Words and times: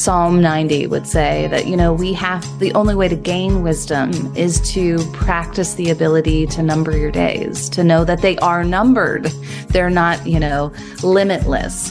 Psalm 0.00 0.40
90 0.40 0.86
would 0.86 1.06
say 1.06 1.46
that, 1.48 1.66
you 1.66 1.76
know, 1.76 1.92
we 1.92 2.14
have 2.14 2.58
the 2.58 2.72
only 2.72 2.94
way 2.94 3.06
to 3.06 3.14
gain 3.14 3.62
wisdom 3.62 4.34
is 4.34 4.58
to 4.72 4.98
practice 5.12 5.74
the 5.74 5.90
ability 5.90 6.46
to 6.46 6.62
number 6.62 6.96
your 6.96 7.10
days, 7.10 7.68
to 7.68 7.84
know 7.84 8.02
that 8.02 8.22
they 8.22 8.38
are 8.38 8.64
numbered. 8.64 9.26
They're 9.68 9.90
not, 9.90 10.26
you 10.26 10.40
know, 10.40 10.72
limitless. 11.02 11.90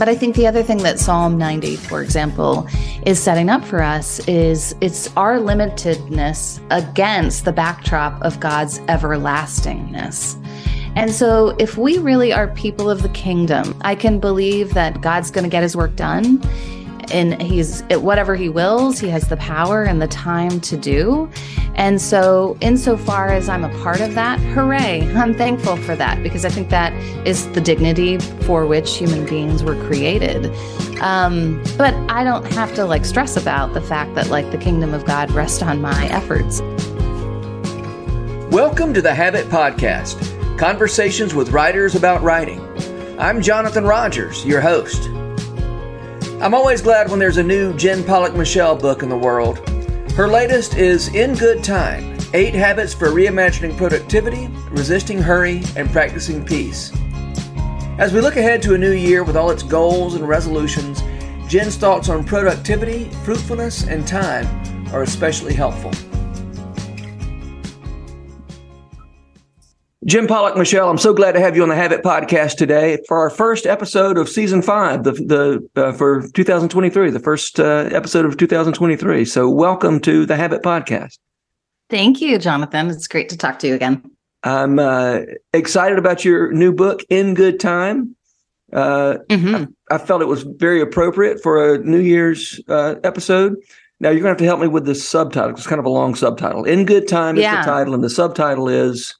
But 0.00 0.08
I 0.08 0.16
think 0.16 0.34
the 0.34 0.48
other 0.48 0.64
thing 0.64 0.78
that 0.78 0.98
Psalm 0.98 1.38
90, 1.38 1.76
for 1.76 2.02
example, 2.02 2.66
is 3.06 3.22
setting 3.22 3.50
up 3.50 3.64
for 3.64 3.84
us 3.84 4.18
is 4.26 4.74
it's 4.80 5.16
our 5.16 5.36
limitedness 5.36 6.60
against 6.72 7.44
the 7.44 7.52
backdrop 7.52 8.20
of 8.22 8.40
God's 8.40 8.80
everlastingness. 8.88 10.36
And 10.96 11.12
so, 11.12 11.50
if 11.60 11.78
we 11.78 11.98
really 11.98 12.32
are 12.32 12.48
people 12.48 12.90
of 12.90 13.02
the 13.02 13.08
kingdom, 13.10 13.80
I 13.82 13.94
can 13.94 14.18
believe 14.18 14.74
that 14.74 15.00
God's 15.00 15.30
going 15.30 15.44
to 15.44 15.50
get 15.50 15.62
his 15.62 15.76
work 15.76 15.94
done 15.94 16.42
and 17.10 17.40
he's 17.42 17.82
whatever 17.90 18.36
he 18.36 18.48
wills, 18.48 18.98
he 18.98 19.08
has 19.08 19.28
the 19.28 19.36
power 19.38 19.82
and 19.84 20.00
the 20.00 20.08
time 20.08 20.60
to 20.60 20.76
do. 20.76 21.30
And 21.74 22.00
so, 22.00 22.56
insofar 22.60 23.28
as 23.28 23.48
I'm 23.48 23.64
a 23.64 23.82
part 23.82 24.00
of 24.00 24.14
that, 24.14 24.38
hooray, 24.38 25.10
I'm 25.14 25.34
thankful 25.34 25.76
for 25.78 25.96
that 25.96 26.22
because 26.22 26.44
I 26.44 26.50
think 26.50 26.68
that 26.68 26.92
is 27.26 27.50
the 27.52 27.60
dignity 27.60 28.18
for 28.18 28.66
which 28.66 28.96
human 28.96 29.26
beings 29.26 29.62
were 29.62 29.76
created. 29.86 30.46
Um, 31.00 31.62
but 31.76 31.94
I 32.10 32.24
don't 32.24 32.44
have 32.52 32.74
to 32.74 32.84
like 32.84 33.04
stress 33.04 33.36
about 33.36 33.74
the 33.74 33.80
fact 33.80 34.14
that 34.14 34.28
like 34.28 34.50
the 34.50 34.58
kingdom 34.58 34.94
of 34.94 35.04
God 35.04 35.30
rests 35.32 35.62
on 35.62 35.80
my 35.80 36.06
efforts. 36.08 36.60
Welcome 38.52 38.92
to 38.94 39.02
the 39.02 39.14
Habit 39.14 39.46
Podcast 39.46 40.32
conversations 40.58 41.34
with 41.34 41.50
writers 41.50 41.96
about 41.96 42.22
writing. 42.22 42.60
I'm 43.18 43.42
Jonathan 43.42 43.84
Rogers, 43.84 44.44
your 44.44 44.60
host. 44.60 45.08
I'm 46.42 46.54
always 46.54 46.82
glad 46.82 47.08
when 47.08 47.20
there's 47.20 47.36
a 47.36 47.42
new 47.44 47.72
Jen 47.74 48.02
Pollock 48.02 48.34
Michel 48.34 48.74
book 48.74 49.04
in 49.04 49.08
the 49.08 49.16
world. 49.16 49.60
Her 50.16 50.26
latest 50.26 50.74
is 50.74 51.06
In 51.14 51.36
Good 51.36 51.62
Time 51.62 52.18
Eight 52.34 52.52
Habits 52.52 52.92
for 52.92 53.10
Reimagining 53.10 53.76
Productivity, 53.76 54.48
Resisting 54.72 55.22
Hurry, 55.22 55.62
and 55.76 55.88
Practicing 55.92 56.44
Peace. 56.44 56.90
As 57.96 58.12
we 58.12 58.20
look 58.20 58.34
ahead 58.34 58.60
to 58.62 58.74
a 58.74 58.78
new 58.78 58.90
year 58.90 59.22
with 59.22 59.36
all 59.36 59.52
its 59.52 59.62
goals 59.62 60.16
and 60.16 60.26
resolutions, 60.26 61.04
Jen's 61.46 61.76
thoughts 61.76 62.08
on 62.08 62.24
productivity, 62.24 63.04
fruitfulness, 63.22 63.86
and 63.86 64.04
time 64.04 64.48
are 64.92 65.04
especially 65.04 65.54
helpful. 65.54 65.92
Jen 70.04 70.26
Pollock, 70.26 70.56
Michel, 70.56 70.90
I'm 70.90 70.98
so 70.98 71.14
glad 71.14 71.32
to 71.32 71.40
have 71.40 71.54
you 71.54 71.62
on 71.62 71.68
the 71.68 71.76
Habit 71.76 72.02
podcast 72.02 72.56
today 72.56 72.98
for 73.06 73.18
our 73.18 73.30
first 73.30 73.66
episode 73.66 74.18
of 74.18 74.28
season 74.28 74.60
five, 74.60 75.04
the 75.04 75.12
the 75.12 75.80
uh, 75.80 75.92
for 75.92 76.26
2023, 76.34 77.10
the 77.10 77.20
first 77.20 77.60
uh, 77.60 77.88
episode 77.92 78.24
of 78.24 78.36
2023. 78.36 79.24
So, 79.24 79.48
welcome 79.48 80.00
to 80.00 80.26
the 80.26 80.34
Habit 80.34 80.62
podcast. 80.62 81.18
Thank 81.88 82.20
you, 82.20 82.36
Jonathan. 82.38 82.90
It's 82.90 83.06
great 83.06 83.28
to 83.28 83.36
talk 83.36 83.60
to 83.60 83.68
you 83.68 83.74
again. 83.74 84.02
I'm 84.42 84.80
uh, 84.80 85.20
excited 85.54 85.98
about 85.98 86.24
your 86.24 86.50
new 86.50 86.72
book, 86.72 87.04
In 87.08 87.34
Good 87.34 87.60
Time. 87.60 88.16
Uh, 88.72 89.18
mm-hmm. 89.28 89.70
I, 89.88 89.94
I, 89.94 89.98
felt 89.98 90.20
it 90.20 90.26
was 90.26 90.42
very 90.42 90.80
appropriate 90.80 91.40
for 91.40 91.74
a 91.74 91.78
New 91.78 92.00
Year's 92.00 92.60
uh, 92.68 92.96
episode. 93.04 93.54
Now 94.00 94.08
you're 94.10 94.22
going 94.22 94.24
to 94.24 94.30
have 94.30 94.38
to 94.38 94.46
help 94.46 94.58
me 94.58 94.66
with 94.66 94.84
the 94.84 94.96
subtitle. 94.96 95.50
It's 95.50 95.66
kind 95.66 95.78
of 95.78 95.84
a 95.84 95.90
long 95.90 96.16
subtitle. 96.16 96.64
In 96.64 96.86
Good 96.86 97.06
Time 97.06 97.36
is 97.36 97.42
yeah. 97.42 97.60
the 97.60 97.70
title, 97.70 97.94
and 97.94 98.02
the 98.02 98.10
subtitle 98.10 98.68
is 98.68 99.14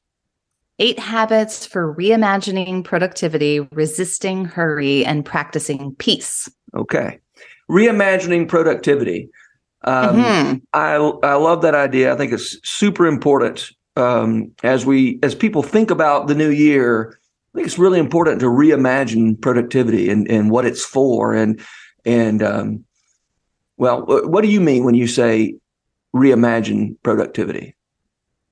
Eight 0.83 0.99
habits 0.99 1.65
for 1.65 1.95
reimagining 1.95 2.83
productivity, 2.83 3.61
resisting 3.71 4.45
hurry, 4.45 5.05
and 5.05 5.25
practicing 5.25 5.95
peace. 5.95 6.51
Okay. 6.75 7.21
Reimagining 7.71 8.49
productivity. 8.49 9.29
Um, 9.85 10.17
mm-hmm. 10.17 10.55
I 10.73 10.95
I 11.23 11.35
love 11.35 11.63
that 11.63 11.77
idea. 11.77 12.13
I 12.13 12.17
think 12.17 12.33
it's 12.33 12.59
super 12.69 13.07
important 13.07 13.71
um, 13.95 14.51
as 14.65 14.85
we 14.85 15.21
as 15.23 15.37
people 15.37 15.63
think 15.63 15.93
about 15.93 16.27
the 16.27 16.35
new 16.35 16.51
year. 16.51 17.17
I 17.55 17.59
think 17.59 17.69
it's 17.69 17.79
really 17.79 18.01
important 18.01 18.41
to 18.41 18.47
reimagine 18.47 19.41
productivity 19.41 20.11
and, 20.11 20.29
and 20.29 20.51
what 20.51 20.65
it's 20.65 20.85
for. 20.85 21.33
And 21.33 21.61
and 22.05 22.43
um, 22.43 22.85
well, 23.77 24.03
what 24.05 24.43
do 24.43 24.49
you 24.49 24.61
mean 24.61 24.83
when 24.83 24.97
you 24.97 25.07
say 25.07 25.55
reimagine 26.13 26.97
productivity? 27.05 27.77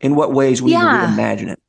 In 0.01 0.15
what 0.15 0.33
ways 0.33 0.63
will 0.63 0.71
yeah. 0.71 1.11
you 1.11 1.17
reimagine 1.17 1.51
it? 1.51 1.61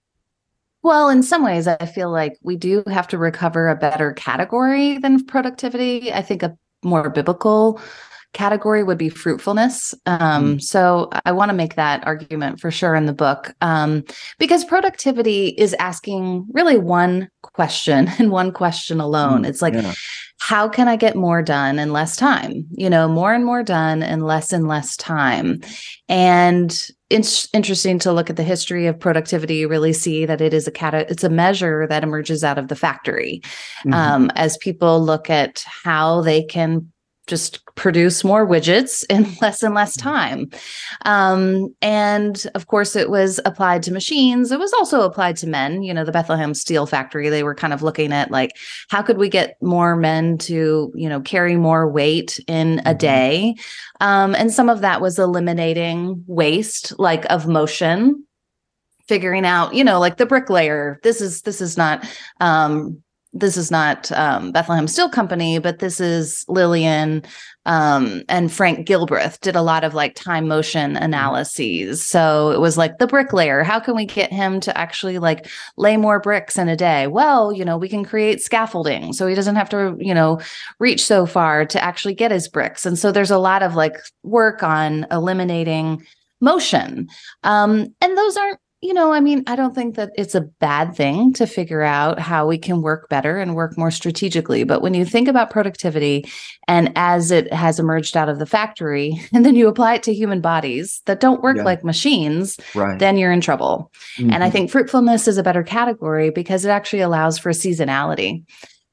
Well, 0.83 1.09
in 1.09 1.21
some 1.21 1.43
ways, 1.43 1.67
I 1.67 1.85
feel 1.85 2.11
like 2.11 2.37
we 2.41 2.55
do 2.55 2.83
have 2.87 3.07
to 3.09 3.17
recover 3.17 3.69
a 3.69 3.75
better 3.75 4.13
category 4.13 4.97
than 4.97 5.25
productivity. 5.25 6.11
I 6.11 6.21
think 6.23 6.41
a 6.41 6.57
more 6.83 7.09
biblical 7.09 7.79
category 8.33 8.83
would 8.83 8.97
be 8.97 9.09
fruitfulness. 9.09 9.93
Um, 10.05 10.57
mm. 10.57 10.61
So 10.61 11.09
I 11.25 11.31
want 11.31 11.49
to 11.49 11.55
make 11.55 11.75
that 11.75 12.05
argument 12.05 12.59
for 12.59 12.71
sure 12.71 12.95
in 12.95 13.05
the 13.05 13.13
book 13.13 13.53
um, 13.61 14.03
because 14.39 14.63
productivity 14.63 15.49
is 15.49 15.75
asking 15.79 16.45
really 16.53 16.77
one 16.77 17.29
question 17.41 18.07
and 18.19 18.31
one 18.31 18.51
question 18.51 18.99
alone. 19.01 19.43
Mm. 19.43 19.47
It's 19.47 19.61
like, 19.61 19.73
yeah. 19.73 19.93
how 20.39 20.69
can 20.69 20.87
I 20.87 20.95
get 20.95 21.15
more 21.15 21.41
done 21.41 21.77
in 21.77 21.91
less 21.91 22.15
time? 22.15 22.65
You 22.71 22.89
know, 22.89 23.07
more 23.07 23.33
and 23.33 23.45
more 23.45 23.63
done 23.63 24.01
in 24.01 24.21
less 24.21 24.53
and 24.53 24.67
less 24.67 24.95
time. 24.95 25.61
And 26.07 26.77
it's 27.09 27.49
interesting 27.53 27.99
to 27.99 28.13
look 28.13 28.29
at 28.29 28.37
the 28.37 28.43
history 28.43 28.87
of 28.87 28.97
productivity 28.97 29.55
you 29.55 29.67
really 29.67 29.91
see 29.91 30.25
that 30.25 30.39
it 30.39 30.53
is 30.53 30.65
a 30.65 30.71
cat 30.71 30.93
it's 30.93 31.25
a 31.25 31.29
measure 31.29 31.85
that 31.87 32.03
emerges 32.03 32.41
out 32.41 32.57
of 32.57 32.69
the 32.69 32.75
factory 32.75 33.41
mm-hmm. 33.85 33.93
um, 33.93 34.31
as 34.35 34.57
people 34.57 35.03
look 35.03 35.29
at 35.29 35.63
how 35.83 36.21
they 36.21 36.41
can 36.41 36.90
just 37.27 37.63
produce 37.75 38.23
more 38.23 38.47
widgets 38.47 39.03
in 39.09 39.27
less 39.41 39.63
and 39.63 39.73
less 39.73 39.95
mm-hmm. 39.95 40.09
time. 40.09 40.49
Um, 41.05 41.73
and 41.81 42.43
of 42.55 42.67
course, 42.67 42.95
it 42.95 43.09
was 43.09 43.39
applied 43.45 43.83
to 43.83 43.93
machines. 43.93 44.51
It 44.51 44.59
was 44.59 44.73
also 44.73 45.01
applied 45.01 45.37
to 45.37 45.47
men. 45.47 45.83
You 45.83 45.93
know, 45.93 46.03
the 46.03 46.11
Bethlehem 46.11 46.53
Steel 46.53 46.85
Factory, 46.85 47.29
they 47.29 47.43
were 47.43 47.55
kind 47.55 47.73
of 47.73 47.83
looking 47.83 48.11
at 48.11 48.31
like, 48.31 48.51
how 48.89 49.01
could 49.01 49.17
we 49.17 49.29
get 49.29 49.57
more 49.61 49.95
men 49.95 50.37
to, 50.39 50.91
you 50.95 51.09
know, 51.09 51.21
carry 51.21 51.55
more 51.55 51.89
weight 51.89 52.39
in 52.47 52.79
a 52.79 52.83
mm-hmm. 52.83 52.97
day? 52.97 53.55
Um, 53.99 54.35
and 54.35 54.51
some 54.51 54.69
of 54.69 54.81
that 54.81 55.01
was 55.01 55.19
eliminating 55.19 56.23
waste, 56.27 56.97
like 56.99 57.25
of 57.29 57.47
motion 57.47 58.25
figuring 59.07 59.45
out 59.45 59.73
you 59.73 59.83
know 59.83 59.99
like 59.99 60.15
the 60.15 60.25
bricklayer 60.25 60.97
this 61.03 61.19
is 61.19 61.41
this 61.41 61.59
is 61.59 61.75
not 61.75 62.07
um 62.39 63.01
this 63.33 63.55
is 63.55 63.71
not 63.71 64.11
um, 64.11 64.51
Bethlehem 64.51 64.87
Steel 64.87 65.09
Company, 65.09 65.59
but 65.59 65.79
this 65.79 66.01
is 66.01 66.43
Lillian 66.47 67.23
um, 67.65 68.23
and 68.27 68.51
Frank 68.51 68.87
Gilbreth 68.87 69.39
did 69.39 69.55
a 69.55 69.61
lot 69.61 69.83
of 69.83 69.93
like 69.93 70.15
time 70.15 70.47
motion 70.47 70.97
analyses. 70.97 72.05
So 72.05 72.51
it 72.51 72.59
was 72.59 72.77
like 72.77 72.97
the 72.97 73.07
bricklayer. 73.07 73.63
How 73.63 73.79
can 73.79 73.95
we 73.95 74.05
get 74.05 74.31
him 74.31 74.59
to 74.61 74.75
actually 74.77 75.19
like 75.19 75.47
lay 75.77 75.95
more 75.95 76.19
bricks 76.19 76.57
in 76.57 76.67
a 76.67 76.75
day? 76.75 77.07
Well, 77.07 77.53
you 77.53 77.63
know, 77.63 77.77
we 77.77 77.87
can 77.87 78.03
create 78.03 78.41
scaffolding 78.41 79.13
so 79.13 79.27
he 79.27 79.35
doesn't 79.35 79.55
have 79.55 79.69
to, 79.69 79.95
you 79.99 80.13
know, 80.13 80.41
reach 80.79 81.05
so 81.05 81.25
far 81.25 81.65
to 81.65 81.83
actually 81.83 82.15
get 82.15 82.31
his 82.31 82.47
bricks. 82.47 82.85
And 82.85 82.97
so 82.97 83.11
there's 83.11 83.31
a 83.31 83.37
lot 83.37 83.61
of 83.61 83.75
like 83.75 83.95
work 84.23 84.63
on 84.63 85.05
eliminating 85.11 86.03
motion. 86.39 87.07
Um, 87.43 87.93
and 88.01 88.17
those 88.17 88.37
aren't 88.37 88.59
you 88.81 88.95
know, 88.95 89.13
I 89.13 89.19
mean, 89.19 89.43
I 89.45 89.55
don't 89.55 89.75
think 89.75 89.95
that 89.95 90.09
it's 90.15 90.33
a 90.33 90.41
bad 90.41 90.95
thing 90.95 91.33
to 91.33 91.45
figure 91.45 91.83
out 91.83 92.17
how 92.17 92.47
we 92.47 92.57
can 92.57 92.81
work 92.81 93.09
better 93.09 93.37
and 93.37 93.53
work 93.53 93.77
more 93.77 93.91
strategically. 93.91 94.63
But 94.63 94.81
when 94.81 94.95
you 94.95 95.05
think 95.05 95.27
about 95.27 95.51
productivity 95.51 96.25
and 96.67 96.91
as 96.95 97.29
it 97.29 97.53
has 97.53 97.79
emerged 97.79 98.17
out 98.17 98.27
of 98.27 98.39
the 98.39 98.47
factory, 98.47 99.21
and 99.33 99.45
then 99.45 99.55
you 99.55 99.67
apply 99.67 99.95
it 99.95 100.03
to 100.03 100.13
human 100.13 100.41
bodies 100.41 101.01
that 101.05 101.19
don't 101.19 101.43
work 101.43 101.57
yeah. 101.57 101.63
like 101.63 101.83
machines, 101.83 102.59
right. 102.73 102.97
then 102.97 103.17
you're 103.17 103.31
in 103.31 103.41
trouble. 103.41 103.91
Mm-hmm. 104.17 104.31
And 104.31 104.43
I 104.43 104.47
mm-hmm. 104.47 104.53
think 104.53 104.71
fruitfulness 104.71 105.27
is 105.27 105.37
a 105.37 105.43
better 105.43 105.63
category 105.63 106.31
because 106.31 106.65
it 106.65 106.69
actually 106.69 107.01
allows 107.01 107.37
for 107.37 107.51
seasonality. 107.51 108.43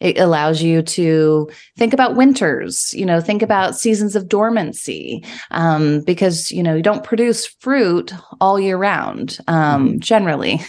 It 0.00 0.16
allows 0.19 0.62
you 0.62 0.81
to 0.82 1.50
think 1.76 1.92
about 1.92 2.14
winters, 2.14 2.94
you 2.94 3.05
know, 3.05 3.20
think 3.20 3.43
about 3.43 3.76
seasons 3.76 4.14
of 4.14 4.28
dormancy, 4.28 5.25
um, 5.50 6.02
because, 6.02 6.52
you 6.52 6.62
know, 6.62 6.76
you 6.76 6.82
don't 6.82 7.02
produce 7.02 7.46
fruit 7.46 8.14
all 8.40 8.61
year 8.61 8.76
round, 8.76 9.38
um, 9.49 9.88
mm-hmm. 9.88 9.99
generally. 9.99 10.61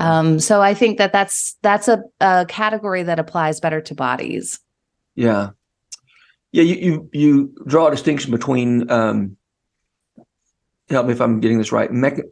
Um, 0.00 0.40
so 0.40 0.62
I 0.62 0.72
think 0.72 0.96
that 0.96 1.12
that's, 1.12 1.54
that's 1.60 1.86
a, 1.86 2.02
a 2.20 2.46
category 2.48 3.02
that 3.02 3.18
applies 3.18 3.60
better 3.60 3.82
to 3.82 3.94
bodies. 3.94 4.58
Yeah. 5.16 5.50
Yeah. 6.52 6.62
You, 6.62 6.74
you, 6.74 7.10
you 7.12 7.54
draw 7.66 7.88
a 7.88 7.90
distinction 7.90 8.30
between, 8.30 8.90
um, 8.90 9.36
help 10.88 11.06
me 11.06 11.12
if 11.12 11.20
I'm 11.20 11.40
getting 11.40 11.58
this 11.58 11.72
right, 11.72 11.92
me- 11.92 12.22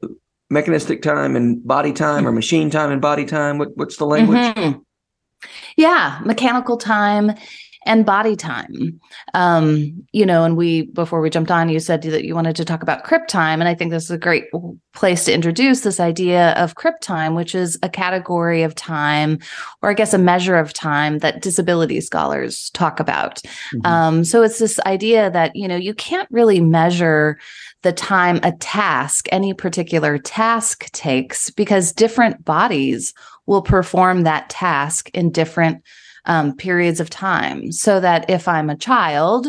mechanistic 0.49 1.03
time 1.03 1.37
and 1.37 1.63
body 1.67 1.93
time 1.93 2.25
or 2.25 2.31
mm-hmm. 2.31 2.37
machine 2.37 2.71
time 2.71 2.91
and 2.91 3.01
body 3.03 3.27
time. 3.27 3.59
What, 3.59 3.77
what's 3.77 3.99
the 3.99 4.07
language? 4.07 4.39
Mm-hmm. 4.39 4.79
Yeah, 5.77 6.21
mechanical 6.25 6.77
time 6.77 7.35
and 7.87 8.05
body 8.05 8.37
time. 8.37 9.01
Um, 9.33 10.07
you 10.13 10.27
know, 10.27 10.45
and 10.45 10.57
we 10.57 10.83
before 10.83 11.21
we 11.21 11.31
jumped 11.31 11.51
on, 11.51 11.69
you 11.69 11.81
said 11.81 12.03
that 12.03 12.25
you 12.25 12.35
wanted 12.35 12.57
to 12.57 12.65
talk 12.65 12.83
about 12.83 13.05
crip 13.05 13.27
time, 13.27 13.61
and 13.61 13.69
I 13.69 13.75
think 13.75 13.91
this 13.91 14.05
is 14.05 14.11
a 14.11 14.19
great 14.19 14.45
place 14.93 15.25
to 15.25 15.33
introduce 15.33 15.81
this 15.81 16.01
idea 16.01 16.51
of 16.53 16.75
crip 16.75 17.01
time, 17.01 17.35
which 17.35 17.55
is 17.55 17.79
a 17.83 17.89
category 17.89 18.63
of 18.63 18.75
time, 18.75 19.39
or 19.83 19.91
I 19.91 19.95
guess 19.95 20.13
a 20.13 20.19
measure 20.19 20.57
of 20.57 20.73
time 20.73 21.19
that 21.19 21.41
disability 21.41 22.01
scholars 22.01 22.71
talk 22.71 23.01
about. 23.01 23.37
Mm-hmm. 23.37 23.87
Um, 23.87 24.25
so 24.25 24.43
it's 24.43 24.59
this 24.59 24.79
idea 24.81 25.31
that 25.31 25.57
you 25.57 25.67
know 25.67 25.77
you 25.77 25.95
can't 25.95 26.29
really 26.31 26.61
measure 26.61 27.39
the 27.83 27.93
time 27.93 28.41
a 28.43 28.53
task, 28.53 29.27
any 29.33 29.55
particular 29.55 30.19
task 30.19 30.91
takes, 30.93 31.51
because 31.51 31.93
different 31.93 32.45
bodies 32.45 33.15
will 33.47 33.63
perform 33.63 34.23
that 34.23 34.51
task 34.51 35.11
in 35.11 35.31
different 35.31 35.83
um, 36.27 36.55
periods 36.57 37.01
of 37.01 37.11
time 37.11 37.73
so 37.73 38.01
that 38.01 38.29
if 38.29 38.47
I'm 38.47 38.71
a 38.71 38.77
child, 38.77 39.47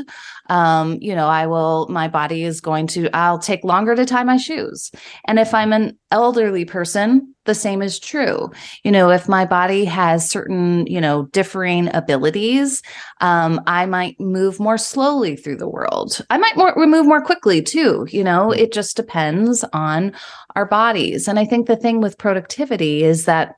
um, 0.50 0.98
you 1.02 1.16
know, 1.16 1.28
I 1.28 1.48
will, 1.48 1.88
my 1.90 2.08
body 2.08 2.44
is 2.44 2.62
going 2.62 2.88
to, 2.88 3.10
I'll 3.16 3.40
take 3.40 3.64
longer 3.64 3.96
to 3.96 4.06
tie 4.06 4.24
my 4.24 4.38
shoes. 4.38 4.92
And 5.26 5.40
if 5.40 5.54
I'm 5.54 5.74
an 5.74 5.98
elderly 6.12 6.66
person, 6.66 7.34
the 7.46 7.56
same 7.56 7.82
is 7.82 8.00
true. 8.00 8.52
You 8.84 8.92
know, 8.92 9.10
if 9.10 9.28
my 9.28 9.46
body 9.46 9.86
has 9.86 10.30
certain, 10.30 10.86
you 10.88 11.02
know, 11.02 11.24
differing 11.28 11.94
abilities, 11.94 12.82
um, 13.20 13.62
I 13.66 13.86
might 13.86 14.20
move 14.20 14.60
more 14.60 14.78
slowly 14.78 15.36
through 15.36 15.58
the 15.58 15.70
world. 15.70 16.22
I 16.30 16.38
might 16.38 16.56
more 16.56 16.74
move 16.76 17.06
more 17.06 17.22
quickly 17.22 17.62
too. 17.62 18.08
You 18.10 18.24
know, 18.24 18.52
it 18.52 18.74
just 18.74 18.96
depends 18.96 19.64
on 19.74 20.14
our 20.56 20.66
bodies. 20.66 21.28
And 21.28 21.40
I 21.40 21.46
think 21.46 21.68
the 21.68 21.76
thing 21.76 22.00
with 22.02 22.18
productivity 22.18 23.04
is 23.04 23.26
that 23.26 23.56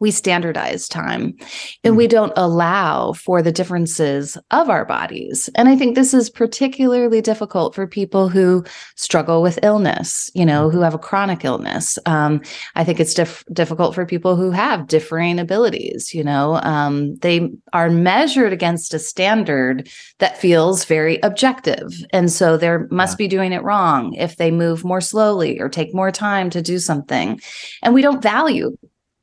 we 0.00 0.10
standardize 0.10 0.88
time 0.88 1.36
and 1.84 1.96
we 1.96 2.06
mm. 2.06 2.10
don't 2.10 2.32
allow 2.36 3.12
for 3.12 3.42
the 3.42 3.52
differences 3.52 4.38
of 4.50 4.70
our 4.70 4.84
bodies. 4.84 5.48
And 5.54 5.68
I 5.68 5.76
think 5.76 5.94
this 5.94 6.14
is 6.14 6.30
particularly 6.30 7.20
difficult 7.20 7.74
for 7.74 7.86
people 7.86 8.28
who 8.28 8.64
struggle 8.96 9.42
with 9.42 9.58
illness, 9.62 10.30
you 10.34 10.44
know, 10.44 10.70
who 10.70 10.80
have 10.80 10.94
a 10.94 10.98
chronic 10.98 11.44
illness. 11.44 11.98
Um, 12.06 12.40
I 12.74 12.84
think 12.84 13.00
it's 13.00 13.14
diff- 13.14 13.44
difficult 13.52 13.94
for 13.94 14.06
people 14.06 14.36
who 14.36 14.50
have 14.50 14.86
differing 14.86 15.38
abilities, 15.38 16.14
you 16.14 16.24
know, 16.24 16.60
um, 16.62 17.16
they 17.16 17.50
are 17.72 17.90
measured 17.90 18.52
against 18.52 18.94
a 18.94 18.98
standard 18.98 19.88
that 20.18 20.38
feels 20.38 20.84
very 20.84 21.18
objective. 21.22 21.92
And 22.12 22.30
so 22.30 22.56
they 22.56 22.76
must 22.90 23.18
be 23.18 23.28
doing 23.28 23.52
it 23.52 23.62
wrong 23.62 24.14
if 24.14 24.36
they 24.36 24.50
move 24.50 24.84
more 24.84 25.00
slowly 25.00 25.60
or 25.60 25.68
take 25.68 25.94
more 25.94 26.10
time 26.10 26.50
to 26.50 26.62
do 26.62 26.78
something. 26.78 27.40
And 27.82 27.94
we 27.94 28.02
don't 28.02 28.22
value 28.22 28.76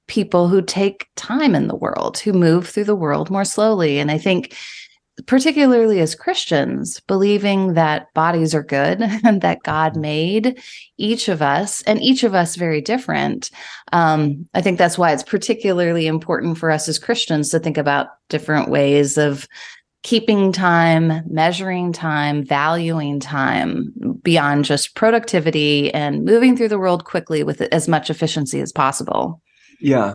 people 0.08 0.48
who 0.48 0.62
take 0.62 1.08
time 1.16 1.56
in 1.56 1.68
the 1.68 1.76
world, 1.76 2.18
who 2.20 2.34
move 2.34 2.68
through 2.68 2.84
the 2.84 2.96
world 2.96 3.30
more 3.30 3.46
slowly. 3.46 4.00
And 4.00 4.12
I 4.12 4.18
think, 4.18 4.56
particularly 5.26 6.00
as 6.00 6.14
Christians, 6.14 7.00
believing 7.02 7.74
that 7.74 8.14
bodies 8.14 8.54
are 8.54 8.64
good 8.64 9.02
and 9.24 9.42
that 9.42 9.64
God 9.64 9.96
made 9.96 10.62
each 10.98 11.28
of 11.30 11.42
us 11.42 11.82
and 11.84 12.02
each 12.02 12.24
of 12.24 12.36
us 12.36 12.56
very 12.56 12.82
different. 12.82 13.50
Um, 13.94 14.48
I 14.54 14.62
think 14.62 14.78
that's 14.78 14.98
why 14.98 15.12
it's 15.12 15.24
particularly 15.24 16.08
important 16.08 16.58
for 16.58 16.70
us 16.70 16.88
as 16.88 17.00
Christians 17.00 17.50
to 17.50 17.60
think 17.60 17.78
about 17.78 18.08
different 18.30 18.70
ways 18.70 19.18
of 19.18 19.48
keeping 20.04 20.52
time, 20.52 21.24
measuring 21.28 21.92
time, 21.92 22.46
valuing 22.46 23.20
time 23.20 23.92
beyond 24.22 24.64
just 24.64 24.94
productivity 24.94 25.92
and 25.96 26.24
moving 26.24 26.56
through 26.56 26.68
the 26.68 26.78
world 26.78 27.06
quickly 27.06 27.42
with 27.42 27.62
as 27.62 27.88
much 27.88 28.12
efficiency 28.12 28.62
as 28.62 28.72
possible. 28.72 29.42
Yeah, 29.86 30.14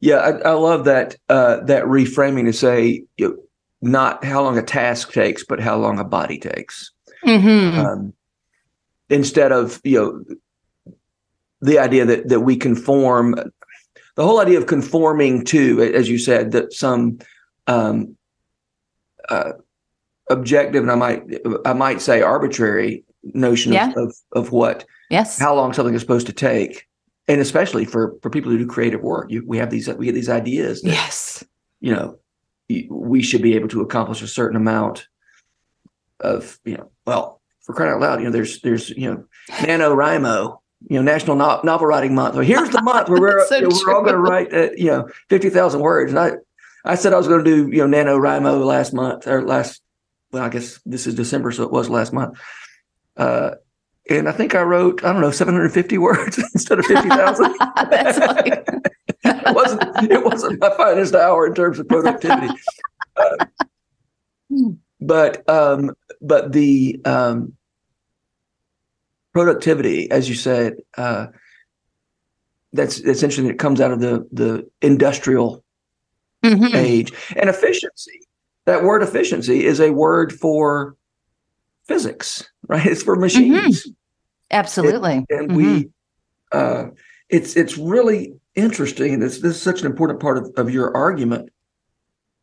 yeah, 0.00 0.16
I, 0.16 0.50
I 0.50 0.52
love 0.52 0.84
that 0.84 1.16
uh, 1.28 1.60
that 1.64 1.84
reframing 1.84 2.44
to 2.44 2.52
say 2.52 3.02
you 3.16 3.28
know, 3.28 3.36
not 3.80 4.24
how 4.24 4.42
long 4.42 4.56
a 4.58 4.62
task 4.62 5.12
takes, 5.12 5.44
but 5.44 5.60
how 5.60 5.76
long 5.76 5.98
a 5.98 6.04
body 6.04 6.38
takes. 6.38 6.92
Mm-hmm. 7.24 7.78
Um, 7.80 8.12
instead 9.08 9.50
of 9.50 9.80
you 9.82 9.98
know 9.98 10.36
the 11.60 11.80
idea 11.80 12.04
that 12.04 12.28
that 12.28 12.40
we 12.40 12.56
conform, 12.56 13.34
the 14.14 14.24
whole 14.24 14.40
idea 14.40 14.58
of 14.58 14.66
conforming 14.66 15.44
to, 15.46 15.82
as 15.82 16.08
you 16.08 16.18
said, 16.18 16.52
that 16.52 16.72
some 16.72 17.18
um, 17.66 18.16
uh, 19.28 19.52
objective 20.30 20.82
and 20.82 20.92
I 20.92 20.94
might 20.94 21.22
I 21.64 21.72
might 21.72 22.00
say 22.00 22.22
arbitrary 22.22 23.04
notion 23.34 23.72
yeah. 23.72 23.90
of, 23.90 23.96
of, 23.96 24.14
of 24.32 24.52
what 24.52 24.84
yes 25.10 25.38
how 25.38 25.54
long 25.54 25.72
something 25.72 25.94
is 25.94 26.00
supposed 26.00 26.26
to 26.28 26.32
take 26.32 26.87
and 27.28 27.40
especially 27.40 27.84
for 27.84 28.16
for 28.22 28.30
people 28.30 28.50
who 28.50 28.58
do 28.58 28.66
creative 28.66 29.02
work 29.02 29.30
you, 29.30 29.44
we 29.46 29.58
have 29.58 29.70
these 29.70 29.88
we 29.88 30.06
get 30.06 30.14
these 30.14 30.30
ideas 30.30 30.82
that, 30.82 30.90
yes. 30.90 31.44
you 31.80 31.94
know 31.94 32.18
we 32.90 33.22
should 33.22 33.42
be 33.42 33.54
able 33.54 33.68
to 33.68 33.80
accomplish 33.80 34.22
a 34.22 34.26
certain 34.26 34.56
amount 34.56 35.06
of 36.20 36.58
you 36.64 36.76
know 36.76 36.90
well 37.06 37.40
for 37.60 37.74
crying 37.74 37.92
out 37.92 38.00
loud 38.00 38.18
you 38.18 38.24
know 38.24 38.32
there's 38.32 38.60
there's 38.62 38.90
you 38.90 39.10
know 39.10 39.24
NaNoWriMo 39.50 40.58
you 40.88 40.96
know 40.96 41.02
national 41.02 41.36
no- 41.36 41.60
novel 41.64 41.86
writing 41.86 42.14
month. 42.14 42.34
So 42.34 42.40
here's 42.40 42.70
the 42.70 42.82
month 42.82 43.08
where 43.08 43.20
we're, 43.20 43.46
so 43.48 43.56
you 43.56 43.62
know, 43.62 43.80
we're 43.84 43.94
all 43.94 44.02
going 44.02 44.14
to 44.14 44.20
write 44.20 44.52
uh, 44.52 44.70
you 44.76 44.86
know 44.86 45.08
50,000 45.28 45.80
words. 45.80 46.12
And 46.12 46.18
i 46.18 46.32
i 46.84 46.94
said 46.94 47.12
i 47.12 47.16
was 47.16 47.26
going 47.26 47.44
to 47.44 47.50
do 47.50 47.76
you 47.76 47.86
know 47.86 47.96
NaNoWriMo 47.96 48.64
last 48.64 48.92
month 48.92 49.26
or 49.26 49.42
last 49.42 49.82
well 50.30 50.44
i 50.44 50.48
guess 50.48 50.80
this 50.86 51.06
is 51.06 51.14
december 51.14 51.50
so 51.50 51.64
it 51.64 51.72
was 51.72 51.88
last 51.90 52.12
month. 52.12 52.38
Uh 53.16 53.52
and 54.08 54.28
I 54.28 54.32
think 54.32 54.54
I 54.54 54.62
wrote 54.62 55.04
I 55.04 55.12
don't 55.12 55.20
know 55.20 55.30
750 55.30 55.98
words 55.98 56.38
instead 56.54 56.78
of 56.78 56.86
50,000. 56.86 57.54
That's 57.90 58.18
it 59.24 59.54
wasn't 59.54 60.10
it 60.10 60.24
wasn't 60.24 60.60
my 60.60 60.70
finest 60.76 61.14
hour 61.14 61.46
in 61.46 61.54
terms 61.54 61.78
of 61.78 61.88
productivity. 61.88 62.54
Uh, 63.16 63.46
but 65.00 65.48
um, 65.48 65.94
but 66.20 66.52
the 66.52 67.00
um, 67.04 67.54
productivity, 69.32 70.10
as 70.10 70.28
you 70.28 70.34
said, 70.34 70.76
uh, 70.96 71.26
that's 72.72 73.00
that's 73.00 73.22
interesting. 73.22 73.46
It 73.46 73.58
comes 73.58 73.80
out 73.80 73.92
of 73.92 74.00
the 74.00 74.26
the 74.32 74.68
industrial 74.82 75.64
mm-hmm. 76.44 76.74
age 76.74 77.12
and 77.36 77.48
efficiency. 77.48 78.20
That 78.66 78.84
word 78.84 79.02
efficiency 79.02 79.64
is 79.64 79.80
a 79.80 79.90
word 79.90 80.32
for 80.32 80.96
physics, 81.86 82.48
right? 82.68 82.86
It's 82.86 83.02
for 83.02 83.16
machines. 83.16 83.82
Mm-hmm. 83.82 83.90
Absolutely. 84.50 85.12
And, 85.12 85.26
and 85.30 85.50
mm-hmm. 85.50 85.56
we, 85.56 85.90
uh, 86.52 86.86
it's 87.28 87.56
it's 87.56 87.76
really 87.76 88.34
interesting, 88.54 89.14
and 89.14 89.22
this 89.22 89.40
this 89.40 89.56
is 89.56 89.62
such 89.62 89.80
an 89.80 89.86
important 89.86 90.20
part 90.20 90.38
of, 90.38 90.50
of 90.56 90.70
your 90.70 90.96
argument. 90.96 91.50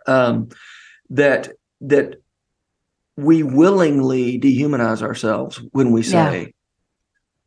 Um, 0.08 0.50
that 1.10 1.50
that 1.82 2.22
we 3.18 3.44
willingly 3.44 4.40
dehumanize 4.40 5.02
ourselves 5.02 5.62
when 5.72 5.92
we 5.92 6.04
say, 6.04 6.42
yeah. 6.42 6.48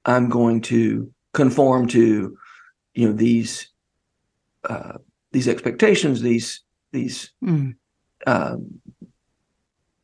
"I'm 0.05 0.28
going 0.28 0.62
to 0.62 1.12
conform 1.34 1.87
to, 1.88 2.37
you 2.94 3.06
know, 3.06 3.12
these 3.12 3.69
uh, 4.64 4.99
these 5.32 5.49
expectations, 5.49 6.20
these 6.20 6.62
these." 6.93 7.32
Mm. 7.44 7.76
Um, 8.26 8.81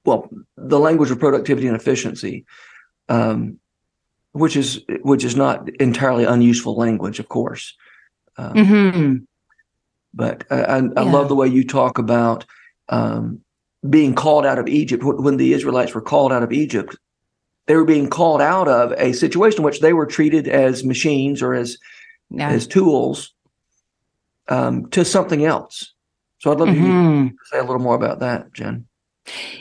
well, 0.05 0.29
the 0.57 0.79
language 0.79 1.11
of 1.11 1.19
productivity 1.19 1.67
and 1.67 1.77
efficiency, 1.77 2.45
um, 3.09 3.59
which 4.35 4.57
is 4.57 4.83
which 5.03 5.25
is 5.25 5.37
not 5.37 5.69
entirely 5.81 6.25
unuseful 6.25 6.77
language, 6.77 7.21
of 7.21 7.29
course. 7.29 7.75
Um, 8.37 8.55
mm-hmm. 8.55 9.17
But 10.13 10.45
I, 10.51 10.63
I, 10.63 10.77
I 10.79 11.03
love 11.03 11.29
the 11.29 11.37
way 11.37 11.47
you 11.47 11.65
talk 11.65 11.99
about 11.99 12.45
um, 12.89 13.41
being 13.89 14.15
called 14.15 14.45
out 14.45 14.59
of 14.59 14.69
Egypt. 14.69 15.05
When 15.05 15.37
the 15.37 15.53
Israelites 15.53 15.95
were 15.95 16.03
called 16.03 16.33
out 16.33 16.43
of 16.43 16.53
Egypt, 16.53 16.97
they 17.67 17.77
were 17.77 17.85
being 17.85 18.11
called 18.11 18.41
out 18.41 18.67
of 18.67 18.93
a 18.93 19.13
situation 19.13 19.61
in 19.61 19.65
which 19.65 19.81
they 19.81 19.93
were 19.93 20.07
treated 20.07 20.49
as 20.49 20.85
machines 20.85 21.41
or 21.41 21.55
as 21.55 21.79
yeah. 22.29 22.51
as 22.51 22.67
tools 22.67 23.33
um, 24.49 24.91
to 24.91 25.05
something 25.05 25.45
else. 25.45 25.95
So 26.39 26.51
I'd 26.51 26.59
love 26.59 26.71
mm-hmm. 26.71 27.29
to 27.29 27.35
say 27.53 27.59
a 27.59 27.65
little 27.65 27.79
more 27.79 27.95
about 27.95 28.19
that, 28.19 28.53
Jen. 28.53 28.87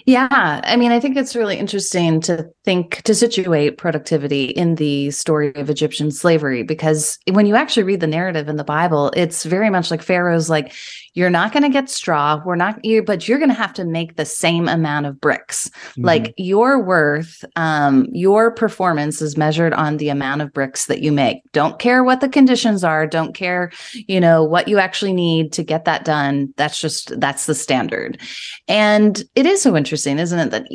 Yeah. 0.05 0.62
I 0.63 0.75
mean, 0.75 0.91
I 0.91 1.00
think 1.00 1.15
it's 1.15 1.36
really 1.36 1.58
interesting 1.58 2.20
to 2.22 2.50
think 2.65 3.01
to 3.03 3.15
situate 3.15 3.77
productivity 3.77 4.46
in 4.46 4.75
the 4.75 5.12
story 5.12 5.55
of 5.55 5.70
Egyptian 5.70 6.12
slavery 6.12 6.63
because 6.63 7.17
when 7.32 7.46
you 7.46 7.55
actually 7.55 7.84
read 7.84 8.01
the 8.01 8.08
narrative 8.08 8.50
in 8.50 8.58
the 8.58 8.63
Bible, 8.63 9.12
it's 9.15 9.43
very 9.43 9.70
much 9.70 9.89
like 9.89 10.01
Pharaoh's 10.01 10.50
like, 10.50 10.74
you're 11.13 11.29
not 11.29 11.51
going 11.51 11.63
to 11.63 11.70
get 11.70 11.89
straw. 11.89 12.41
We're 12.43 12.55
not, 12.55 12.84
you, 12.84 13.03
but 13.03 13.27
you're 13.27 13.38
going 13.38 13.50
to 13.50 13.55
have 13.55 13.74
to 13.74 13.86
make 13.86 14.15
the 14.15 14.25
same 14.25 14.67
amount 14.67 15.05
of 15.05 15.20
bricks. 15.22 15.70
Mm-hmm. 15.70 16.05
Like 16.05 16.34
your 16.38 16.84
worth, 16.84 17.46
um, 17.55 18.08
your 18.12 18.51
performance 18.51 19.22
is 19.22 19.38
measured 19.38 19.74
on 19.74 19.98
the 19.98 20.10
amount 20.10 20.41
of 20.41 20.53
bricks 20.53 20.88
that 20.88 21.01
you 21.01 21.12
make. 21.12 21.41
Don't 21.51 21.79
care 21.79 22.03
what 22.03 22.22
the 22.22 22.29
conditions 22.29 22.84
are. 22.84 23.05
Don't 23.05 23.36
care, 23.36 23.72
you 23.93 24.20
know, 24.20 24.43
what 24.43 24.67
you 24.67 24.79
actually 24.79 25.13
need 25.13 25.53
to 25.53 25.63
get 25.63 25.86
that 25.86 26.05
done. 26.05 26.53
That's 26.58 26.79
just, 26.79 27.20
that's 27.20 27.46
the 27.46 27.55
standard. 27.55 28.20
And 28.67 29.24
it 29.36 29.46
is 29.46 29.62
so 29.62 29.77
interesting, 29.77 30.20
isn't 30.20 30.39
it? 30.39 30.51
That 30.51 30.67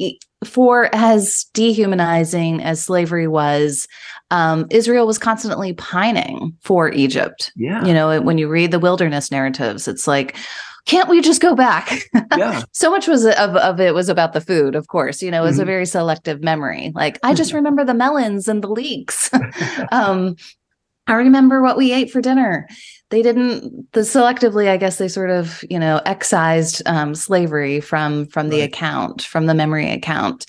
for 0.44 0.88
as 0.92 1.46
dehumanizing 1.52 2.62
as 2.62 2.84
slavery 2.84 3.26
was, 3.26 3.88
um, 4.30 4.66
Israel 4.70 5.06
was 5.06 5.18
constantly 5.18 5.72
pining 5.74 6.56
for 6.60 6.90
Egypt. 6.90 7.52
Yeah. 7.56 7.84
You 7.84 7.94
know, 7.94 8.20
when 8.20 8.38
you 8.38 8.48
read 8.48 8.70
the 8.70 8.78
wilderness 8.78 9.30
narratives, 9.30 9.88
it's 9.88 10.06
like, 10.06 10.36
can't 10.88 11.08
we 11.08 11.20
just 11.20 11.40
go 11.40 11.54
back? 11.54 12.08
Yeah. 12.36 12.62
so 12.72 12.90
much 12.90 13.08
was 13.08 13.24
of, 13.24 13.56
of 13.56 13.80
it 13.80 13.94
was 13.94 14.08
about 14.08 14.32
the 14.32 14.40
food, 14.40 14.76
of 14.76 14.86
course. 14.86 15.22
You 15.22 15.30
know, 15.30 15.42
it 15.42 15.46
was 15.46 15.58
a 15.58 15.64
very 15.64 15.86
selective 15.86 16.42
memory. 16.42 16.92
Like 16.94 17.18
I 17.24 17.34
just 17.34 17.52
remember 17.52 17.84
the 17.84 17.94
melons 17.94 18.46
and 18.46 18.62
the 18.62 18.68
leeks. 18.68 19.30
um, 19.92 20.36
I 21.08 21.14
remember 21.14 21.62
what 21.62 21.76
we 21.76 21.92
ate 21.92 22.10
for 22.10 22.20
dinner. 22.20 22.68
They 23.10 23.22
didn't 23.22 23.90
the 23.92 24.00
selectively, 24.00 24.68
I 24.68 24.76
guess 24.76 24.98
they 24.98 25.08
sort 25.08 25.30
of, 25.30 25.64
you 25.70 25.78
know, 25.78 26.00
excised 26.04 26.82
um, 26.86 27.14
slavery 27.14 27.80
from 27.80 28.26
from 28.26 28.50
the 28.50 28.60
Right. 28.60 28.68
account, 28.68 29.22
from 29.22 29.46
the 29.46 29.54
memory 29.54 29.90
account. 29.90 30.44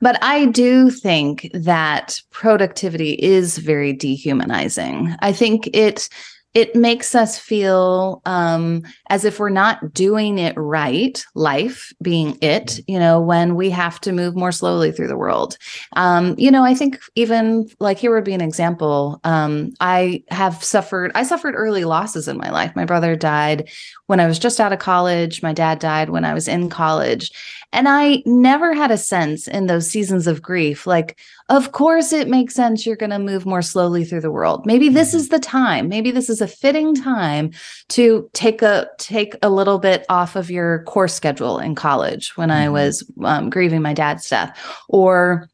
But 0.00 0.22
I 0.22 0.46
do 0.46 0.90
think 0.90 1.50
that 1.54 2.20
productivity 2.30 3.12
is 3.12 3.56
very 3.58 3.92
dehumanizing. 3.94 5.14
I 5.20 5.32
think 5.32 5.68
it 5.72 6.08
it 6.54 6.76
makes 6.76 7.14
us 7.14 7.38
feel 7.38 8.20
um, 8.26 8.82
as 9.08 9.24
if 9.24 9.38
we're 9.38 9.48
not 9.48 9.94
doing 9.94 10.38
it 10.38 10.54
right, 10.56 11.24
life 11.34 11.92
being 12.02 12.36
it, 12.42 12.78
you 12.86 12.98
know, 12.98 13.20
when 13.20 13.54
we 13.54 13.70
have 13.70 13.98
to 14.02 14.12
move 14.12 14.36
more 14.36 14.52
slowly 14.52 14.92
through 14.92 15.08
the 15.08 15.16
world. 15.16 15.56
Um, 15.94 16.34
you 16.36 16.50
know, 16.50 16.62
I 16.62 16.74
think 16.74 17.00
even 17.14 17.70
like 17.80 17.98
here 17.98 18.14
would 18.14 18.24
be 18.24 18.34
an 18.34 18.42
example. 18.42 19.18
Um, 19.24 19.72
I 19.80 20.24
have 20.30 20.62
suffered, 20.62 21.10
I 21.14 21.22
suffered 21.22 21.54
early 21.54 21.84
losses 21.84 22.28
in 22.28 22.36
my 22.36 22.50
life. 22.50 22.76
My 22.76 22.84
brother 22.84 23.16
died 23.16 23.70
when 24.06 24.20
I 24.20 24.26
was 24.26 24.38
just 24.38 24.60
out 24.60 24.74
of 24.74 24.78
college. 24.78 25.42
My 25.42 25.54
dad 25.54 25.78
died 25.78 26.10
when 26.10 26.26
I 26.26 26.34
was 26.34 26.48
in 26.48 26.68
college. 26.68 27.30
And 27.72 27.88
I 27.88 28.22
never 28.26 28.74
had 28.74 28.90
a 28.90 28.98
sense 28.98 29.48
in 29.48 29.66
those 29.66 29.88
seasons 29.88 30.26
of 30.26 30.42
grief, 30.42 30.86
like, 30.86 31.18
of 31.52 31.72
course, 31.72 32.12
it 32.14 32.28
makes 32.28 32.54
sense 32.54 32.86
you're 32.86 32.96
going 32.96 33.10
to 33.10 33.18
move 33.18 33.44
more 33.44 33.60
slowly 33.62 34.04
through 34.04 34.22
the 34.22 34.30
world. 34.32 34.64
Maybe 34.64 34.88
this 34.88 35.12
Mhm. 35.12 35.16
is 35.16 35.28
the 35.28 35.38
time. 35.38 35.88
Maybe 35.88 36.10
this 36.10 36.30
is 36.30 36.40
a 36.40 36.46
fitting 36.48 36.94
time 36.94 37.50
to 37.90 38.28
take 38.32 38.62
a 38.62 38.88
take 38.98 39.36
a 39.42 39.50
little 39.50 39.78
bit 39.78 40.06
off 40.08 40.34
of 40.34 40.50
your 40.50 40.82
course 40.84 41.12
schedule 41.14 41.58
in 41.58 41.74
college 41.74 42.32
when 42.36 42.50
I 42.50 42.66
Mhm. 42.68 42.72
was 42.72 43.04
um, 43.22 43.50
grieving 43.50 43.82
my 43.82 43.92
dad's 43.92 44.28
death, 44.28 44.58
or 44.88 45.48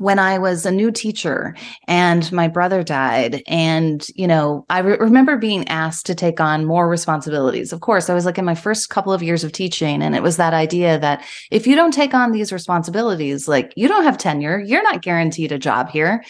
when 0.00 0.18
I 0.18 0.38
was 0.38 0.64
a 0.64 0.70
new 0.70 0.90
teacher 0.90 1.54
and 1.86 2.30
my 2.32 2.48
brother 2.48 2.82
died. 2.82 3.42
And, 3.46 4.06
you 4.14 4.26
know, 4.26 4.64
I 4.68 4.80
re- 4.80 4.98
remember 4.98 5.36
being 5.36 5.66
asked 5.68 6.06
to 6.06 6.14
take 6.14 6.40
on 6.40 6.64
more 6.64 6.88
responsibilities. 6.88 7.72
Of 7.72 7.80
course, 7.80 8.08
I 8.08 8.14
was 8.14 8.24
like 8.24 8.38
in 8.38 8.44
my 8.44 8.54
first 8.54 8.90
couple 8.90 9.12
of 9.12 9.22
years 9.22 9.44
of 9.44 9.52
teaching. 9.52 10.02
And 10.02 10.14
it 10.14 10.22
was 10.22 10.36
that 10.36 10.54
idea 10.54 10.98
that 10.98 11.24
if 11.50 11.66
you 11.66 11.76
don't 11.76 11.92
take 11.92 12.14
on 12.14 12.32
these 12.32 12.52
responsibilities, 12.52 13.48
like 13.48 13.72
you 13.76 13.88
don't 13.88 14.04
have 14.04 14.18
tenure, 14.18 14.60
you're 14.60 14.82
not 14.82 15.02
guaranteed 15.02 15.52
a 15.52 15.58
job 15.58 15.90
here. 15.90 16.24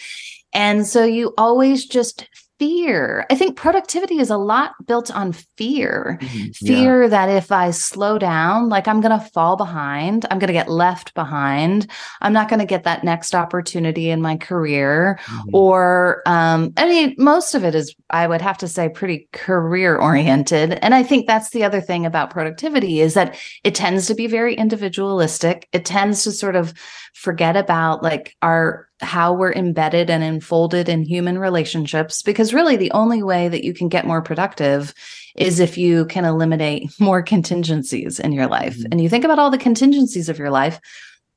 And 0.53 0.85
so 0.85 1.03
you 1.03 1.33
always 1.37 1.85
just 1.85 2.27
fear. 2.59 3.25
I 3.31 3.35
think 3.35 3.55
productivity 3.55 4.19
is 4.19 4.29
a 4.29 4.37
lot 4.37 4.73
built 4.85 5.09
on 5.15 5.31
fear 5.57 6.19
Mhm. 6.21 6.55
fear 6.57 7.07
that 7.07 7.29
if 7.29 7.51
I 7.51 7.71
slow 7.71 8.19
down, 8.19 8.67
like 8.69 8.87
I'm 8.87 8.99
going 9.01 9.17
to 9.17 9.25
fall 9.25 9.55
behind, 9.55 10.25
I'm 10.29 10.39
going 10.39 10.47
to 10.47 10.53
get 10.53 10.69
left 10.69 11.13
behind. 11.13 11.87
I'm 12.21 12.33
not 12.33 12.49
going 12.49 12.59
to 12.59 12.65
get 12.65 12.83
that 12.83 13.03
next 13.03 13.33
opportunity 13.33 14.09
in 14.09 14.21
my 14.21 14.35
career. 14.35 15.17
Mhm. 15.25 15.49
Or, 15.53 16.21
um, 16.25 16.73
I 16.75 16.85
mean, 16.87 17.15
most 17.17 17.55
of 17.55 17.63
it 17.63 17.75
is, 17.75 17.95
I 18.09 18.27
would 18.27 18.41
have 18.41 18.57
to 18.59 18.67
say, 18.67 18.89
pretty 18.89 19.29
career 19.31 19.95
oriented. 19.95 20.73
And 20.81 20.93
I 20.93 21.01
think 21.03 21.27
that's 21.27 21.51
the 21.51 21.63
other 21.63 21.79
thing 21.79 22.05
about 22.05 22.29
productivity 22.29 22.99
is 22.99 23.13
that 23.13 23.37
it 23.63 23.73
tends 23.73 24.07
to 24.07 24.15
be 24.15 24.27
very 24.27 24.53
individualistic. 24.55 25.67
It 25.71 25.85
tends 25.85 26.23
to 26.23 26.31
sort 26.31 26.57
of 26.57 26.73
forget 27.13 27.55
about 27.55 28.03
like 28.03 28.35
our 28.41 28.88
how 29.01 29.33
we're 29.33 29.53
embedded 29.53 30.09
and 30.09 30.23
enfolded 30.23 30.89
in 30.89 31.03
human 31.03 31.39
relationships 31.39 32.21
because 32.21 32.53
really 32.53 32.75
the 32.75 32.91
only 32.91 33.23
way 33.23 33.47
that 33.47 33.63
you 33.63 33.73
can 33.73 33.87
get 33.87 34.05
more 34.05 34.21
productive 34.21 34.93
is 35.35 35.59
if 35.59 35.77
you 35.77 36.05
can 36.05 36.25
eliminate 36.25 36.91
more 36.99 37.21
contingencies 37.21 38.19
in 38.19 38.31
your 38.31 38.47
life. 38.47 38.77
Mhm. 38.77 38.87
And 38.91 39.01
you 39.01 39.09
think 39.09 39.23
about 39.23 39.39
all 39.39 39.51
the 39.51 39.57
contingencies 39.57 40.29
of 40.29 40.37
your 40.37 40.49
life, 40.49 40.79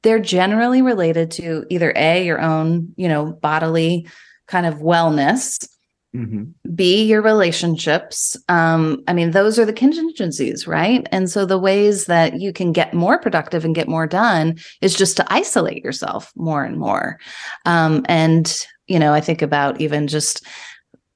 they're 0.03 0.19
generally 0.19 0.83
related 0.83 1.31
to 1.33 1.65
either 1.71 1.93
A, 1.95 2.25
your 2.25 2.41
own, 2.41 2.93
you 2.97 3.09
know, 3.09 3.27
bodily 3.27 4.09
kind 4.49 4.67
of 4.67 4.77
wellness, 4.77 5.67
Mhm. 6.15 6.53
B, 6.75 7.05
your 7.05 7.23
relationships. 7.23 8.37
Um, 8.49 9.03
I 9.09 9.15
mean, 9.15 9.31
those 9.31 9.59
are 9.59 9.65
the 9.65 9.73
contingencies, 9.73 10.67
right? 10.67 11.07
And 11.11 11.31
so 11.31 11.47
the 11.47 11.59
ways 11.59 12.05
that 12.05 12.39
you 12.39 12.53
can 12.53 12.73
get 12.73 12.93
more 12.93 13.19
productive 13.19 13.65
and 13.65 13.75
get 13.75 13.89
more 13.89 14.07
done 14.07 14.59
is 14.83 14.95
just 14.95 15.17
to 15.17 15.33
isolate 15.33 15.83
yourself 15.83 16.31
more 16.37 16.65
and 16.65 16.79
more. 16.79 17.19
Um, 17.65 18.05
and, 18.09 18.55
you 18.89 18.99
know, 18.99 19.15
I 19.15 19.21
think 19.23 19.41
about 19.41 19.81
even 19.81 20.07
just 20.07 20.45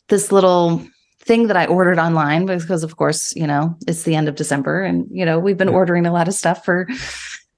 this 0.09 0.33
little 0.33 0.83
thing 1.21 1.49
that 1.49 1.57
I 1.57 1.67
ordered 1.67 1.99
online 1.99 2.47
because, 2.47 2.83
of 2.85 2.97
course, 2.97 3.35
you 3.37 3.47
know, 3.47 3.76
it's 3.88 4.05
the 4.05 4.15
end 4.15 4.29
of 4.29 4.37
December 4.37 4.83
and, 4.83 5.07
you 5.11 5.26
know, 5.26 5.38
we've 5.38 5.59
been 5.59 5.69
Yeah. 5.69 5.75
ordering 5.75 6.07
a 6.07 6.12
lot 6.12 6.29
of 6.29 6.35
stuff 6.35 6.65
for 6.65 6.87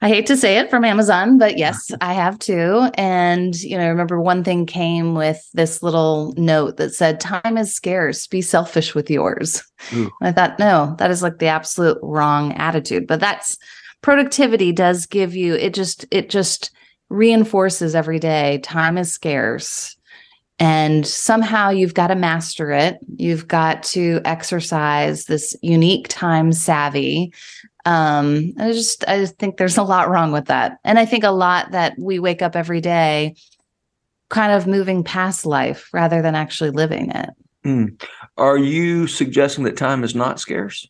I 0.00 0.08
hate 0.08 0.26
to 0.26 0.36
say 0.36 0.58
it 0.58 0.70
from 0.70 0.84
Amazon, 0.84 1.38
but 1.38 1.58
yes, 1.58 1.90
I 2.00 2.12
have 2.12 2.38
too. 2.38 2.88
And, 2.94 3.60
you 3.60 3.76
know, 3.76 3.82
I 3.82 3.88
remember 3.88 4.20
one 4.20 4.44
thing 4.44 4.64
came 4.64 5.14
with 5.14 5.50
this 5.54 5.82
little 5.82 6.34
note 6.36 6.76
that 6.76 6.94
said, 6.94 7.20
time 7.20 7.58
is 7.58 7.74
scarce, 7.74 8.28
be 8.28 8.40
selfish 8.40 8.94
with 8.94 9.10
yours. 9.10 9.60
Ooh. 9.92 10.08
And 10.20 10.28
I 10.28 10.32
thought, 10.32 10.58
no, 10.60 10.94
that 10.98 11.10
is 11.10 11.20
like 11.20 11.38
the 11.38 11.46
absolute 11.46 11.98
wrong 12.00 12.52
attitude. 12.52 13.08
But 13.08 13.18
that's 13.18 13.58
productivity 14.00 14.70
does 14.70 15.04
give 15.04 15.34
you, 15.34 15.54
it 15.54 15.74
just, 15.74 16.06
it 16.12 16.30
just 16.30 16.70
reinforces 17.08 17.96
every 17.96 18.20
day 18.20 18.58
time 18.62 18.98
is 18.98 19.12
scarce. 19.12 19.96
And 20.60 21.06
somehow 21.06 21.70
you've 21.70 21.94
got 21.94 22.08
to 22.08 22.16
master 22.16 22.70
it. 22.70 22.98
You've 23.16 23.48
got 23.48 23.82
to 23.84 24.20
exercise 24.24 25.24
this 25.24 25.56
unique 25.62 26.06
time 26.08 26.52
savvy 26.52 27.32
um 27.84 28.52
i 28.58 28.72
just 28.72 29.06
i 29.08 29.18
just 29.18 29.38
think 29.38 29.56
there's 29.56 29.76
a 29.78 29.82
lot 29.82 30.08
wrong 30.10 30.32
with 30.32 30.46
that 30.46 30.78
and 30.84 30.98
i 30.98 31.04
think 31.04 31.24
a 31.24 31.30
lot 31.30 31.70
that 31.70 31.94
we 31.98 32.18
wake 32.18 32.42
up 32.42 32.56
every 32.56 32.80
day 32.80 33.34
kind 34.30 34.52
of 34.52 34.66
moving 34.66 35.02
past 35.04 35.46
life 35.46 35.88
rather 35.92 36.20
than 36.22 36.34
actually 36.34 36.70
living 36.70 37.10
it 37.10 37.30
Mm. 37.64 38.00
Are 38.36 38.56
you 38.56 39.08
suggesting 39.08 39.64
that 39.64 39.76
time 39.76 40.04
is 40.04 40.14
not 40.14 40.38
scarce? 40.38 40.88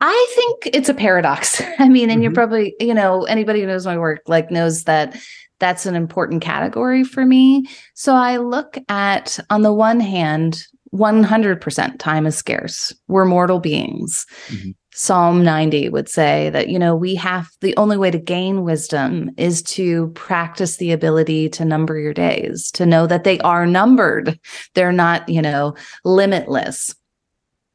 i 0.00 0.26
think 0.36 0.74
it's 0.74 0.88
a 0.88 0.94
paradox 0.94 1.60
i 1.78 1.88
mean 1.88 2.10
and 2.10 2.22
you're 2.22 2.32
Mhm. 2.32 2.34
probably 2.34 2.74
you 2.80 2.94
know 2.94 3.24
anybody 3.24 3.60
who 3.60 3.66
knows 3.66 3.86
my 3.86 3.98
work 3.98 4.20
like 4.26 4.50
knows 4.50 4.84
that 4.84 5.16
that's 5.58 5.84
an 5.86 5.94
important 5.94 6.42
category 6.42 7.04
for 7.04 7.24
me 7.26 7.66
so 7.94 8.14
i 8.14 8.36
look 8.38 8.78
at 8.88 9.38
on 9.50 9.62
the 9.62 9.72
one 9.72 10.00
hand 10.00 10.64
100% 10.94 11.98
time 11.98 12.26
is 12.26 12.36
scarce 12.36 12.92
we're 13.08 13.24
mortal 13.24 13.60
beings 13.60 14.26
Mhm. 14.48 14.74
Psalm 14.92 15.44
90 15.44 15.88
would 15.90 16.08
say 16.08 16.50
that, 16.50 16.68
you 16.68 16.78
know, 16.78 16.96
we 16.96 17.14
have 17.14 17.48
the 17.60 17.76
only 17.76 17.96
way 17.96 18.10
to 18.10 18.18
gain 18.18 18.64
wisdom 18.64 19.30
is 19.36 19.62
to 19.62 20.08
practice 20.08 20.76
the 20.76 20.92
ability 20.92 21.48
to 21.50 21.64
number 21.64 21.98
your 21.98 22.12
days, 22.12 22.70
to 22.72 22.84
know 22.84 23.06
that 23.06 23.24
they 23.24 23.38
are 23.40 23.66
numbered. 23.66 24.38
They're 24.74 24.92
not, 24.92 25.28
you 25.28 25.42
know, 25.42 25.74
limitless. 26.04 26.94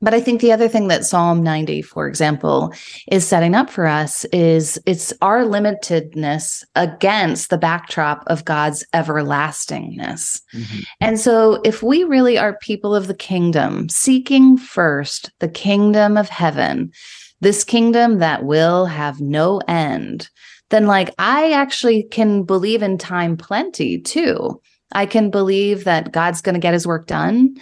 But 0.01 0.13
I 0.13 0.19
think 0.19 0.41
the 0.41 0.51
other 0.51 0.67
thing 0.67 0.89
that 0.89 1.05
Psalm 1.05 1.41
90, 1.41 1.81
for 1.81 2.07
example, 2.07 2.73
is 3.11 3.25
setting 3.25 3.55
up 3.55 3.69
for 3.69 3.87
us 3.87 4.25
is 4.25 4.77
it's 4.85 5.13
our 5.21 5.43
limitedness 5.43 6.63
against 6.75 7.49
the 7.49 7.57
backdrop 7.57 8.23
of 8.27 8.43
God's 8.45 8.85
everlastingness. 8.93 10.41
Mhm. 10.53 10.83
And 10.99 11.19
so, 11.19 11.61
if 11.63 11.81
we 11.81 12.03
really 12.03 12.37
are 12.37 12.57
people 12.61 12.93
of 12.93 13.07
the 13.07 13.13
kingdom, 13.13 13.87
seeking 13.89 14.57
first 14.57 15.31
the 15.39 15.49
kingdom 15.49 16.17
of 16.17 16.27
heaven, 16.29 16.91
this 17.39 17.63
kingdom 17.63 18.19
that 18.19 18.43
will 18.43 18.85
have 18.85 19.21
no 19.21 19.61
end, 19.67 20.29
then, 20.71 20.87
like, 20.87 21.13
I 21.19 21.51
actually 21.53 22.03
can 22.11 22.43
believe 22.43 22.83
in 22.83 22.97
time 22.97 23.37
plenty 23.37 23.99
too. 23.99 24.59
I 24.91 25.05
can 25.05 25.29
believe 25.29 25.83
that 25.85 26.11
God's 26.11 26.41
going 26.41 26.55
to 26.55 26.59
get 26.59 26.73
his 26.73 26.87
work 26.87 27.07
done 27.07 27.55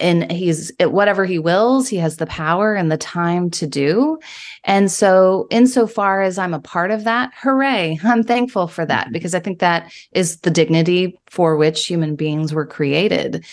and 0.00 0.30
he's 0.30 0.72
whatever 0.80 1.24
he 1.24 1.38
wills, 1.38 1.88
he 1.88 1.96
has 1.96 2.16
the 2.16 2.26
power 2.26 2.74
and 2.74 2.90
the 2.90 2.96
time 2.96 3.50
to 3.50 3.66
do. 3.66 4.18
And 4.64 4.90
so, 4.90 5.46
insofar 5.50 6.22
as 6.22 6.38
I'm 6.38 6.54
a 6.54 6.60
part 6.60 6.90
of 6.90 7.04
that, 7.04 7.30
hooray, 7.36 7.98
I'm 8.04 8.22
thankful 8.22 8.68
for 8.68 8.86
that 8.86 9.08
Mhm. 9.08 9.12
because 9.12 9.34
I 9.34 9.40
think 9.40 9.58
that 9.60 9.92
is 10.12 10.38
the 10.40 10.50
dignity 10.50 11.18
for 11.30 11.56
which 11.56 11.86
human 11.86 12.16
beings 12.16 12.52
were 12.54 12.66
created. 12.66 13.44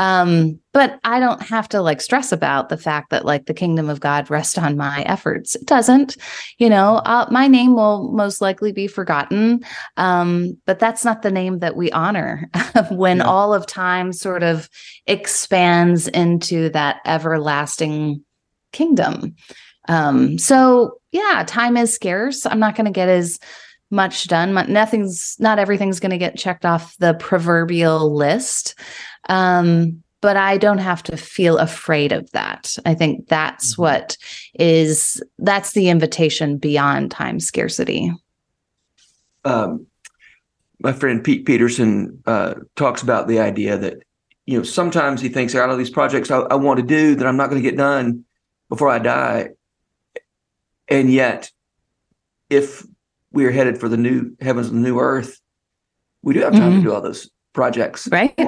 Um, 0.00 0.58
but 0.72 0.98
I 1.04 1.20
don't 1.20 1.42
have 1.42 1.68
to 1.70 1.82
like 1.82 2.00
stress 2.00 2.32
about 2.32 2.70
the 2.70 2.78
fact 2.78 3.10
that 3.10 3.26
like 3.26 3.44
the 3.44 3.52
kingdom 3.52 3.90
of 3.90 4.00
God 4.00 4.30
rests 4.30 4.56
on 4.56 4.78
my 4.78 5.02
efforts. 5.02 5.56
It 5.56 5.66
doesn't, 5.66 6.16
you 6.56 6.70
know, 6.70 7.02
uh, 7.04 7.26
my 7.30 7.46
name 7.46 7.74
will 7.74 8.10
most 8.10 8.40
likely 8.40 8.72
be 8.72 8.86
forgotten. 8.86 9.60
Um, 9.98 10.56
but 10.64 10.78
that's 10.78 11.04
not 11.04 11.20
the 11.20 11.30
name 11.30 11.58
that 11.58 11.76
we 11.76 11.92
honor 11.92 12.48
when 12.90 13.18
Yeah. 13.18 13.24
all 13.24 13.52
of 13.52 13.66
time 13.66 14.14
sort 14.14 14.42
of 14.42 14.70
expands 15.06 16.08
into 16.08 16.70
that 16.70 17.00
everlasting 17.04 18.24
kingdom. 18.72 19.34
Um, 19.86 20.38
so 20.38 20.98
yeah, 21.12 21.44
time 21.46 21.76
is 21.76 21.92
scarce. 21.94 22.46
I'm 22.46 22.60
not 22.60 22.74
going 22.74 22.86
to 22.86 22.90
get 22.90 23.10
as 23.10 23.38
much 23.90 24.28
done. 24.28 24.54
Nothing's, 24.72 25.36
not 25.40 25.58
everything's 25.58 25.98
going 26.00 26.12
to 26.12 26.18
get 26.18 26.38
checked 26.38 26.64
off 26.64 26.96
the 26.98 27.12
proverbial 27.14 28.14
list. 28.14 28.78
Um, 29.30 30.02
but 30.20 30.36
I 30.36 30.58
don't 30.58 30.78
have 30.78 31.02
to 31.04 31.16
feel 31.16 31.56
afraid 31.56 32.12
of 32.12 32.30
that. 32.32 32.76
I 32.84 32.94
think 32.94 33.28
that's 33.28 33.72
mm-hmm. 33.72 33.82
what 33.82 34.16
is 34.54 35.22
that's 35.38 35.72
the 35.72 35.88
invitation 35.88 36.58
beyond 36.58 37.10
time 37.10 37.40
scarcity. 37.40 38.12
Um, 39.44 39.86
my 40.80 40.92
friend 40.92 41.24
Pete 41.24 41.46
Peterson 41.46 42.22
uh, 42.26 42.54
talks 42.76 43.02
about 43.02 43.28
the 43.28 43.38
idea 43.38 43.78
that 43.78 44.02
you 44.44 44.58
know 44.58 44.64
sometimes 44.64 45.20
he 45.20 45.28
thinks 45.28 45.54
out 45.54 45.70
of 45.70 45.78
these 45.78 45.90
projects 45.90 46.30
I, 46.30 46.40
I 46.40 46.56
want 46.56 46.78
to 46.80 46.86
do 46.86 47.14
that 47.14 47.26
I'm 47.26 47.36
not 47.36 47.48
going 47.48 47.62
to 47.62 47.68
get 47.68 47.78
done 47.78 48.24
before 48.68 48.88
I 48.88 48.98
die, 48.98 49.50
and 50.88 51.10
yet 51.10 51.50
if 52.50 52.84
we 53.32 53.46
are 53.46 53.50
headed 53.52 53.78
for 53.78 53.88
the 53.88 53.96
new 53.96 54.36
heavens 54.40 54.68
and 54.68 54.84
the 54.84 54.88
new 54.88 54.98
earth, 54.98 55.40
we 56.22 56.34
do 56.34 56.40
have 56.40 56.52
time 56.52 56.72
mm-hmm. 56.72 56.78
to 56.78 56.82
do 56.82 56.92
all 56.92 57.00
those 57.00 57.30
projects, 57.54 58.08
right? 58.08 58.38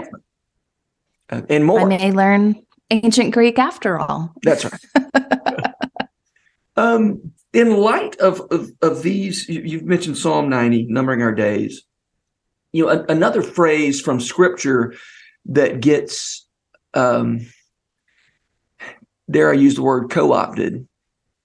Uh, 1.32 1.42
and 1.48 1.64
more. 1.64 1.80
I 1.80 1.84
may 1.84 2.12
learn 2.12 2.62
ancient 2.90 3.32
Greek 3.32 3.58
after 3.58 3.98
all. 3.98 4.34
That's 4.42 4.64
right. 4.64 5.64
um, 6.76 7.32
in 7.54 7.76
light 7.78 8.16
of, 8.16 8.40
of, 8.50 8.70
of 8.82 9.02
these, 9.02 9.48
you, 9.48 9.78
have 9.78 9.86
mentioned 9.86 10.18
Psalm 10.18 10.50
90, 10.50 10.84
numbering 10.90 11.22
our 11.22 11.34
days. 11.34 11.82
You 12.72 12.84
know, 12.84 12.90
a, 12.90 13.04
another 13.04 13.42
phrase 13.42 14.00
from 14.00 14.20
Scripture 14.20 14.94
that 15.46 15.80
gets, 15.80 16.46
um, 16.92 17.46
dare 19.30 19.50
I 19.50 19.54
use 19.54 19.74
the 19.74 19.82
word 19.82 20.10
co-opted, 20.10 20.86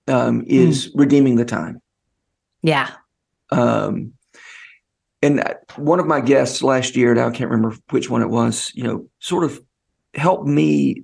um, 0.07 0.43
is 0.47 0.87
mm. 0.87 0.91
redeeming 0.95 1.37
the 1.37 1.45
time. 1.45 1.81
Yeah. 2.61 2.91
Um, 3.51 4.13
and 5.21 5.43
one 5.77 5.99
of 5.99 6.07
my 6.07 6.21
guests 6.21 6.61
last 6.61 6.95
year, 6.95 7.13
now 7.15 7.27
I 7.27 7.31
can't 7.31 7.49
remember 7.49 7.75
which 7.89 8.09
one 8.09 8.21
it 8.21 8.29
was, 8.29 8.71
you 8.75 8.83
know, 8.83 9.07
sort 9.19 9.43
of 9.43 9.59
helped 10.17 10.47
me 10.47 11.03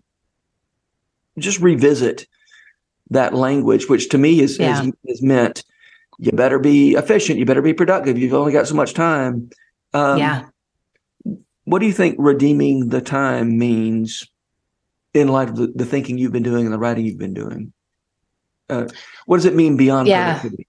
just 1.38 1.60
revisit 1.60 2.28
that 3.10 3.34
language, 3.34 3.88
which 3.88 4.10
to 4.10 4.18
me 4.18 4.42
is, 4.42 4.58
yeah. 4.60 4.82
is, 4.82 4.92
is 5.06 5.22
meant 5.22 5.64
you 6.20 6.32
better 6.32 6.60
be 6.60 6.94
efficient, 6.94 7.40
you 7.40 7.46
better 7.46 7.62
be 7.62 7.74
productive. 7.74 8.18
You've 8.18 8.34
only 8.34 8.52
got 8.52 8.68
so 8.68 8.76
much 8.76 8.94
time. 8.94 9.50
Um, 9.94 10.18
yeah. 10.18 10.46
What 11.66 11.80
do 11.80 11.86
you 11.86 11.94
think 11.94 12.16
redeeming 12.20 12.90
the 12.90 13.02
time 13.02 13.58
means 13.58 14.28
in 15.14 15.28
light 15.28 15.50
of 15.50 15.56
the, 15.56 15.68
the 15.68 15.86
thinking 15.86 16.18
you've 16.18 16.32
been 16.32 16.44
doing 16.44 16.66
and 16.66 16.74
the 16.74 16.80
writing 16.80 17.06
you've 17.06 17.18
been 17.18 17.34
doing? 17.34 17.74
Uh, 18.70 18.88
what 19.26 19.38
does 19.38 19.46
it 19.46 19.56
mean 19.56 19.78
beyond 19.78 20.08
yeah. 20.08 20.40
productivity? 20.40 20.68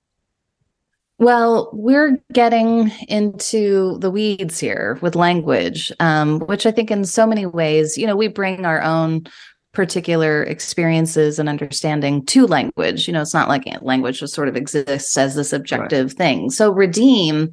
Well, 1.24 1.70
we're 1.72 2.18
getting 2.34 2.92
into 3.08 3.96
the 4.00 4.10
weeds 4.10 4.60
here 4.60 4.98
with 5.00 5.14
language, 5.14 5.90
um, 5.98 6.40
which 6.40 6.66
I 6.66 6.70
think 6.70 6.90
in 6.90 7.06
so 7.06 7.26
many 7.26 7.46
ways, 7.46 7.96
you 7.96 8.06
know, 8.06 8.14
we 8.14 8.28
bring 8.28 8.66
our 8.66 8.82
own 8.82 9.24
particular 9.72 10.42
experiences 10.42 11.38
and 11.38 11.48
understanding 11.48 12.26
to 12.26 12.46
language. 12.46 13.08
You 13.08 13.14
know, 13.14 13.22
it's 13.22 13.32
not 13.32 13.48
like 13.48 13.64
language 13.80 14.20
just 14.20 14.34
sort 14.34 14.48
of 14.48 14.56
exists 14.56 15.16
as 15.16 15.34
this 15.34 15.54
objective 15.54 16.08
right. 16.08 16.16
thing. 16.18 16.50
So 16.50 16.70
redeem 16.70 17.52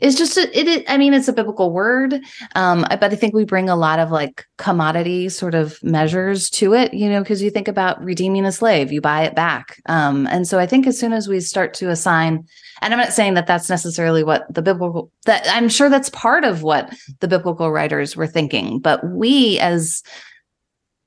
is 0.00 0.16
just 0.16 0.36
a, 0.36 0.58
it. 0.58 0.84
I 0.88 0.98
mean, 0.98 1.14
it's 1.14 1.28
a 1.28 1.32
biblical 1.32 1.70
word, 1.70 2.20
um, 2.56 2.84
but 2.90 3.12
I 3.12 3.14
think 3.14 3.34
we 3.34 3.44
bring 3.44 3.68
a 3.68 3.76
lot 3.76 4.00
of 4.00 4.10
like 4.10 4.44
commodity 4.58 5.28
sort 5.28 5.54
of 5.54 5.80
measures 5.84 6.50
to 6.50 6.74
it. 6.74 6.92
You 6.92 7.08
know, 7.08 7.20
because 7.20 7.40
you 7.40 7.50
think 7.50 7.68
about 7.68 8.02
redeeming 8.02 8.46
a 8.46 8.52
slave, 8.52 8.90
you 8.90 9.00
buy 9.00 9.22
it 9.22 9.36
back, 9.36 9.80
um, 9.86 10.26
and 10.26 10.48
so 10.48 10.58
I 10.58 10.66
think 10.66 10.88
as 10.88 10.98
soon 10.98 11.12
as 11.12 11.28
we 11.28 11.38
start 11.38 11.72
to 11.74 11.88
assign, 11.88 12.48
and 12.80 12.92
I'm 12.92 13.00
not 13.00 13.12
saying 13.12 13.34
that 13.34 13.46
that's 13.46 13.68
necessarily 13.68 14.24
what 14.24 14.52
the 14.52 14.62
biblical 14.62 15.10
that 15.26 15.46
I'm 15.48 15.68
sure 15.68 15.88
that's 15.90 16.10
part 16.10 16.44
of 16.44 16.62
what 16.62 16.92
the 17.20 17.28
biblical 17.28 17.70
writers 17.70 18.16
were 18.16 18.26
thinking, 18.26 18.78
but 18.78 19.06
we 19.08 19.58
as 19.60 20.02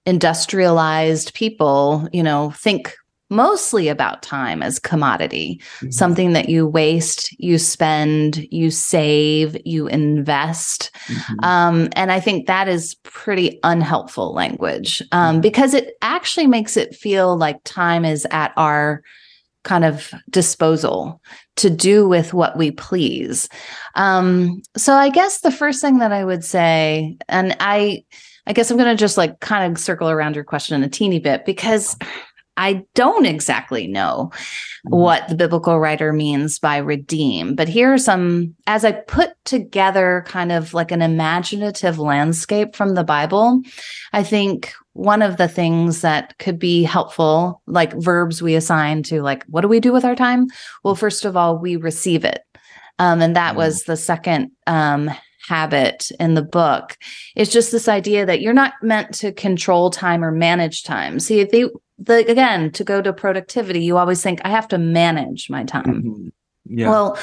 industrialized 0.05 1.33
people, 1.33 2.07
you 2.13 2.21
know, 2.21 2.51
think 2.51 2.95
mostly 3.29 3.87
about 3.87 4.21
time 4.21 4.61
as 4.61 4.77
commodity, 4.77 5.59
mm-hmm. 5.77 5.89
something 5.89 6.33
that 6.33 6.47
you 6.47 6.67
waste, 6.67 7.31
you 7.39 7.57
spend, 7.57 8.45
you 8.51 8.69
save, 8.69 9.57
you 9.65 9.87
invest. 9.87 10.91
Mm-hmm. 11.07 11.43
Um, 11.43 11.89
and 11.93 12.11
I 12.11 12.19
think 12.19 12.45
that 12.45 12.67
is 12.67 12.95
pretty 13.03 13.59
unhelpful 13.63 14.33
language 14.33 15.01
um, 15.11 15.35
mm-hmm. 15.35 15.41
because 15.41 15.73
it 15.73 15.97
actually 16.01 16.47
makes 16.47 16.77
it 16.77 16.95
feel 16.95 17.35
like 17.35 17.57
time 17.63 18.05
is 18.05 18.27
at 18.29 18.53
our 18.57 19.01
kind 19.65 19.83
of 19.83 20.13
disposal 20.29 21.21
to 21.57 21.69
do 21.69 22.07
with 22.07 22.33
what 22.33 22.57
we 22.57 22.71
please. 22.71 23.49
Um, 23.95 24.61
so 24.77 24.93
I 24.93 25.09
guess 25.09 25.41
the 25.41 25.51
first 25.51 25.81
thing 25.81 25.97
that 25.97 26.13
I 26.13 26.23
would 26.23 26.45
say, 26.45 27.17
and 27.27 27.55
I, 27.59 28.05
I 28.47 28.53
guess 28.53 28.71
I'm 28.71 28.77
going 28.77 28.95
to 28.95 28.99
just 28.99 29.17
like 29.17 29.41
kind 29.41 29.69
of 29.69 29.81
circle 29.81 30.09
around 30.09 30.35
your 30.35 30.45
question 30.45 30.81
a 30.83 30.87
teeny 30.87 31.19
bit 31.19 31.45
because 31.45 31.97
I 32.57 32.85
don't 32.93 33.25
exactly 33.25 33.87
know 33.87 34.31
mm-hmm. 34.31 34.95
what 34.95 35.27
the 35.27 35.35
biblical 35.35 35.79
writer 35.79 36.13
means 36.13 36.59
by 36.59 36.77
redeem, 36.77 37.55
but 37.55 37.67
here 37.67 37.93
are 37.93 37.97
some, 37.97 38.55
as 38.67 38.85
I 38.85 38.93
put 38.93 39.31
together 39.43 40.23
kind 40.27 40.51
of 40.51 40.73
like 40.73 40.91
an 40.91 41.01
imaginative 41.01 41.99
landscape 41.99 42.75
from 42.75 42.95
the 42.95 43.03
Bible, 43.03 43.61
I 44.13 44.23
think 44.23 44.73
one 44.95 45.21
of 45.21 45.35
the 45.35 45.47
things 45.47 46.01
that 46.01 46.37
could 46.39 46.57
be 46.57 46.81
helpful, 46.83 47.61
like 47.67 47.93
verbs 47.93 48.41
we 48.41 48.55
assign 48.55 49.03
to, 49.03 49.21
like, 49.21 49.43
what 49.43 49.61
do 49.61 49.67
we 49.67 49.79
do 49.79 49.91
with 49.91 50.05
our 50.05 50.15
time? 50.15 50.47
Well, 50.83 50.95
first 50.95 51.25
of 51.25 51.35
all, 51.35 51.57
we 51.57 51.75
receive 51.75 52.23
it. 52.23 52.41
Um, 52.97 53.21
and 53.21 53.35
that 53.35 53.49
mm-hmm. 53.49 53.57
was 53.57 53.83
the 53.83 53.97
second 53.97 54.51
um, 54.67 55.11
habit 55.47 56.09
in 56.19 56.33
the 56.33 56.41
book 56.41 56.97
It's 57.35 57.51
just 57.51 57.71
this 57.71 57.87
idea 57.87 58.25
that 58.25 58.41
you're 58.41 58.53
not 58.53 58.73
meant 58.81 59.13
to 59.15 59.31
control 59.31 59.89
time 59.89 60.23
or 60.23 60.31
manage 60.31 60.83
time. 60.83 61.19
See, 61.19 61.39
if 61.39 61.51
they 61.51 61.65
the 61.97 62.29
again 62.29 62.71
to 62.71 62.83
go 62.83 63.01
to 63.01 63.13
productivity, 63.13 63.83
you 63.83 63.97
always 63.97 64.21
think 64.21 64.39
I 64.43 64.49
have 64.49 64.67
to 64.69 64.77
manage 64.77 65.49
my 65.49 65.63
time. 65.63 65.85
Mm-hmm. 65.85 66.27
Yeah. 66.79 66.89
Well, 66.89 67.19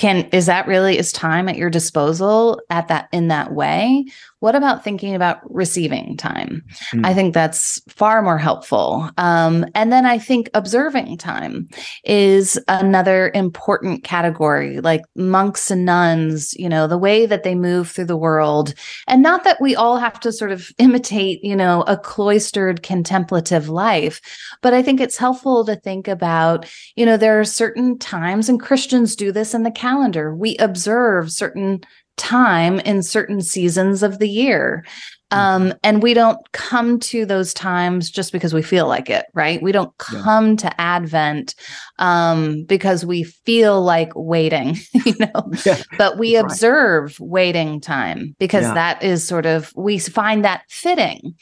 can 0.00 0.26
is 0.32 0.46
that 0.46 0.66
really 0.66 0.96
is 0.96 1.12
time 1.12 1.46
at 1.46 1.58
your 1.58 1.68
disposal 1.68 2.58
at 2.70 2.88
that 2.88 3.08
in 3.12 3.28
that 3.28 3.52
way? 3.52 4.06
What 4.38 4.54
about 4.54 4.82
thinking 4.82 5.14
about 5.14 5.38
receiving 5.54 6.16
time? 6.16 6.64
Mm. 6.94 7.04
i 7.04 7.12
think 7.12 7.34
that's 7.34 7.82
far 7.88 8.22
more 8.22 8.38
helpful. 8.38 9.10
Um, 9.18 9.66
and 9.74 9.92
then 9.92 10.06
i 10.06 10.18
think 10.18 10.48
observing 10.54 11.18
time 11.18 11.68
is 12.04 12.58
another 12.68 13.30
important 13.34 14.02
category 14.02 14.80
like 14.80 15.02
monks 15.14 15.70
and 15.70 15.84
nuns 15.84 16.54
you 16.54 16.68
know 16.68 16.86
the 16.86 16.96
way 16.96 17.26
that 17.26 17.42
they 17.42 17.54
move 17.54 17.90
through 17.90 18.06
the 18.06 18.16
world. 18.16 18.72
And 19.06 19.22
not 19.22 19.44
that 19.44 19.60
we 19.60 19.76
all 19.76 19.98
have 19.98 20.18
to 20.20 20.32
sort 20.32 20.50
of 20.50 20.70
imitate 20.78 21.44
you 21.44 21.54
know 21.54 21.82
a 21.82 21.98
cloistered 21.98 22.82
contemplative 22.82 23.68
life 23.68 24.22
but 24.62 24.72
i 24.72 24.82
think 24.82 24.98
it's 24.98 25.18
helpful 25.18 25.62
to 25.66 25.76
think 25.76 26.08
about 26.08 26.66
you 26.96 27.04
know 27.04 27.18
there 27.18 27.38
are 27.38 27.44
certain 27.44 27.98
times 27.98 28.48
and 28.48 28.60
christians 28.60 29.14
do 29.14 29.30
this 29.30 29.52
in 29.52 29.62
the 29.62 29.70
calendar. 29.90 30.34
We 30.34 30.56
observe 30.56 31.32
certain 31.32 31.80
time 32.16 32.80
in 32.80 33.02
certain 33.02 33.40
seasons 33.40 34.02
of 34.02 34.18
the 34.18 34.28
year. 34.28 34.84
Um, 35.32 35.68
mm-hmm. 35.68 35.78
and 35.84 36.02
we 36.02 36.12
don't 36.12 36.40
come 36.52 36.98
to 37.00 37.24
those 37.24 37.54
times 37.54 38.10
just 38.10 38.32
because 38.32 38.52
we 38.52 38.62
feel 38.62 38.88
like 38.88 39.08
it, 39.08 39.26
right? 39.32 39.62
We 39.62 39.70
don't 39.70 39.96
come 39.98 40.50
yeah. 40.50 40.56
to 40.56 40.80
Advent 40.80 41.54
um, 42.00 42.64
because 42.64 43.06
we 43.06 43.22
feel 43.22 43.80
like 43.80 44.10
waiting, 44.16 44.76
you 45.06 45.14
know, 45.20 45.52
yeah, 45.64 45.80
but 45.98 46.18
we 46.18 46.34
observe 46.34 47.16
right. 47.20 47.28
waiting 47.28 47.80
time 47.80 48.34
because 48.40 48.64
yeah. 48.64 48.74
that 48.74 49.02
is 49.04 49.26
sort 49.26 49.46
of, 49.46 49.72
we 49.76 50.00
find 50.00 50.44
that 50.44 50.64
fitting. 50.68 51.34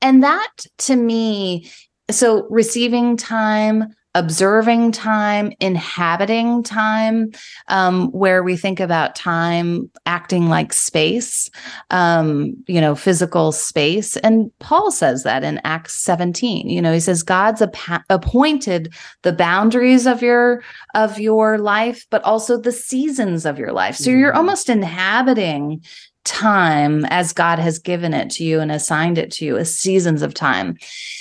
And 0.00 0.22
that 0.22 0.52
to 0.78 0.94
me, 0.94 1.68
so 2.10 2.46
receiving 2.48 3.16
time, 3.16 3.92
observing 4.16 4.92
time, 4.92 5.52
inhabiting 5.60 6.62
time, 6.62 7.30
um, 7.68 8.08
where 8.12 8.42
we 8.42 8.56
think 8.56 8.80
about 8.80 9.14
time 9.14 9.90
acting 10.06 10.48
like 10.48 10.72
space, 10.72 11.50
um, 11.90 12.56
you 12.66 12.80
know, 12.80 12.94
physical 12.94 13.52
space. 13.52 14.16
And 14.16 14.50
Paul 14.58 14.90
says 14.90 15.22
that 15.24 15.44
in 15.44 15.60
Acts 15.64 16.02
17. 16.02 16.70
You 16.70 16.80
know, 16.80 16.94
he 16.94 17.00
says 17.00 17.22
God's 17.22 17.60
ap- 17.60 18.04
appointed 18.08 18.94
the 19.20 19.34
boundaries 19.34 20.06
of 20.06 20.22
your 20.22 20.62
of 20.94 21.20
your 21.20 21.58
life, 21.58 22.06
but 22.10 22.24
also 22.24 22.58
the 22.58 22.72
seasons 22.72 23.44
of 23.44 23.58
your 23.58 23.72
life. 23.72 23.96
So 23.96 24.10
mm-hmm. 24.10 24.20
you're 24.20 24.34
almost 24.34 24.70
inhabiting 24.70 25.82
time 26.24 27.04
as 27.04 27.34
God 27.34 27.58
has 27.58 27.78
given 27.78 28.14
it 28.14 28.30
to 28.30 28.44
you 28.44 28.60
and 28.60 28.72
assigned 28.72 29.18
it 29.18 29.30
to 29.32 29.44
you 29.44 29.58
as 29.58 29.76
seasons 29.76 30.22
of 30.22 30.32
time. 30.32 30.76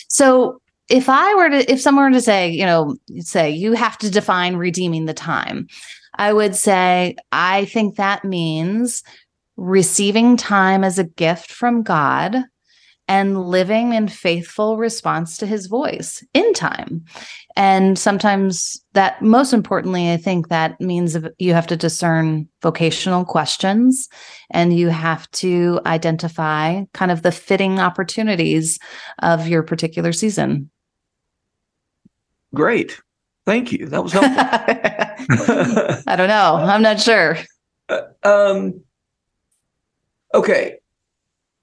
So 0.07 0.61
if 0.89 1.09
I 1.09 1.33
were 1.35 1.49
to, 1.49 1.71
if 1.71 1.81
someone 1.81 2.05
were 2.05 2.17
to 2.17 2.21
say, 2.21 2.49
you 2.49 2.65
know, 2.65 2.95
say 3.19 3.49
you 3.49 3.73
have 3.73 3.97
to 3.99 4.11
define 4.11 4.55
redeeming 4.55 5.05
the 5.05 5.13
time, 5.13 5.67
I 6.15 6.33
would 6.33 6.55
say, 6.55 7.15
I 7.31 7.65
think 7.65 7.95
that 7.95 8.23
means 8.23 9.03
receiving 9.57 10.37
time 10.37 10.83
as 10.83 10.99
a 10.99 11.03
gift 11.03 11.51
from 11.51 11.83
God 11.83 12.43
and 13.07 13.45
living 13.45 13.93
in 13.93 14.07
faithful 14.07 14.77
response 14.77 15.37
to 15.37 15.45
his 15.45 15.67
voice 15.67 16.23
in 16.33 16.53
time. 16.53 17.05
And 17.55 17.99
sometimes 17.99 18.81
that, 18.93 19.21
most 19.21 19.53
importantly, 19.53 20.11
I 20.11 20.17
think 20.17 20.47
that 20.47 20.79
means 20.81 21.15
you 21.37 21.53
have 21.53 21.67
to 21.67 21.77
discern 21.77 22.47
vocational 22.61 23.23
questions 23.23 24.09
and 24.49 24.77
you 24.77 24.89
have 24.89 25.29
to 25.31 25.79
identify 25.85 26.83
kind 26.93 27.11
of 27.11 27.21
the 27.21 27.31
fitting 27.31 27.79
opportunities 27.79 28.79
of 29.19 29.47
your 29.47 29.61
particular 29.61 30.11
season. 30.11 30.71
Great. 32.55 32.99
Thank 33.45 33.71
you. 33.71 33.85
That 33.87 34.03
was 34.03 34.13
helpful. 34.13 34.33
I 36.07 36.15
don't 36.15 36.27
know. 36.27 36.55
I'm 36.55 36.81
not 36.81 36.99
sure. 36.99 37.37
Uh, 37.87 38.01
um, 38.23 38.81
okay. 40.33 40.77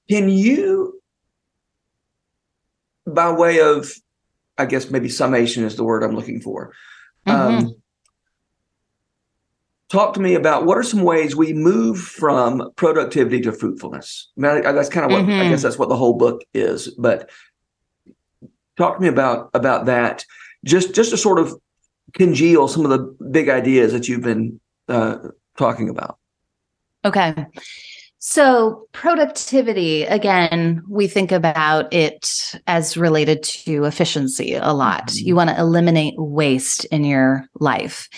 Can 0.09 0.29
you, 0.29 1.01
by 3.07 3.33
way 3.33 3.61
of, 3.61 3.91
I 4.59 4.67
guess 4.67 4.91
maybe 4.91 5.09
summation 5.09 5.65
is 5.65 5.77
the 5.77 5.85
word 5.85 6.05
I'm 6.05 6.15
looking 6.15 6.41
for. 6.41 6.73
Mm-hmm. 7.27 7.67
Um, 7.67 7.75
talk 9.89 10.15
to 10.15 10.21
me 10.21 10.35
about 10.35 10.67
what 10.67 10.79
are 10.79 10.83
some 10.83 11.03
ways 11.03 11.37
we 11.37 11.53
move 11.53 11.99
from 11.99 12.71
productivity 12.77 13.41
to 13.43 13.53
fruitfulness. 13.53 14.31
I 14.37 14.41
mean, 14.41 14.67
I, 14.67 14.73
that's 14.73 14.89
kind 14.89 15.07
of 15.07 15.13
what 15.13 15.23
mm-hmm. 15.23 15.41
I 15.41 15.49
guess 15.49 15.63
that's 15.63 15.79
what 15.79 15.89
the 15.89 15.97
whole 15.97 16.15
book 16.15 16.43
is. 16.55 16.89
But 16.89 17.31
talk 18.77 18.97
to 18.97 19.03
me 19.03 19.09
about 19.09 19.51
about 19.55 19.87
that. 19.87 20.25
Just 20.65 20.95
just 20.95 21.11
to 21.11 21.17
sort 21.17 21.39
of 21.39 21.55
congeal 22.15 22.69
some 22.69 22.85
of 22.85 22.91
the 22.91 22.99
big 23.31 23.49
ideas 23.49 23.93
that 23.93 24.09
you've 24.09 24.23
been 24.23 24.61
uh, 24.89 25.17
talking 25.57 25.89
about. 25.89 26.19
Okay. 27.05 27.47
So, 28.25 28.87
productivity, 28.93 30.05
again, 30.05 30.81
we 30.89 31.09
think 31.09 31.33
about 31.33 31.93
it 31.93 32.55
as 32.69 32.97
related 32.97 33.43
to 33.43 33.83
efficiency 33.83 34.55
a 34.55 34.73
lot. 34.73 35.09
Mm-hmm. 35.09 35.27
You 35.27 35.35
want 35.35 35.51
to 35.51 35.59
eliminate 35.59 36.15
waste 36.17 36.85
in 36.87 37.03
your 37.03 37.47
life. 37.59 38.09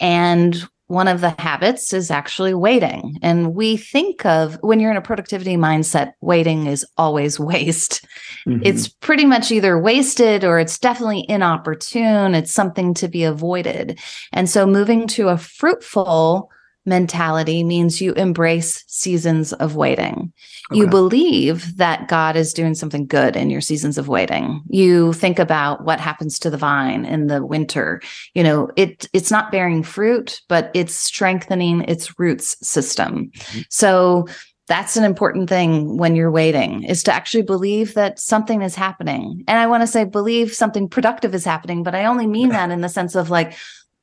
And 0.00 0.68
one 0.86 1.08
of 1.08 1.20
the 1.20 1.34
habits 1.38 1.92
is 1.92 2.10
actually 2.10 2.54
waiting. 2.54 3.18
And 3.22 3.54
we 3.54 3.76
think 3.76 4.26
of 4.26 4.58
when 4.60 4.80
you're 4.80 4.90
in 4.90 4.96
a 4.96 5.02
productivity 5.02 5.56
mindset, 5.56 6.12
waiting 6.20 6.66
is 6.66 6.84
always 6.98 7.40
waste. 7.40 8.06
Mm-hmm. 8.46 8.62
It's 8.64 8.88
pretty 8.88 9.24
much 9.24 9.50
either 9.50 9.78
wasted 9.78 10.44
or 10.44 10.58
it's 10.58 10.78
definitely 10.78 11.24
inopportune. 11.28 12.34
It's 12.34 12.52
something 12.52 12.94
to 12.94 13.08
be 13.08 13.24
avoided. 13.24 13.98
And 14.32 14.48
so 14.48 14.66
moving 14.66 15.06
to 15.08 15.28
a 15.28 15.38
fruitful 15.38 16.50
mentality 16.86 17.64
means 17.64 18.00
you 18.00 18.12
embrace 18.14 18.84
seasons 18.86 19.52
of 19.54 19.76
waiting. 19.76 20.32
Okay. 20.70 20.80
You 20.80 20.86
believe 20.86 21.76
that 21.76 22.08
God 22.08 22.36
is 22.36 22.52
doing 22.52 22.74
something 22.74 23.06
good 23.06 23.36
in 23.36 23.50
your 23.50 23.60
seasons 23.60 23.98
of 23.98 24.08
waiting. 24.08 24.62
You 24.68 25.12
think 25.12 25.38
about 25.38 25.84
what 25.84 26.00
happens 26.00 26.38
to 26.40 26.50
the 26.50 26.56
vine 26.56 27.04
in 27.04 27.26
the 27.26 27.44
winter. 27.44 28.00
You 28.34 28.42
know, 28.42 28.70
it 28.76 29.06
it's 29.12 29.30
not 29.30 29.50
bearing 29.50 29.82
fruit, 29.82 30.40
but 30.48 30.70
it's 30.74 30.94
strengthening 30.94 31.82
its 31.82 32.18
roots 32.18 32.56
system. 32.66 33.30
Mm-hmm. 33.34 33.60
So 33.70 34.26
that's 34.66 34.96
an 34.96 35.04
important 35.04 35.48
thing 35.48 35.98
when 35.98 36.16
you're 36.16 36.30
waiting 36.30 36.84
is 36.84 37.02
to 37.02 37.12
actually 37.12 37.42
believe 37.42 37.94
that 37.94 38.18
something 38.18 38.62
is 38.62 38.74
happening. 38.74 39.44
And 39.46 39.58
I 39.58 39.66
want 39.66 39.82
to 39.82 39.86
say 39.86 40.04
believe 40.04 40.54
something 40.54 40.88
productive 40.88 41.34
is 41.34 41.44
happening, 41.44 41.82
but 41.82 41.94
I 41.94 42.06
only 42.06 42.26
mean 42.26 42.48
that 42.50 42.70
in 42.70 42.80
the 42.80 42.88
sense 42.88 43.14
of 43.14 43.30
like 43.30 43.54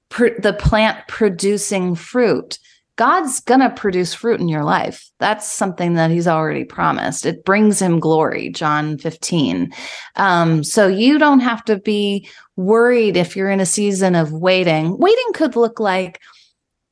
pr- 0.09 0.39
the 0.39 0.53
plant 0.53 0.99
producing 1.07 1.95
fruit 1.95 2.59
God's 2.97 3.39
going 3.39 3.61
to 3.61 3.69
produce 3.69 4.13
fruit 4.13 4.39
in 4.39 4.47
your 4.47 4.63
life. 4.63 5.09
That's 5.19 5.51
something 5.51 5.93
that 5.93 6.11
he's 6.11 6.27
already 6.27 6.65
promised. 6.65 7.25
It 7.25 7.45
brings 7.45 7.81
him 7.81 7.99
glory, 7.99 8.49
John 8.49 8.97
15. 8.97 9.71
Um, 10.17 10.63
so 10.63 10.87
you 10.87 11.17
don't 11.17 11.39
have 11.39 11.63
to 11.65 11.79
be 11.79 12.29
worried 12.57 13.17
if 13.17 13.35
you're 13.35 13.49
in 13.49 13.59
a 13.59 13.65
season 13.65 14.15
of 14.15 14.33
waiting. 14.33 14.97
Waiting 14.97 15.33
could 15.33 15.55
look 15.55 15.79
like 15.79 16.19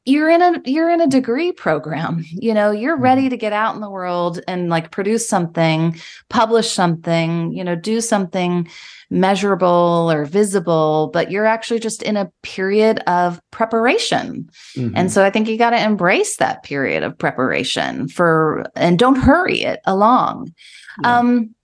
you're 0.09 0.29
in 0.29 0.41
a 0.41 0.61
you're 0.65 0.89
in 0.89 1.01
a 1.01 1.07
degree 1.07 1.51
program 1.51 2.23
you 2.31 2.53
know 2.53 2.71
you're 2.71 2.97
ready 2.97 3.23
mm-hmm. 3.23 3.29
to 3.29 3.37
get 3.37 3.53
out 3.53 3.75
in 3.75 3.81
the 3.81 3.89
world 3.89 4.39
and 4.47 4.69
like 4.69 4.91
produce 4.91 5.27
something 5.27 5.95
publish 6.29 6.71
something 6.71 7.51
you 7.53 7.63
know 7.63 7.75
do 7.75 8.01
something 8.01 8.67
measurable 9.09 10.09
or 10.11 10.25
visible, 10.25 11.09
but 11.13 11.31
you're 11.31 11.45
actually 11.45 11.79
just 11.79 12.03
in 12.03 12.15
a 12.15 12.31
period 12.43 12.99
of 13.07 13.41
preparation. 13.51 14.49
Mm-hmm. 14.75 14.95
And 14.95 15.11
so 15.11 15.25
I 15.25 15.29
think 15.29 15.47
you 15.47 15.57
got 15.57 15.71
to 15.71 15.83
embrace 15.83 16.37
that 16.37 16.63
period 16.63 17.03
of 17.03 17.17
preparation 17.17 18.07
for, 18.07 18.65
and 18.75 18.99
don't 18.99 19.17
hurry 19.17 19.61
it 19.61 19.79
along. 19.85 20.53
Yeah. 21.01 21.17
Um, 21.19 21.55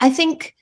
I 0.00 0.10
think 0.10 0.54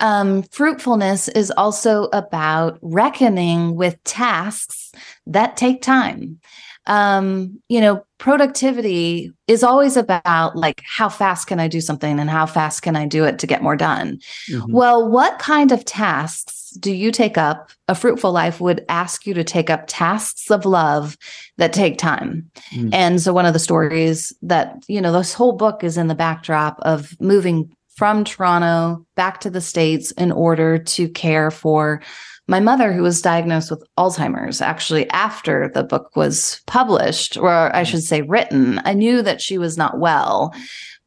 um, 0.00 0.42
fruitfulness 0.44 1.28
is 1.28 1.50
also 1.52 2.04
about 2.12 2.78
reckoning 2.82 3.76
with 3.76 4.02
tasks 4.04 4.92
that 5.26 5.56
take 5.56 5.82
time 5.82 6.40
um, 6.86 7.60
you 7.68 7.80
know, 7.80 8.04
productivity 8.18 9.32
is 9.46 9.62
always 9.62 9.96
about 9.96 10.56
like 10.56 10.82
how 10.84 11.08
fast 11.08 11.46
can 11.46 11.60
I 11.60 11.68
do 11.68 11.80
something 11.80 12.18
and 12.18 12.30
how 12.30 12.46
fast 12.46 12.82
can 12.82 12.96
I 12.96 13.06
do 13.06 13.24
it 13.24 13.38
to 13.38 13.46
get 13.46 13.62
more 13.62 13.76
done. 13.76 14.18
Mm-hmm. 14.50 14.72
Well, 14.72 15.08
what 15.08 15.38
kind 15.38 15.72
of 15.72 15.84
tasks 15.84 16.70
do 16.80 16.92
you 16.92 17.12
take 17.12 17.36
up? 17.38 17.70
A 17.88 17.94
fruitful 17.94 18.32
life 18.32 18.60
would 18.60 18.84
ask 18.88 19.26
you 19.26 19.34
to 19.34 19.44
take 19.44 19.70
up 19.70 19.84
tasks 19.86 20.50
of 20.50 20.64
love 20.64 21.16
that 21.58 21.72
take 21.72 21.98
time. 21.98 22.50
Mm-hmm. 22.72 22.90
And 22.92 23.20
so 23.20 23.32
one 23.32 23.46
of 23.46 23.52
the 23.52 23.58
stories 23.58 24.32
that, 24.42 24.82
you 24.88 25.00
know, 25.00 25.12
this 25.12 25.34
whole 25.34 25.52
book 25.52 25.84
is 25.84 25.96
in 25.96 26.08
the 26.08 26.14
backdrop 26.14 26.78
of 26.82 27.16
moving 27.20 27.74
from 27.96 28.24
Toronto 28.24 29.06
back 29.16 29.40
to 29.40 29.50
the 29.50 29.60
States 29.60 30.10
in 30.12 30.32
order 30.32 30.78
to 30.78 31.08
care 31.08 31.50
for 31.50 32.02
my 32.50 32.58
mother, 32.58 32.92
who 32.92 33.02
was 33.02 33.22
diagnosed 33.22 33.70
with 33.70 33.84
Alzheimer's, 33.96 34.60
actually 34.60 35.08
after 35.10 35.70
the 35.72 35.84
book 35.84 36.10
was 36.16 36.60
published, 36.66 37.36
or 37.36 37.48
I 37.48 37.82
mm-hmm. 37.82 37.84
should 37.84 38.02
say 38.02 38.22
written, 38.22 38.80
I 38.84 38.92
knew 38.92 39.22
that 39.22 39.40
she 39.40 39.56
was 39.56 39.78
not 39.78 40.00
well, 40.00 40.52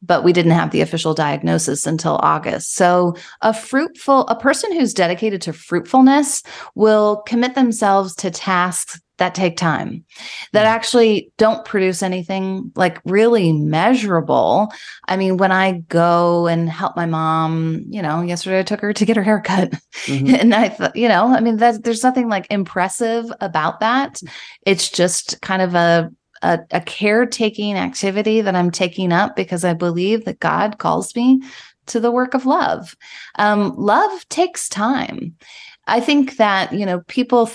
but 0.04 0.24
we 0.24 0.32
didn't 0.32 0.52
have 0.52 0.70
the 0.70 0.80
official 0.80 1.14
diagnosis 1.14 1.86
until 1.86 2.18
August. 2.22 2.74
So 2.74 3.14
a 3.40 3.54
fruitful, 3.54 4.26
a 4.28 4.36
person 4.36 4.72
who's 4.72 4.94
dedicated 4.94 5.40
to 5.42 5.52
fruitfulness 5.52 6.42
will 6.74 7.22
commit 7.26 7.54
themselves 7.54 8.14
to 8.16 8.30
tasks 8.30 9.00
that 9.18 9.34
take 9.34 9.56
time 9.56 10.04
that 10.52 10.62
hmm. 10.62 10.74
actually 10.74 11.30
don't 11.38 11.64
produce 11.64 12.02
anything 12.02 12.72
like 12.74 13.00
really 13.04 13.52
measurable 13.52 14.72
i 15.06 15.16
mean 15.16 15.36
when 15.36 15.52
i 15.52 15.72
go 15.88 16.46
and 16.46 16.68
help 16.68 16.96
my 16.96 17.06
mom 17.06 17.84
you 17.88 18.02
know 18.02 18.22
yesterday 18.22 18.58
i 18.58 18.62
took 18.62 18.80
her 18.80 18.92
to 18.92 19.04
get 19.04 19.16
her 19.16 19.22
hair 19.22 19.40
cut 19.40 19.70
mm-hmm. 20.06 20.34
and 20.40 20.54
i 20.54 20.68
thought 20.68 20.96
you 20.96 21.08
know 21.08 21.28
i 21.28 21.40
mean 21.40 21.56
there's 21.58 22.02
nothing 22.02 22.28
like 22.28 22.46
impressive 22.50 23.26
about 23.40 23.80
that 23.80 24.20
it's 24.66 24.90
just 24.90 25.40
kind 25.40 25.62
of 25.62 25.74
a 25.74 26.10
a, 26.44 26.60
a 26.70 26.80
caretaking 26.80 27.74
activity 27.74 28.40
that 28.40 28.54
i'm 28.54 28.70
taking 28.70 29.12
up 29.12 29.34
because 29.34 29.64
i 29.64 29.72
believe 29.72 30.24
that 30.24 30.40
god 30.40 30.78
calls 30.78 31.14
me 31.16 31.40
to 31.86 32.00
the 32.00 32.10
work 32.10 32.34
of 32.34 32.46
love. 32.46 32.96
Um, 33.36 33.74
love 33.76 34.28
takes 34.28 34.68
time. 34.68 35.36
I 35.86 36.00
think 36.00 36.36
that 36.36 36.72
you 36.72 36.86
know 36.86 37.00
people 37.08 37.50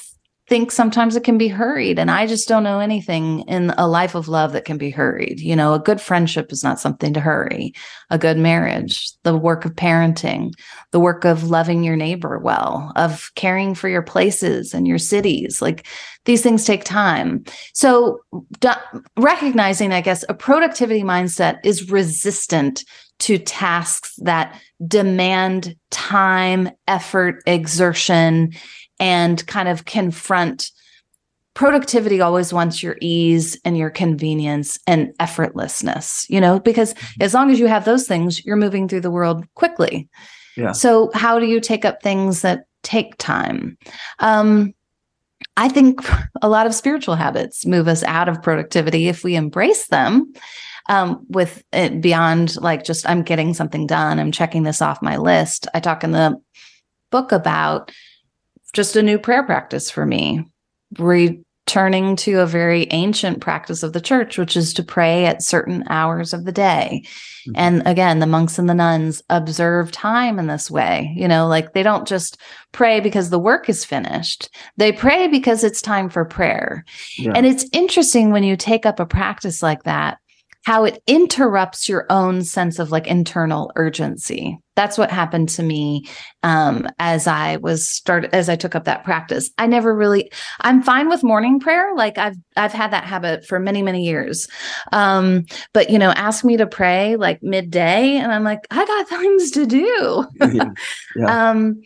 think 0.49 0.71
sometimes 0.71 1.15
it 1.15 1.23
can 1.23 1.37
be 1.37 1.47
hurried 1.47 1.99
and 1.99 2.09
i 2.09 2.25
just 2.25 2.47
don't 2.47 2.63
know 2.63 2.79
anything 2.79 3.41
in 3.41 3.69
a 3.77 3.87
life 3.87 4.15
of 4.15 4.27
love 4.27 4.51
that 4.51 4.65
can 4.65 4.79
be 4.79 4.89
hurried. 4.89 5.39
You 5.39 5.55
know 5.55 5.75
a 5.75 5.79
good 5.79 6.01
friendship 6.01 6.51
is 6.51 6.63
not 6.63 6.79
something 6.79 7.13
to 7.13 7.19
hurry. 7.19 7.73
A 8.09 8.17
good 8.17 8.37
marriage 8.37 9.11
the 9.23 9.37
work 9.37 9.63
of 9.63 9.73
parenting 9.73 10.53
the 10.91 10.99
work 10.99 11.23
of 11.23 11.49
loving 11.51 11.83
your 11.83 11.95
neighbor 11.95 12.39
well 12.39 12.91
of 12.95 13.29
caring 13.35 13.75
for 13.75 13.87
your 13.87 14.01
places 14.01 14.73
and 14.73 14.87
your 14.87 14.97
cities. 14.97 15.61
Like 15.61 15.85
these 16.25 16.41
things 16.41 16.65
take 16.65 16.83
time. 16.83 17.43
So 17.73 18.19
recognizing 19.17 19.93
i 19.93 20.01
guess 20.01 20.25
a 20.29 20.33
productivity 20.33 21.03
mindset 21.03 21.59
is 21.63 21.91
resistant 21.91 22.83
to 23.19 23.37
tasks 23.37 24.15
that 24.23 24.59
demand 24.87 25.75
time 25.91 26.69
effort 26.87 27.43
exertion 27.45 28.51
and 28.99 29.45
kind 29.47 29.69
of 29.69 29.85
confront 29.85 30.71
productivity 31.53 32.21
always 32.21 32.53
wants 32.53 32.81
your 32.81 32.95
ease 33.01 33.59
and 33.65 33.77
your 33.77 33.89
convenience 33.89 34.79
and 34.87 35.09
effortlessness 35.19 36.29
you 36.29 36.39
know 36.39 36.59
because 36.59 36.93
mm-hmm. 36.93 37.23
as 37.23 37.33
long 37.33 37.51
as 37.51 37.59
you 37.59 37.67
have 37.67 37.85
those 37.85 38.07
things 38.07 38.45
you're 38.45 38.55
moving 38.55 38.87
through 38.87 39.01
the 39.01 39.11
world 39.11 39.45
quickly. 39.55 40.07
Yeah. 40.55 40.73
So 40.73 41.09
how 41.13 41.39
do 41.39 41.45
you 41.45 41.59
take 41.59 41.85
up 41.85 42.01
things 42.01 42.41
that 42.41 42.65
take 42.83 43.17
time? 43.17 43.77
Um 44.19 44.73
i 45.57 45.69
think 45.69 46.01
a 46.41 46.49
lot 46.49 46.67
of 46.67 46.75
spiritual 46.75 47.15
habits 47.15 47.65
move 47.65 47.87
us 47.87 48.03
out 48.03 48.29
of 48.29 48.41
productivity 48.41 49.07
if 49.07 49.23
we 49.23 49.35
embrace 49.35 49.87
them 49.87 50.31
um, 50.89 51.25
with 51.29 51.63
it 51.71 52.01
beyond 52.01 52.55
like 52.57 52.83
just 52.83 53.07
i'm 53.07 53.21
getting 53.21 53.53
something 53.53 53.87
done. 53.87 54.19
I'm 54.19 54.31
checking 54.31 54.63
this 54.63 54.81
off 54.81 55.01
my 55.01 55.17
list. 55.17 55.67
I 55.73 55.79
talk 55.79 56.03
in 56.03 56.11
the 56.11 56.41
book 57.11 57.31
about 57.31 57.91
just 58.73 58.95
a 58.95 59.03
new 59.03 59.19
prayer 59.19 59.43
practice 59.43 59.89
for 59.89 60.05
me. 60.05 60.45
returning 61.69 62.15
to 62.15 62.39
a 62.39 62.47
very 62.47 62.87
ancient 62.89 63.41
practice 63.41 63.83
of 63.83 63.93
the 63.93 64.01
church, 64.01 64.39
which 64.39 64.57
is 64.57 64.73
to 64.73 64.81
pray 64.81 65.27
at 65.27 65.43
certain 65.43 65.83
hours 65.87 66.33
of 66.33 66.45
the 66.45 66.51
day. 66.51 67.03
Mm-hmm. 67.47 67.51
And 67.55 67.83
again, 67.85 68.17
the 68.17 68.25
monks 68.25 68.57
and 68.57 68.67
the 68.67 68.73
nuns 68.73 69.21
observe 69.29 69.91
time 69.91 70.39
in 70.39 70.47
this 70.47 70.71
way. 70.71 71.13
You 71.15 71.27
know, 71.27 71.47
like 71.47 71.73
they 71.73 71.83
don't 71.83 72.07
just 72.07 72.39
pray 72.71 72.99
because 72.99 73.29
the 73.29 73.37
work 73.37 73.69
is 73.69 73.85
finished, 73.85 74.49
they 74.77 74.91
pray 74.91 75.27
because 75.27 75.63
it's 75.63 75.81
time 75.81 76.09
for 76.09 76.25
prayer. 76.25 76.85
Yeah. 77.19 77.33
And 77.35 77.45
it's 77.45 77.65
interesting 77.71 78.31
when 78.31 78.43
you 78.43 78.57
take 78.57 78.87
up 78.87 78.99
a 78.99 79.05
practice 79.05 79.61
like 79.61 79.83
that 79.83 80.17
how 80.63 80.83
it 80.83 81.01
interrupts 81.07 81.87
your 81.87 82.05
own 82.09 82.43
sense 82.43 82.79
of 82.79 82.91
like 82.91 83.07
internal 83.07 83.71
urgency. 83.75 84.59
That's 84.79 84.97
what 84.97 85.11
happened 85.11 85.49
to 85.49 85.61
me 85.61 86.07
um, 86.41 86.87
as 86.99 87.27
I 87.27 87.57
was 87.57 87.85
started 87.85 88.33
as 88.33 88.47
I 88.47 88.55
took 88.55 88.75
up 88.75 88.85
that 88.85 89.03
practice. 89.03 89.51
I 89.57 89.67
never 89.67 89.93
really. 89.93 90.31
I'm 90.61 90.81
fine 90.81 91.09
with 91.09 91.21
morning 91.21 91.59
prayer. 91.59 91.93
Like 91.95 92.17
I've 92.17 92.37
I've 92.55 92.71
had 92.71 92.91
that 92.91 93.03
habit 93.03 93.45
for 93.45 93.59
many 93.59 93.81
many 93.81 94.05
years. 94.05 94.47
Um, 94.93 95.43
but 95.73 95.89
you 95.89 95.99
know, 95.99 96.11
ask 96.11 96.45
me 96.45 96.55
to 96.55 96.65
pray 96.65 97.17
like 97.17 97.43
midday, 97.43 98.15
and 98.15 98.31
I'm 98.31 98.45
like, 98.45 98.61
I 98.71 98.85
got 98.85 99.09
things 99.19 99.51
to 99.51 99.65
do. 99.65 100.25
yeah. 100.53 100.71
Yeah. 101.17 101.49
Um, 101.49 101.81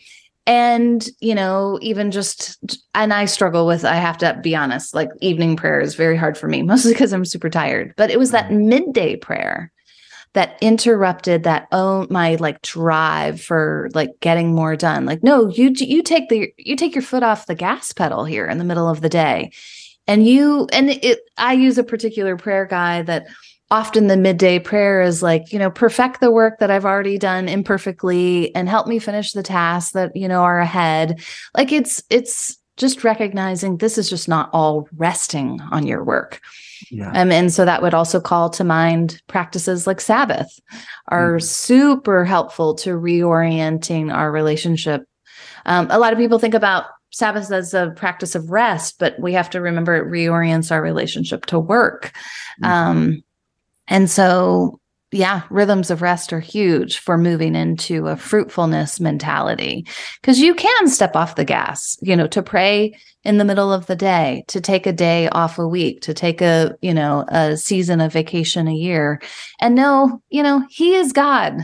and 0.45 1.07
you 1.21 1.33
know 1.33 1.79
even 1.81 2.11
just 2.11 2.83
and 2.93 3.13
i 3.13 3.23
struggle 3.23 3.65
with 3.65 3.85
i 3.85 3.95
have 3.95 4.17
to 4.17 4.37
be 4.43 4.53
honest 4.53 4.93
like 4.93 5.07
evening 5.21 5.55
prayer 5.55 5.79
is 5.79 5.95
very 5.95 6.17
hard 6.17 6.37
for 6.37 6.49
me 6.49 6.61
mostly 6.73 6.91
because 6.91 7.13
i'm 7.13 7.23
super 7.23 7.49
tired 7.49 7.93
but 7.95 8.11
it 8.11 8.19
was 8.19 8.31
that 8.31 8.47
mm-hmm. 8.47 8.67
midday 8.67 9.15
prayer 9.15 9.71
that 10.33 10.57
interrupted 10.61 11.43
that 11.43 11.67
own 11.71 12.07
my 12.09 12.35
like 12.35 12.61
drive 12.61 13.39
for 13.39 13.89
like 13.93 14.09
getting 14.19 14.53
more 14.53 14.75
done 14.75 15.05
like 15.05 15.23
no 15.23 15.49
you 15.49 15.71
you 15.75 16.01
take 16.01 16.29
the 16.29 16.51
you 16.57 16.75
take 16.75 16.95
your 16.95 17.01
foot 17.01 17.23
off 17.23 17.45
the 17.45 17.55
gas 17.55 17.93
pedal 17.93 18.25
here 18.25 18.47
in 18.47 18.57
the 18.57 18.63
middle 18.63 18.89
of 18.89 19.01
the 19.01 19.09
day 19.09 19.51
and 20.07 20.27
you 20.27 20.67
and 20.73 20.89
it 20.89 21.19
i 21.37 21.53
use 21.53 21.77
a 21.77 21.83
particular 21.83 22.35
prayer 22.35 22.65
guide 22.65 23.05
that 23.05 23.25
often 23.73 24.05
the 24.05 24.15
midday 24.15 24.59
prayer 24.59 25.01
is 25.01 25.23
like, 25.23 25.51
you 25.51 25.57
know, 25.57 25.71
perfect 25.71 26.19
the 26.19 26.29
work 26.29 26.59
that 26.59 26.69
I've 26.69 26.85
already 26.85 27.17
done 27.17 27.49
imperfectly 27.49 28.53
and 28.53 28.69
help 28.69 28.85
me 28.85 28.99
finish 28.99 29.31
the 29.31 29.41
tasks 29.41 29.93
that, 29.93 30.15
you 30.15 30.27
know, 30.27 30.41
are 30.41 30.59
ahead. 30.59 31.23
Like 31.57 31.71
it's, 31.71 32.03
it's 32.11 32.55
just 32.77 33.03
recognizing 33.03 33.77
this 33.77 33.97
is 33.97 34.11
just 34.11 34.29
not 34.29 34.51
all 34.53 34.87
resting 34.95 35.59
on 35.71 35.87
your 35.87 36.03
work. 36.03 36.39
Yeah. 36.91 37.11
Um, 37.13 37.31
and 37.31 37.53
so 37.53 37.65
that 37.65 37.81
would 37.81 37.93
also 37.93 38.19
call 38.19 38.49
to 38.51 38.63
mind 38.63 39.21
practices 39.27 39.87
like 39.87 40.01
Sabbath 40.01 40.59
are 41.07 41.37
mm. 41.37 41.43
super 41.43 42.25
helpful 42.25 42.75
to 42.75 42.91
reorienting 42.91 44.13
our 44.13 44.31
relationship. 44.31 45.03
Um, 45.65 45.87
a 45.89 45.99
lot 45.99 46.13
of 46.13 46.19
people 46.19 46.39
think 46.39 46.53
about 46.53 46.85
Sabbath 47.11 47.51
as 47.51 47.73
a 47.73 47.93
practice 47.95 48.35
of 48.35 48.49
rest, 48.49 48.97
but 48.99 49.19
we 49.19 49.33
have 49.33 49.49
to 49.51 49.61
remember 49.61 49.95
it 49.95 50.11
reorients 50.11 50.71
our 50.71 50.81
relationship 50.81 51.45
to 51.47 51.59
work. 51.59 52.11
Mm. 52.63 52.67
Um, 52.67 53.23
and 53.87 54.09
so, 54.09 54.79
yeah, 55.13 55.43
rhythms 55.49 55.91
of 55.91 56.01
rest 56.01 56.33
are 56.33 56.39
huge 56.39 56.97
for 56.97 57.17
moving 57.17 57.55
into 57.55 58.07
a 58.07 58.17
fruitfulness 58.17 58.99
mentality 58.99 59.85
because 60.19 60.39
you 60.39 60.55
can 60.55 60.87
step 60.87 61.15
off 61.15 61.35
the 61.35 61.45
gas, 61.45 61.97
you 62.01 62.15
know, 62.15 62.27
to 62.27 62.41
pray 62.41 62.97
in 63.23 63.37
the 63.37 63.45
middle 63.45 63.71
of 63.71 63.85
the 63.85 63.95
day, 63.95 64.43
to 64.47 64.59
take 64.59 64.87
a 64.87 64.91
day 64.93 65.29
off 65.29 65.59
a 65.59 65.67
week, 65.67 66.01
to 66.01 66.13
take 66.13 66.41
a, 66.41 66.75
you 66.81 66.93
know, 66.93 67.25
a 67.29 67.55
season 67.55 68.01
of 68.01 68.11
vacation 68.11 68.67
a 68.67 68.73
year 68.73 69.21
and 69.61 69.75
know, 69.75 70.21
you 70.29 70.41
know, 70.41 70.65
he 70.69 70.95
is 70.95 71.13
God. 71.13 71.59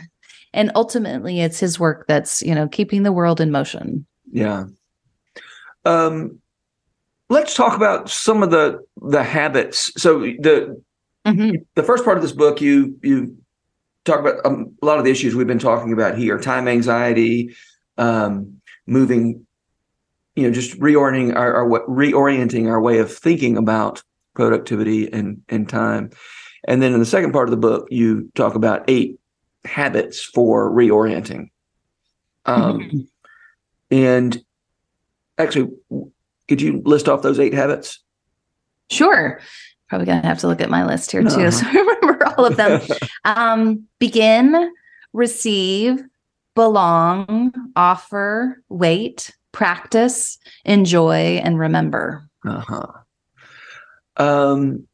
And 0.53 0.71
ultimately 0.75 1.41
it's 1.41 1.59
his 1.59 1.79
work 1.79 2.05
that's, 2.07 2.41
you 2.41 2.53
know, 2.53 2.67
keeping 2.67 3.03
the 3.03 3.11
world 3.11 3.41
in 3.41 3.51
motion. 3.51 4.05
Yeah. 4.31 4.65
Um 5.85 6.39
let's 7.29 7.55
talk 7.55 7.75
about 7.75 8.09
some 8.09 8.43
of 8.43 8.51
the 8.51 8.79
the 9.01 9.23
habits. 9.23 9.91
So 10.01 10.19
the 10.19 10.79
Mm-hmm. 11.25 11.57
The 11.75 11.83
first 11.83 12.05
part 12.05 12.17
of 12.17 12.23
this 12.23 12.31
book, 12.31 12.61
you 12.61 12.97
you 13.03 13.37
talk 14.09 14.19
about 14.19 14.45
um, 14.45 14.73
a 14.81 14.85
lot 14.85 14.97
of 14.97 15.05
the 15.05 15.11
issues 15.11 15.35
we've 15.35 15.47
been 15.47 15.59
talking 15.59 15.93
about 15.93 16.17
here: 16.17 16.39
time 16.39 16.67
anxiety, 16.67 17.55
um, 17.97 18.61
moving, 18.87 19.45
you 20.35 20.43
know, 20.43 20.51
just 20.51 20.79
reorienting 20.79 21.35
our, 21.35 21.53
our 21.55 21.87
reorienting 21.87 22.67
our 22.67 22.81
way 22.81 22.99
of 22.99 23.13
thinking 23.13 23.57
about 23.57 24.03
productivity 24.33 25.11
and 25.11 25.41
and 25.49 25.69
time. 25.69 26.11
And 26.67 26.81
then 26.81 26.93
in 26.93 26.99
the 26.99 27.05
second 27.05 27.31
part 27.31 27.47
of 27.47 27.51
the 27.51 27.57
book, 27.57 27.87
you 27.89 28.29
talk 28.35 28.55
about 28.55 28.83
eight 28.87 29.19
habits 29.65 30.23
for 30.23 30.69
reorienting. 30.69 31.49
Um, 32.45 32.79
mm-hmm. 32.79 32.99
And 33.91 34.43
actually, 35.37 35.69
could 36.47 36.61
you 36.61 36.81
list 36.85 37.07
off 37.07 37.21
those 37.21 37.39
eight 37.39 37.53
habits? 37.53 37.99
Sure 38.89 39.39
probably 39.89 40.05
gonna 40.05 40.25
have 40.25 40.39
to 40.39 40.47
look 40.47 40.61
at 40.61 40.69
my 40.69 40.85
list 40.85 41.11
here 41.11 41.23
too, 41.23 41.27
uh-huh. 41.29 41.51
so 41.51 41.67
I 41.67 41.71
remember 41.73 42.27
all 42.27 42.45
of 42.45 42.57
them. 42.57 42.81
um, 43.25 43.83
begin, 43.99 44.71
receive, 45.13 46.03
belong, 46.55 47.53
offer, 47.75 48.61
wait, 48.69 49.31
practice, 49.51 50.37
enjoy, 50.65 51.41
and 51.43 51.59
remember. 51.59 52.29
Uh 52.45 52.61
huh. 52.61 52.87
Um, 54.17 54.87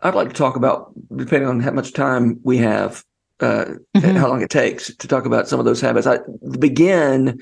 I'd 0.00 0.14
like 0.14 0.28
to 0.28 0.34
talk 0.34 0.56
about, 0.56 0.92
depending 1.16 1.48
on 1.48 1.60
how 1.60 1.70
much 1.70 1.94
time 1.94 2.38
we 2.42 2.58
have, 2.58 3.04
uh, 3.40 3.64
mm-hmm. 3.96 4.16
how 4.16 4.28
long 4.28 4.42
it 4.42 4.50
takes 4.50 4.94
to 4.94 5.08
talk 5.08 5.24
about 5.24 5.48
some 5.48 5.58
of 5.58 5.64
those 5.64 5.80
habits. 5.80 6.06
I 6.06 6.18
begin. 6.58 7.40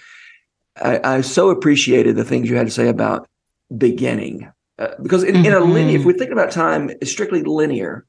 I, 0.76 1.16
I 1.16 1.20
so 1.20 1.50
appreciated 1.50 2.16
the 2.16 2.24
things 2.24 2.48
you 2.48 2.57
had 2.57 2.66
to 2.66 2.72
say 2.72 2.88
about 2.88 3.28
beginning 3.76 4.50
uh, 4.79 4.89
because 5.03 5.23
in, 5.23 5.35
mm-hmm. 5.35 5.47
in, 5.47 5.53
a 5.53 5.61
linear, 5.61 5.95
if 5.95 6.01
mm-hmm. 6.01 6.09
we 6.09 6.13
think 6.15 6.31
about 6.31 6.51
time 6.51 6.91
it's 7.01 7.11
strictly 7.11 7.43
linear, 7.43 8.07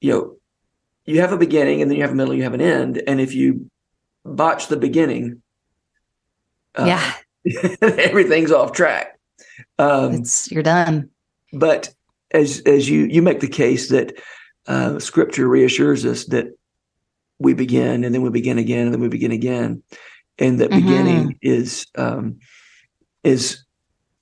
you 0.00 0.12
know, 0.12 0.36
you 1.04 1.20
have 1.20 1.32
a 1.32 1.36
beginning 1.36 1.82
and 1.82 1.90
then 1.90 1.96
you 1.96 2.02
have 2.02 2.12
a 2.12 2.16
middle, 2.16 2.34
you 2.34 2.42
have 2.42 2.54
an 2.54 2.60
end, 2.60 3.02
and 3.06 3.20
if 3.20 3.34
you 3.34 3.70
botch 4.24 4.68
the 4.68 4.76
beginning, 4.76 5.42
uh, 6.74 6.84
yeah, 6.86 7.76
everything's 7.82 8.52
off 8.52 8.72
track. 8.72 9.18
Um, 9.78 10.14
it's 10.14 10.50
you're 10.50 10.62
done. 10.62 11.10
But 11.52 11.92
as 12.30 12.62
as 12.66 12.88
you 12.88 13.06
you 13.06 13.22
make 13.22 13.40
the 13.40 13.48
case 13.48 13.88
that 13.90 14.18
uh, 14.66 14.98
Scripture 14.98 15.48
reassures 15.48 16.04
us 16.04 16.26
that 16.26 16.46
we 17.38 17.54
begin 17.54 18.04
and 18.04 18.14
then 18.14 18.22
we 18.22 18.30
begin 18.30 18.58
again 18.58 18.86
and 18.86 18.94
then 18.94 19.00
we 19.00 19.08
begin 19.08 19.32
again, 19.32 19.82
and 20.38 20.60
that 20.60 20.70
mm-hmm. 20.70 20.86
beginning 20.86 21.38
is 21.40 21.86
um, 21.96 22.38
is 23.24 23.64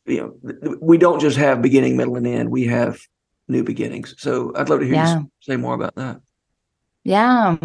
you 0.09 0.38
know, 0.42 0.77
we 0.81 0.99
don't 0.99 1.21
just 1.21 1.37
have 1.37 1.62
beginning, 1.62 1.97
middle, 1.97 2.16
and 2.16 2.27
end. 2.27 2.51
We 2.51 2.64
have 2.66 3.01
new 3.49 3.62
beginnings. 3.64 4.14
So 4.18 4.53
I'd 4.57 4.68
love 4.68 4.81
to 4.81 4.87
hear 4.87 4.94
yeah. 4.94 5.18
you 5.21 5.31
say 5.40 5.57
more 5.57 5.75
about 5.75 5.94
that. 5.97 6.21
Yeah. 7.05 7.57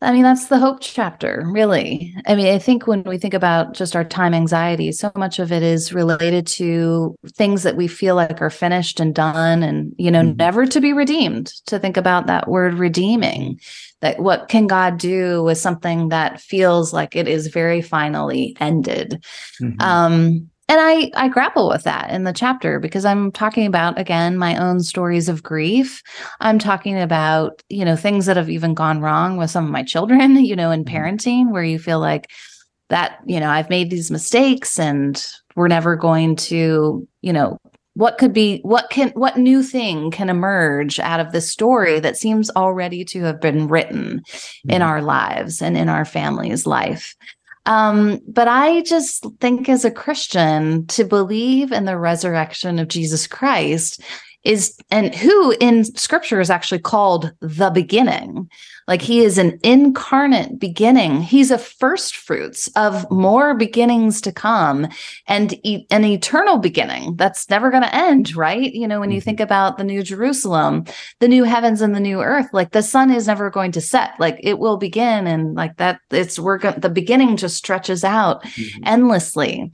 I 0.00 0.12
mean, 0.12 0.22
that's 0.22 0.48
the 0.48 0.58
hope 0.58 0.78
chapter, 0.80 1.46
really. 1.46 2.12
I 2.26 2.34
mean, 2.34 2.52
I 2.52 2.58
think 2.58 2.88
when 2.88 3.04
we 3.04 3.18
think 3.18 3.34
about 3.34 3.74
just 3.74 3.94
our 3.94 4.02
time 4.02 4.34
anxiety, 4.34 4.90
so 4.90 5.12
much 5.14 5.38
of 5.38 5.52
it 5.52 5.62
is 5.62 5.92
related 5.92 6.44
to 6.48 7.14
things 7.36 7.62
that 7.62 7.76
we 7.76 7.86
feel 7.86 8.16
like 8.16 8.42
are 8.42 8.50
finished 8.50 8.98
and 8.98 9.14
done 9.14 9.62
and, 9.62 9.94
you 9.98 10.10
know, 10.10 10.22
mm-hmm. 10.22 10.36
never 10.36 10.66
to 10.66 10.80
be 10.80 10.92
redeemed. 10.92 11.52
To 11.66 11.78
think 11.78 11.96
about 11.96 12.26
that 12.26 12.48
word 12.48 12.74
redeeming, 12.74 13.60
that 14.00 14.18
what 14.18 14.48
can 14.48 14.66
God 14.66 14.98
do 14.98 15.44
with 15.44 15.58
something 15.58 16.08
that 16.08 16.40
feels 16.40 16.92
like 16.92 17.14
it 17.14 17.28
is 17.28 17.46
very 17.46 17.80
finally 17.80 18.56
ended? 18.58 19.24
Mm-hmm. 19.60 19.80
Um, 19.80 20.50
and 20.68 20.80
I 20.80 21.10
I 21.14 21.28
grapple 21.28 21.68
with 21.68 21.84
that 21.84 22.10
in 22.10 22.24
the 22.24 22.32
chapter 22.32 22.78
because 22.78 23.04
I'm 23.04 23.32
talking 23.32 23.66
about 23.66 23.98
again 23.98 24.38
my 24.38 24.56
own 24.56 24.80
stories 24.80 25.28
of 25.28 25.42
grief. 25.42 26.02
I'm 26.40 26.58
talking 26.58 26.98
about, 26.98 27.62
you 27.68 27.84
know, 27.84 27.96
things 27.96 28.26
that 28.26 28.36
have 28.36 28.50
even 28.50 28.74
gone 28.74 29.00
wrong 29.00 29.36
with 29.36 29.50
some 29.50 29.64
of 29.64 29.70
my 29.70 29.82
children, 29.82 30.36
you 30.44 30.56
know, 30.56 30.70
in 30.70 30.84
mm-hmm. 30.84 30.94
parenting 30.94 31.50
where 31.50 31.64
you 31.64 31.78
feel 31.78 32.00
like 32.00 32.30
that, 32.88 33.18
you 33.26 33.40
know, 33.40 33.48
I've 33.48 33.70
made 33.70 33.90
these 33.90 34.10
mistakes 34.10 34.78
and 34.78 35.24
we're 35.56 35.68
never 35.68 35.96
going 35.96 36.36
to, 36.36 37.06
you 37.22 37.32
know, 37.32 37.58
what 37.94 38.16
could 38.16 38.32
be 38.32 38.60
what 38.62 38.88
can 38.90 39.10
what 39.10 39.36
new 39.36 39.62
thing 39.62 40.10
can 40.10 40.30
emerge 40.30 40.98
out 40.98 41.20
of 41.20 41.32
this 41.32 41.50
story 41.50 42.00
that 42.00 42.16
seems 42.16 42.50
already 42.50 43.04
to 43.04 43.22
have 43.22 43.40
been 43.40 43.68
written 43.68 44.20
mm-hmm. 44.20 44.70
in 44.70 44.82
our 44.82 45.02
lives 45.02 45.60
and 45.60 45.76
in 45.76 45.88
our 45.88 46.04
family's 46.04 46.66
life 46.66 47.14
um, 47.66 48.20
but 48.26 48.48
I 48.48 48.82
just 48.82 49.26
think 49.40 49.68
as 49.68 49.84
a 49.84 49.90
Christian 49.90 50.86
to 50.88 51.04
believe 51.04 51.70
in 51.72 51.84
the 51.84 51.98
resurrection 51.98 52.78
of 52.78 52.88
Jesus 52.88 53.26
Christ 53.26 54.02
is 54.44 54.76
and 54.90 55.14
who 55.14 55.54
in 55.60 55.84
scripture 55.96 56.40
is 56.40 56.50
actually 56.50 56.80
called 56.80 57.32
the 57.40 57.70
beginning. 57.70 58.50
Like 58.88 59.00
he 59.00 59.20
is 59.20 59.38
an 59.38 59.60
incarnate 59.62 60.58
beginning. 60.58 61.22
He's 61.22 61.52
a 61.52 61.58
first 61.58 62.16
fruits 62.16 62.68
of 62.74 63.08
more 63.10 63.54
beginnings 63.54 64.20
to 64.22 64.32
come 64.32 64.88
and 65.28 65.54
e- 65.64 65.86
an 65.90 66.04
eternal 66.04 66.58
beginning 66.58 67.14
that's 67.16 67.48
never 67.48 67.70
going 67.70 67.84
to 67.84 67.94
end 67.94 68.34
right? 68.34 68.72
You 68.72 68.88
know 68.88 68.98
when 68.98 69.10
you 69.10 69.18
mm-hmm. 69.18 69.24
think 69.24 69.40
about 69.40 69.78
the 69.78 69.84
new 69.84 70.02
jerusalem 70.02 70.84
the 71.20 71.28
new 71.28 71.44
heavens 71.44 71.80
and 71.80 71.94
the 71.94 72.00
new 72.00 72.20
earth 72.20 72.48
like 72.52 72.72
the 72.72 72.82
sun 72.82 73.10
is 73.10 73.28
never 73.28 73.50
going 73.50 73.72
to 73.72 73.80
set. 73.80 74.18
Like 74.18 74.38
it 74.40 74.58
will 74.58 74.76
begin 74.76 75.26
and 75.26 75.54
like 75.54 75.76
that 75.76 76.00
it's 76.10 76.38
we're 76.38 76.58
going 76.58 76.80
the 76.80 76.90
beginning 76.90 77.36
just 77.36 77.56
stretches 77.56 78.02
out 78.02 78.42
mm-hmm. 78.42 78.82
endlessly 78.84 79.70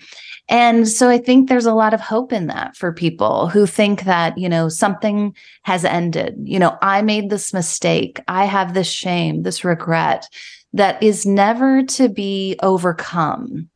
And 0.48 0.88
so 0.88 1.08
I 1.11 1.18
think 1.18 1.48
there's 1.48 1.66
a 1.66 1.74
lot 1.74 1.92
of 1.92 2.00
hope 2.00 2.32
in 2.32 2.46
that 2.46 2.74
for 2.76 2.92
people 2.92 3.48
who 3.48 3.66
think 3.66 4.04
that, 4.04 4.38
you 4.38 4.48
know, 4.48 4.68
something 4.68 5.34
has 5.62 5.84
ended. 5.84 6.37
You 6.42 6.58
know, 6.58 6.78
I 6.80 7.02
made 7.02 7.28
this 7.28 7.52
mistake. 7.52 8.20
I 8.28 8.46
have 8.46 8.72
this 8.72 8.88
shame, 8.88 9.42
this 9.42 9.62
regret 9.64 10.26
that 10.72 11.02
is 11.02 11.26
never 11.26 11.82
to 11.82 12.08
be 12.08 12.56
overcome. 12.62 13.68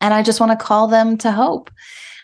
And 0.00 0.14
I 0.14 0.22
just 0.22 0.40
want 0.40 0.52
to 0.58 0.64
call 0.64 0.88
them 0.88 1.18
to 1.18 1.32
hope. 1.32 1.70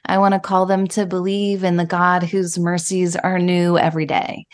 I 0.07 0.19
want 0.19 0.35
to 0.35 0.41
call 0.41 0.67
them 0.67 0.87
to 0.89 1.07
believe 1.07 1.63
in 1.63 1.77
the 1.77 1.85
God 1.85 2.25
whose 2.25 2.59
mercies 2.59 3.17
are 3.17 3.39
new 3.39 3.79
every 3.79 4.07
day. 4.07 4.47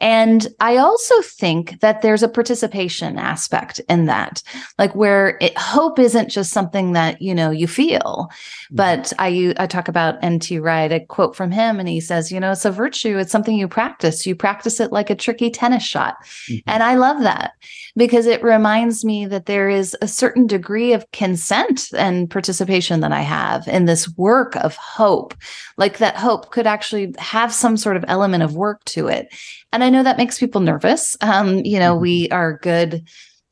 And 0.00 0.46
I 0.60 0.76
also 0.76 1.20
think 1.22 1.80
that 1.80 2.02
there's 2.02 2.22
a 2.22 2.28
participation 2.28 3.18
aspect 3.18 3.80
in 3.88 4.06
that, 4.06 4.42
like 4.78 4.94
where 4.94 5.38
it, 5.40 5.56
hope 5.56 5.98
isn't 5.98 6.28
just 6.28 6.52
something 6.52 6.92
that, 6.92 7.22
you 7.22 7.34
know, 7.34 7.50
you 7.50 7.66
feel, 7.66 8.28
mm-hmm. 8.28 8.76
but 8.76 9.12
I, 9.18 9.54
I 9.58 9.66
talk 9.66 9.88
about 9.88 10.22
N.T. 10.22 10.58
Wright, 10.58 10.92
a 10.92 11.00
quote 11.00 11.34
from 11.34 11.50
him, 11.50 11.80
and 11.80 11.88
he 11.88 12.00
says, 12.00 12.30
you 12.30 12.38
know, 12.40 12.52
it's 12.52 12.66
a 12.66 12.70
virtue. 12.70 13.18
It's 13.18 13.32
something 13.32 13.56
you 13.56 13.68
practice. 13.68 14.26
You 14.26 14.34
practice 14.34 14.80
it 14.80 14.92
like 14.92 15.08
a 15.08 15.14
tricky 15.14 15.50
tennis 15.50 15.82
shot. 15.82 16.16
Mm-hmm. 16.50 16.68
And 16.68 16.82
I 16.82 16.96
love 16.96 17.22
that 17.22 17.52
because 17.96 18.26
it 18.26 18.42
reminds 18.42 19.04
me 19.04 19.24
that 19.26 19.46
there 19.46 19.70
is 19.70 19.96
a 20.02 20.08
certain 20.08 20.46
degree 20.46 20.92
of 20.92 21.10
consent 21.12 21.88
and 21.96 22.30
participation 22.30 23.00
that 23.00 23.12
I 23.12 23.22
have 23.22 23.66
in 23.66 23.86
this 23.86 24.08
work 24.16 24.56
of 24.56 24.76
hope. 24.76 25.34
Like 25.78 25.98
that 25.98 26.16
hope 26.16 26.50
could 26.50 26.66
actually 26.66 27.14
have 27.18 27.52
some 27.52 27.78
sort 27.78 27.96
of 27.96 28.04
element 28.08 28.42
of 28.42 28.54
work 28.54 28.84
to 28.86 29.08
it. 29.08 29.28
And 29.76 29.84
I 29.84 29.90
know 29.90 30.02
that 30.02 30.16
makes 30.16 30.38
people 30.38 30.62
nervous. 30.62 31.18
Um, 31.20 31.58
you 31.58 31.78
know, 31.78 31.92
mm-hmm. 31.92 32.02
we 32.02 32.28
are 32.30 32.56
good 32.56 33.06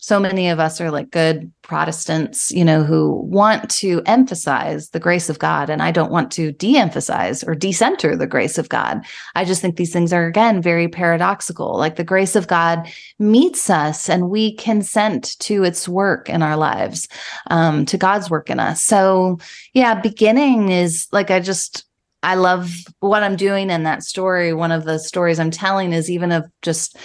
so 0.05 0.21
many 0.21 0.51
of 0.51 0.61
us 0.61 0.83
are 0.83 0.91
like 0.91 1.11
good 1.11 1.51
Protestants, 1.63 2.51
you 2.51 2.63
know, 2.63 2.85
who 2.85 3.23
want 3.25 3.71
to 3.71 4.03
emphasize 4.05 4.91
the 4.91 5.01
grace 5.01 5.31
of 5.31 5.39
God. 5.39 5.71
And 5.71 5.83
I 5.83 5.93
don't 5.93 6.13
want 6.13 6.31
to 6.33 6.53
de 6.53 6.77
emphasize 6.77 7.43
or 7.43 7.55
decenter 7.55 8.15
the 8.15 8.27
grace 8.27 8.59
of 8.59 8.69
God. 8.69 9.01
I 9.35 9.47
just 9.47 9.63
think 9.63 9.77
these 9.77 9.95
things 9.95 10.13
are, 10.13 10.27
again, 10.27 10.61
very 10.61 10.89
paradoxical. 10.89 11.79
Like 11.79 11.97
the 11.97 12.05
grace 12.05 12.37
of 12.37 12.49
God 12.49 12.87
meets 13.19 13.71
us 13.71 14.11
and 14.11 14.29
we 14.29 14.57
consent 14.57 15.39
to 15.39 15.65
its 15.65 15.89
work 15.89 16.29
in 16.29 16.43
our 16.43 16.59
lives, 16.59 17.09
um, 17.51 17.87
to 17.87 17.97
God's 17.97 18.29
work 18.29 18.51
in 18.51 18.61
us. 18.61 18.85
So, 18.85 19.39
yeah, 19.73 19.99
beginning 19.99 20.69
is 20.69 21.09
like, 21.13 21.31
I 21.31 21.41
just, 21.41 21.87
I 22.25 22.35
love 22.35 22.71
what 23.01 23.23
I'm 23.23 23.37
doing 23.37 23.71
in 23.71 23.85
that 23.85 24.03
story. 24.03 24.53
One 24.53 24.73
of 24.73 24.85
the 24.85 24.99
stories 24.99 25.39
I'm 25.39 25.51
telling 25.51 25.93
is 25.93 26.11
even 26.11 26.33
of 26.33 26.45
just, 26.63 26.97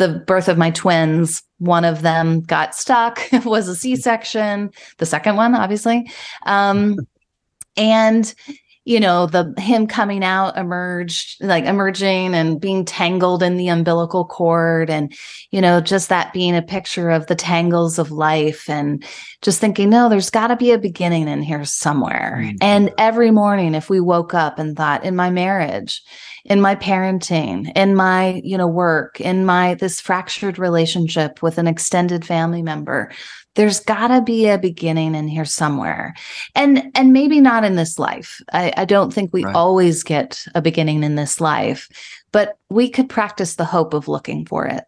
the 0.00 0.08
birth 0.26 0.48
of 0.48 0.56
my 0.56 0.70
twins, 0.70 1.42
one 1.58 1.84
of 1.84 2.00
them 2.00 2.40
got 2.40 2.74
stuck, 2.74 3.20
was 3.44 3.68
a 3.68 3.76
C 3.76 3.94
section, 3.96 4.70
the 4.96 5.06
second 5.06 5.36
one, 5.36 5.54
obviously. 5.54 6.10
Um, 6.46 6.96
and 7.76 8.34
you 8.84 8.98
know 8.98 9.26
the 9.26 9.54
him 9.58 9.86
coming 9.86 10.24
out 10.24 10.56
emerged 10.56 11.42
like 11.44 11.64
emerging 11.64 12.34
and 12.34 12.60
being 12.60 12.84
tangled 12.84 13.42
in 13.42 13.56
the 13.56 13.68
umbilical 13.68 14.24
cord 14.24 14.88
and 14.88 15.12
you 15.50 15.60
know 15.60 15.80
just 15.80 16.08
that 16.08 16.32
being 16.32 16.56
a 16.56 16.62
picture 16.62 17.10
of 17.10 17.26
the 17.26 17.34
tangles 17.34 17.98
of 17.98 18.10
life 18.10 18.68
and 18.70 19.04
just 19.42 19.60
thinking 19.60 19.90
no 19.90 20.08
there's 20.08 20.30
got 20.30 20.48
to 20.48 20.56
be 20.56 20.70
a 20.70 20.78
beginning 20.78 21.28
in 21.28 21.42
here 21.42 21.64
somewhere 21.64 22.38
mm-hmm. 22.42 22.56
and 22.62 22.92
every 22.96 23.30
morning 23.30 23.74
if 23.74 23.90
we 23.90 24.00
woke 24.00 24.32
up 24.32 24.58
and 24.58 24.76
thought 24.76 25.04
in 25.04 25.14
my 25.14 25.30
marriage 25.30 26.02
in 26.44 26.60
my 26.60 26.74
parenting, 26.74 27.70
in 27.76 27.94
my, 27.94 28.40
you 28.44 28.56
know, 28.56 28.66
work, 28.66 29.20
in 29.20 29.44
my 29.44 29.74
this 29.74 30.00
fractured 30.00 30.58
relationship 30.58 31.42
with 31.42 31.58
an 31.58 31.66
extended 31.66 32.24
family 32.24 32.62
member. 32.62 33.10
There's 33.54 33.80
gotta 33.80 34.22
be 34.22 34.48
a 34.48 34.58
beginning 34.58 35.14
in 35.14 35.28
here 35.28 35.44
somewhere. 35.44 36.14
And 36.54 36.90
and 36.94 37.12
maybe 37.12 37.40
not 37.40 37.64
in 37.64 37.76
this 37.76 37.98
life. 37.98 38.40
I, 38.52 38.72
I 38.76 38.84
don't 38.84 39.12
think 39.12 39.32
we 39.32 39.44
right. 39.44 39.54
always 39.54 40.02
get 40.02 40.44
a 40.54 40.62
beginning 40.62 41.02
in 41.02 41.16
this 41.16 41.40
life, 41.40 41.88
but 42.32 42.58
we 42.68 42.88
could 42.88 43.08
practice 43.08 43.56
the 43.56 43.64
hope 43.64 43.92
of 43.92 44.08
looking 44.08 44.46
for 44.46 44.66
it. 44.66 44.84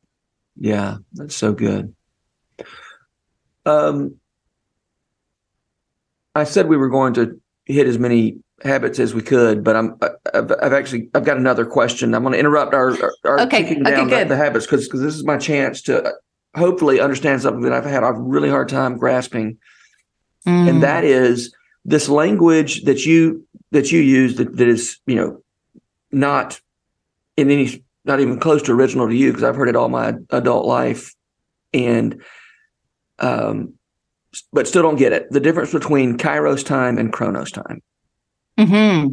Yeah, 0.57 0.99
that's 1.15 1.37
so 1.37 1.53
good. 1.53 1.95
Um 3.67 4.17
I 6.35 6.45
said 6.45 6.69
we 6.69 6.77
were 6.77 6.89
going 6.89 7.15
to 7.15 7.41
hit 7.67 7.87
as 7.87 7.99
many 7.99 8.39
habits 8.65 8.99
as 8.99 9.15
we 9.15 9.23
could, 9.23 9.65
but 9.65 9.77
I'm 9.77 9.97
I've, 10.33 10.53
I've 10.63 10.73
actually 10.73 11.09
I've 11.15 11.25
got 11.25 11.37
another 11.37 11.65
question. 11.65 12.15
I'm 12.15 12.23
going 12.23 12.33
to 12.33 12.39
interrupt 12.39 12.75
our 12.75 12.97
our, 13.25 13.41
okay. 13.41 13.65
kicking 13.65 13.87
okay, 13.87 13.97
down 13.97 14.09
the, 14.09 14.25
the, 14.25 14.37
habits 14.37 14.67
because 14.67 14.87
because 14.87 15.01
this 15.01 15.15
is 15.15 15.25
my 15.25 15.37
chance 15.37 15.83
to 15.83 16.13
hopefully 16.55 17.01
understand 17.01 17.43
something 17.43 17.63
that 17.63 17.73
I've 17.73 17.85
had 17.85 18.03
a 18.03 18.13
really 18.13 18.51
hard 18.51 18.69
time 18.69 18.97
grasping, 18.97 19.59
mm. 20.47 20.69
and 20.69 20.83
that 20.83 21.05
is 21.05 21.55
this 21.85 22.09
language 22.09 22.83
that 22.85 23.05
you 23.05 23.47
that 23.71 23.91
you 23.91 24.01
use 24.01 24.37
that, 24.37 24.57
that 24.57 24.69
is 24.69 24.99
you 25.07 25.17
know 25.17 25.43
not 26.11 26.61
in 27.37 27.51
any 27.51 27.85
not 28.05 28.21
even 28.21 28.39
close 28.39 28.63
to 28.63 28.73
original 28.73 29.09
to 29.09 29.15
you 29.15 29.31
because 29.31 29.45
I've 29.45 29.57
heard 29.57 29.69
it 29.69 29.77
all 29.77 29.89
my 29.89 30.15
adult 30.31 30.67
life, 30.67 31.15
and 31.73 32.23
um, 33.19 33.75
but 34.53 34.69
still 34.69 34.83
don't 34.83 34.97
get 34.97 35.13
it. 35.13 35.31
The 35.31 35.41
difference 35.41 35.73
between 35.73 36.17
Kairos 36.17 36.65
time 36.65 36.99
and 36.99 37.13
Chronos 37.13 37.51
time. 37.51 37.83
Mm-hmm. 38.59 39.13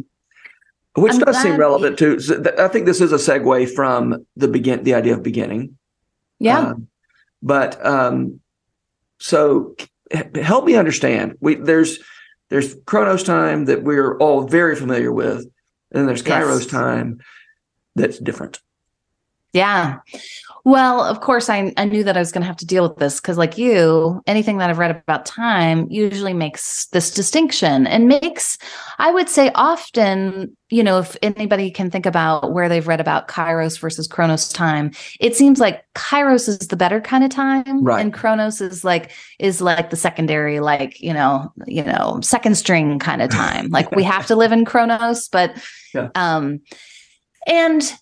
Which 1.00 1.14
I'm 1.14 1.20
does 1.20 1.40
seem 1.40 1.56
relevant 1.56 1.98
too. 1.98 2.18
I 2.58 2.68
think 2.68 2.86
this 2.86 3.00
is 3.00 3.12
a 3.12 3.16
segue 3.16 3.72
from 3.74 4.26
the 4.36 4.48
begin 4.48 4.82
the 4.82 4.94
idea 4.94 5.14
of 5.14 5.22
beginning. 5.22 5.78
Yeah. 6.38 6.58
Um, 6.58 6.88
but 7.42 7.84
um, 7.84 8.40
so 9.18 9.76
help 10.34 10.64
me 10.64 10.74
understand. 10.74 11.36
We 11.40 11.54
there's 11.54 12.00
there's 12.48 12.74
Chronos 12.86 13.22
time 13.22 13.66
that 13.66 13.84
we're 13.84 14.16
all 14.18 14.46
very 14.46 14.74
familiar 14.74 15.12
with, 15.12 15.46
and 15.92 16.08
there's 16.08 16.22
Kairos 16.22 16.62
yes. 16.62 16.66
time 16.66 17.20
that's 17.94 18.18
different. 18.18 18.58
Yeah. 19.52 19.98
Well, 20.70 21.02
of 21.02 21.20
course, 21.20 21.50
I, 21.50 21.72
I 21.76 21.84
knew 21.84 22.04
that 22.04 22.16
I 22.16 22.20
was 22.20 22.30
going 22.30 22.42
to 22.42 22.46
have 22.46 22.58
to 22.58 22.64
deal 22.64 22.88
with 22.88 22.98
this 22.98 23.20
because, 23.20 23.36
like 23.36 23.58
you, 23.58 24.22
anything 24.28 24.58
that 24.58 24.70
I've 24.70 24.78
read 24.78 24.92
about 24.92 25.26
time 25.26 25.88
usually 25.90 26.32
makes 26.32 26.86
this 26.92 27.10
distinction 27.10 27.88
and 27.88 28.06
makes, 28.06 28.56
I 29.00 29.10
would 29.10 29.28
say, 29.28 29.50
often, 29.56 30.56
you 30.68 30.84
know, 30.84 31.00
if 31.00 31.16
anybody 31.22 31.72
can 31.72 31.90
think 31.90 32.06
about 32.06 32.52
where 32.52 32.68
they've 32.68 32.86
read 32.86 33.00
about 33.00 33.26
Kairos 33.26 33.80
versus 33.80 34.06
Chronos 34.06 34.48
time, 34.48 34.92
it 35.18 35.34
seems 35.34 35.58
like 35.58 35.82
Kairos 35.96 36.46
is 36.46 36.58
the 36.68 36.76
better 36.76 37.00
kind 37.00 37.24
of 37.24 37.30
time, 37.30 37.82
right. 37.82 38.00
and 38.00 38.14
Chronos 38.14 38.60
is 38.60 38.84
like 38.84 39.10
is 39.40 39.60
like 39.60 39.90
the 39.90 39.96
secondary, 39.96 40.60
like 40.60 41.00
you 41.00 41.12
know, 41.12 41.52
you 41.66 41.82
know, 41.82 42.20
second 42.22 42.54
string 42.54 43.00
kind 43.00 43.22
of 43.22 43.30
time. 43.42 43.70
like 43.70 43.90
we 43.90 44.04
have 44.04 44.26
to 44.26 44.36
live 44.36 44.52
in 44.52 44.64
Chronos, 44.64 45.28
but, 45.28 45.52
yeah. 45.92 46.10
um, 46.14 46.60
and 47.48 47.92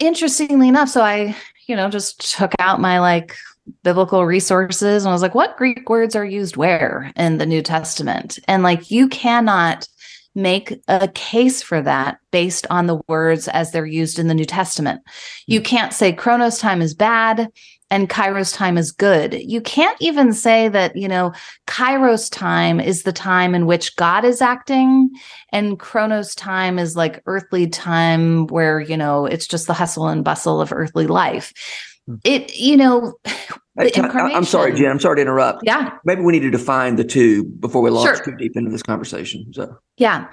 interestingly 0.00 0.66
enough, 0.66 0.88
so 0.88 1.00
I 1.00 1.36
you 1.66 1.76
know, 1.76 1.88
just 1.88 2.36
took 2.36 2.52
out 2.58 2.80
my 2.80 2.98
like 3.00 3.36
biblical 3.84 4.26
resources 4.26 5.04
and 5.04 5.10
I 5.10 5.12
was 5.12 5.22
like, 5.22 5.34
what 5.34 5.56
Greek 5.56 5.88
words 5.88 6.16
are 6.16 6.24
used 6.24 6.56
where 6.56 7.12
in 7.16 7.38
the 7.38 7.46
New 7.46 7.62
Testament? 7.62 8.38
And 8.48 8.62
like, 8.62 8.90
you 8.90 9.08
cannot 9.08 9.86
make 10.34 10.80
a 10.88 11.08
case 11.08 11.62
for 11.62 11.82
that 11.82 12.18
based 12.30 12.66
on 12.70 12.86
the 12.86 13.00
words 13.06 13.48
as 13.48 13.70
they're 13.70 13.86
used 13.86 14.18
in 14.18 14.28
the 14.28 14.34
New 14.34 14.44
Testament. 14.44 15.02
You 15.46 15.60
hmm. 15.60 15.64
can't 15.64 15.92
say 15.92 16.12
Chronos 16.12 16.58
time 16.58 16.82
is 16.82 16.94
bad 16.94 17.48
and 17.92 18.08
Kairos 18.08 18.56
time 18.56 18.78
is 18.78 18.90
good. 18.90 19.34
You 19.34 19.60
can't 19.60 19.98
even 20.00 20.32
say 20.32 20.68
that, 20.68 20.96
you 20.96 21.06
know, 21.06 21.30
Kairos 21.66 22.32
time 22.32 22.80
is 22.80 23.02
the 23.02 23.12
time 23.12 23.54
in 23.54 23.66
which 23.66 23.94
God 23.96 24.24
is 24.24 24.40
acting 24.40 25.10
and 25.50 25.78
Chronos 25.78 26.34
time 26.34 26.78
is 26.78 26.96
like 26.96 27.22
earthly 27.26 27.66
time 27.66 28.46
where, 28.46 28.80
you 28.80 28.96
know, 28.96 29.26
it's 29.26 29.46
just 29.46 29.66
the 29.66 29.74
hustle 29.74 30.08
and 30.08 30.24
bustle 30.24 30.58
of 30.58 30.72
earthly 30.72 31.06
life. 31.06 31.52
Hmm. 32.06 32.14
It, 32.24 32.56
you 32.56 32.78
know, 32.78 33.12
I'm 33.76 34.44
sorry, 34.46 34.74
Jen. 34.74 34.90
I'm 34.90 34.98
sorry 34.98 35.16
to 35.16 35.22
interrupt. 35.22 35.60
Yeah. 35.62 35.98
Maybe 36.06 36.22
we 36.22 36.32
need 36.32 36.40
to 36.40 36.50
define 36.50 36.96
the 36.96 37.04
two 37.04 37.44
before 37.44 37.82
we 37.82 37.90
launch 37.90 38.16
sure. 38.16 38.24
too 38.24 38.36
deep 38.36 38.56
into 38.56 38.70
this 38.70 38.82
conversation. 38.82 39.52
So, 39.52 39.76
yeah. 39.98 40.28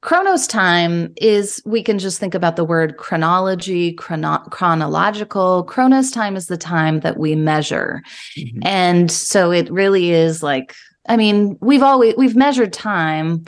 Chronos 0.00 0.46
time 0.46 1.12
is, 1.16 1.60
we 1.66 1.82
can 1.82 1.98
just 1.98 2.20
think 2.20 2.34
about 2.34 2.54
the 2.54 2.64
word 2.64 2.96
chronology, 2.98 3.92
chrono- 3.94 4.44
chronological. 4.50 5.64
Chronos 5.64 6.12
time 6.12 6.36
is 6.36 6.46
the 6.46 6.56
time 6.56 7.00
that 7.00 7.18
we 7.18 7.34
measure. 7.34 8.02
Mm-hmm. 8.36 8.60
And 8.62 9.10
so 9.10 9.50
it 9.50 9.68
really 9.70 10.12
is 10.12 10.42
like, 10.42 10.74
I 11.08 11.16
mean, 11.16 11.58
we've 11.60 11.82
always, 11.82 12.14
we've 12.16 12.36
measured 12.36 12.72
time 12.72 13.44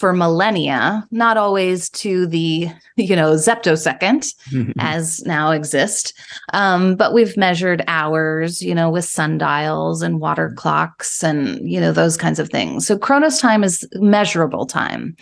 for 0.00 0.14
millennia, 0.14 1.06
not 1.10 1.36
always 1.36 1.90
to 1.90 2.26
the 2.26 2.68
you 2.96 3.14
know 3.14 3.34
zeptosecond 3.34 4.34
as 4.78 5.22
now 5.24 5.50
exist, 5.50 6.14
um, 6.54 6.96
but 6.96 7.12
we've 7.12 7.36
measured 7.36 7.84
hours, 7.86 8.62
you 8.62 8.74
know, 8.74 8.88
with 8.88 9.04
sundials 9.04 10.00
and 10.00 10.18
water 10.18 10.52
clocks 10.56 11.22
and 11.22 11.70
you 11.70 11.78
know 11.78 11.92
those 11.92 12.16
kinds 12.16 12.38
of 12.38 12.48
things. 12.48 12.86
So 12.86 12.96
Chronos 12.98 13.40
time 13.40 13.62
is 13.62 13.86
measurable 13.96 14.64
time, 14.64 15.14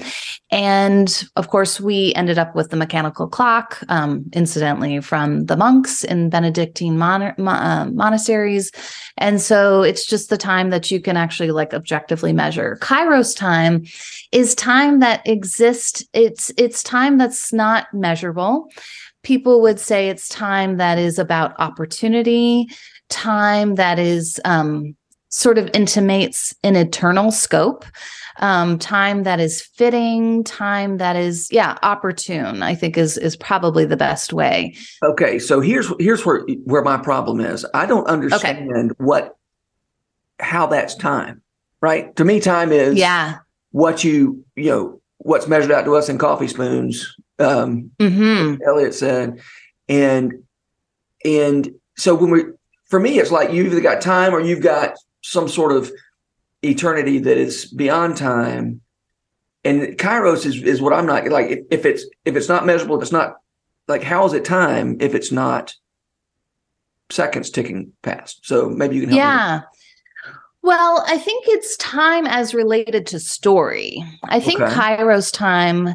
and 0.53 1.29
of 1.35 1.49
course 1.49 1.81
we 1.81 2.15
ended 2.15 2.39
up 2.39 2.55
with 2.55 2.71
the 2.71 2.77
mechanical 2.77 3.27
clock, 3.27 3.81
um, 3.89 4.25
incidentally 4.33 5.01
from 5.01 5.47
the 5.47 5.57
monks 5.57 6.05
in 6.05 6.31
Benedictine 6.31 6.97
mon- 6.97 7.35
uh, 7.49 7.91
monasteries, 7.93 8.71
and 9.17 9.41
so 9.41 9.83
it's 9.83 10.07
just 10.07 10.31
the 10.31 10.39
time 10.39 10.71
that 10.71 10.89
you 10.93 11.01
can 11.01 11.17
actually 11.17 11.51
like 11.51 11.75
objectively 11.75 12.33
measure. 12.33 12.79
Kairos 12.81 13.37
time 13.37 13.85
is 14.31 14.55
time 14.55 14.68
time 14.69 15.01
that 15.01 15.27
exists 15.27 16.05
it's 16.13 16.53
it's 16.59 16.83
time 16.83 17.17
that's 17.17 17.55
not 17.55 17.87
measurable. 17.95 18.69
People 19.23 19.63
would 19.63 19.81
say 19.81 20.11
it's 20.11 20.29
time 20.29 20.77
that 20.77 20.99
is 20.99 21.19
about 21.19 21.59
opportunity 21.59 22.69
time 23.09 23.77
that 23.77 23.99
is 23.99 24.39
um, 24.45 24.95
sort 25.31 25.57
of 25.57 25.71
intimates 25.73 26.55
an 26.63 26.77
eternal 26.77 27.31
scope 27.31 27.87
um, 28.41 28.79
time 28.79 29.23
that 29.23 29.41
is 29.41 29.63
fitting 29.63 30.45
time 30.45 30.99
that 30.99 31.17
is 31.17 31.49
yeah 31.51 31.79
opportune 31.83 32.63
i 32.63 32.75
think 32.75 32.99
is 32.99 33.17
is 33.17 33.37
probably 33.37 33.87
the 33.87 33.97
best 33.97 34.35
way. 34.35 34.75
Okay 35.03 35.39
so 35.39 35.61
here's 35.61 35.91
here's 35.99 36.27
where 36.27 36.47
where 36.65 36.83
my 36.83 36.99
problem 36.99 37.41
is. 37.41 37.65
I 37.73 37.87
don't 37.87 38.07
understand 38.07 38.93
okay. 38.93 38.97
what 38.99 39.35
how 40.41 40.67
that's 40.67 40.95
time 40.95 41.41
right? 41.81 42.15
To 42.17 42.25
me 42.25 42.39
time 42.41 42.71
is 42.71 42.97
yeah 42.97 43.39
what 43.71 44.05
you 44.05 44.45
you 44.57 44.71
know 44.71 45.01
what's 45.19 45.49
measured 45.49 45.73
out 45.73 45.85
to 45.85 45.97
us 45.97 46.09
in 46.09 46.19
coffee 46.19 46.49
spoons 46.49 47.17
um 47.39 47.91
mm-hmm. 47.99 48.61
eliot 48.67 48.95
said. 48.95 49.41
And 49.89 50.45
and 51.25 51.71
so 51.97 52.15
when 52.15 52.31
we 52.31 52.45
for 52.87 53.01
me 53.01 53.19
it's 53.19 53.31
like 53.31 53.53
you've 53.53 53.73
either 53.73 53.81
got 53.81 54.01
time 54.01 54.35
or 54.35 54.41
you've 54.41 54.63
got 54.63 54.95
some 55.23 55.49
sort 55.49 55.73
of 55.73 55.91
eternity 56.63 57.19
that 57.19 57.37
is 57.37 57.67
beyond 57.67 58.17
time. 58.17 58.81
And 59.65 59.99
kairos 59.99 60.47
is, 60.47 60.63
is 60.63 60.81
what 60.81 60.93
i'm 60.93 61.05
not 61.05 61.29
like 61.29 61.51
if, 61.51 61.59
if 61.71 61.85
it's 61.85 62.07
if 62.25 62.37
it's 62.37 62.49
not 62.49 62.65
measurable 62.65 62.97
if 62.97 63.03
it's 63.03 63.13
not 63.13 63.37
like 63.89 64.03
how 64.03 64.25
is 64.25 64.33
it 64.33 64.45
time 64.45 64.97
if 65.01 65.15
it's 65.15 65.33
not 65.33 65.75
seconds 67.11 67.51
ticking 67.51 67.93
past? 68.03 68.41
So 68.45 68.69
maybe 68.69 68.97
you 68.97 69.03
can 69.03 69.11
help 69.11 69.19
yeah 69.19 69.61
well 70.63 71.05
i 71.07 71.19
think 71.19 71.45
it's 71.49 71.77
time 71.77 72.27
as 72.27 72.55
related 72.55 73.07
to 73.07 73.19
story 73.19 74.05
i 74.25 74.41
think 74.41 74.61
okay. 74.61 74.75
kairos 74.75 75.33
time 75.33 75.95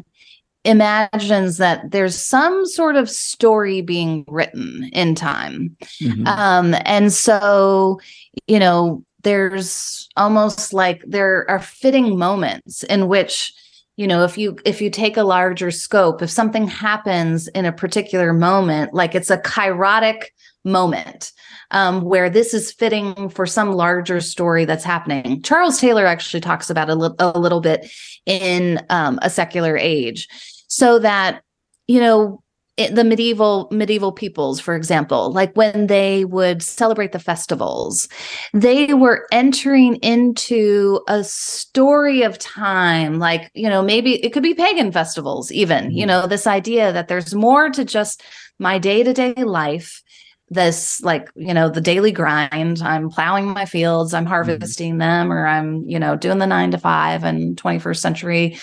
imagines 0.64 1.58
that 1.58 1.90
there's 1.90 2.18
some 2.18 2.64
sort 2.66 2.96
of 2.96 3.10
story 3.10 3.82
being 3.82 4.24
written 4.28 4.88
in 4.92 5.14
time 5.14 5.76
mm-hmm. 6.00 6.26
um 6.26 6.74
and 6.84 7.12
so 7.12 8.00
you 8.46 8.58
know 8.58 9.02
there's 9.22 10.08
almost 10.16 10.72
like 10.72 11.02
there 11.06 11.48
are 11.50 11.58
fitting 11.58 12.18
moments 12.18 12.82
in 12.84 13.08
which 13.08 13.52
you 13.96 14.06
know 14.06 14.24
if 14.24 14.36
you 14.36 14.56
if 14.64 14.80
you 14.80 14.90
take 14.90 15.16
a 15.16 15.22
larger 15.22 15.70
scope 15.70 16.22
if 16.22 16.30
something 16.30 16.66
happens 16.66 17.48
in 17.48 17.64
a 17.64 17.72
particular 17.72 18.32
moment 18.32 18.92
like 18.92 19.14
it's 19.14 19.30
a 19.30 19.38
kairotic 19.38 20.24
moment 20.64 21.32
um, 21.70 22.02
where 22.02 22.30
this 22.30 22.54
is 22.54 22.72
fitting 22.72 23.28
for 23.28 23.46
some 23.46 23.72
larger 23.72 24.20
story 24.20 24.64
that's 24.64 24.84
happening. 24.84 25.42
Charles 25.42 25.78
taylor 25.78 26.06
actually 26.06 26.40
talks 26.40 26.70
about 26.70 26.90
a, 26.90 26.94
li- 26.94 27.16
a 27.18 27.38
little 27.38 27.60
bit 27.60 27.90
in 28.26 28.80
um, 28.90 29.18
a 29.22 29.30
secular 29.30 29.76
age 29.76 30.28
so 30.68 30.98
that 30.98 31.42
you 31.86 32.00
know 32.00 32.42
it, 32.76 32.94
the 32.94 33.04
medieval 33.04 33.68
medieval 33.70 34.10
peoples 34.10 34.58
for 34.58 34.74
example 34.74 35.32
like 35.32 35.54
when 35.54 35.86
they 35.86 36.24
would 36.24 36.62
celebrate 36.62 37.12
the 37.12 37.18
festivals 37.18 38.08
they 38.52 38.94
were 38.94 39.26
entering 39.30 39.96
into 39.96 41.00
a 41.06 41.22
story 41.22 42.22
of 42.22 42.38
time 42.38 43.18
like 43.18 43.50
you 43.54 43.68
know 43.68 43.80
maybe 43.80 44.24
it 44.24 44.32
could 44.32 44.42
be 44.42 44.54
pagan 44.54 44.90
festivals 44.90 45.52
even 45.52 45.90
you 45.92 46.00
mm-hmm. 46.00 46.08
know 46.08 46.26
this 46.26 46.46
idea 46.46 46.92
that 46.92 47.06
there's 47.06 47.34
more 47.34 47.70
to 47.70 47.84
just 47.84 48.22
my 48.58 48.78
day-to-day 48.78 49.34
life 49.44 50.02
this 50.50 51.00
like 51.02 51.30
you 51.36 51.54
know 51.54 51.68
the 51.68 51.80
daily 51.80 52.12
grind 52.12 52.82
i'm 52.82 53.08
plowing 53.08 53.46
my 53.46 53.64
fields 53.64 54.12
i'm 54.12 54.24
mm-hmm. 54.24 54.30
harvesting 54.30 54.92
mm-hmm. 54.92 54.98
them 54.98 55.32
or 55.32 55.46
i'm 55.46 55.84
you 55.88 55.98
know 55.98 56.16
doing 56.16 56.38
the 56.38 56.46
9 56.46 56.72
to 56.72 56.78
5 56.78 57.24
and 57.24 57.56
21st 57.56 57.98
century 57.98 58.58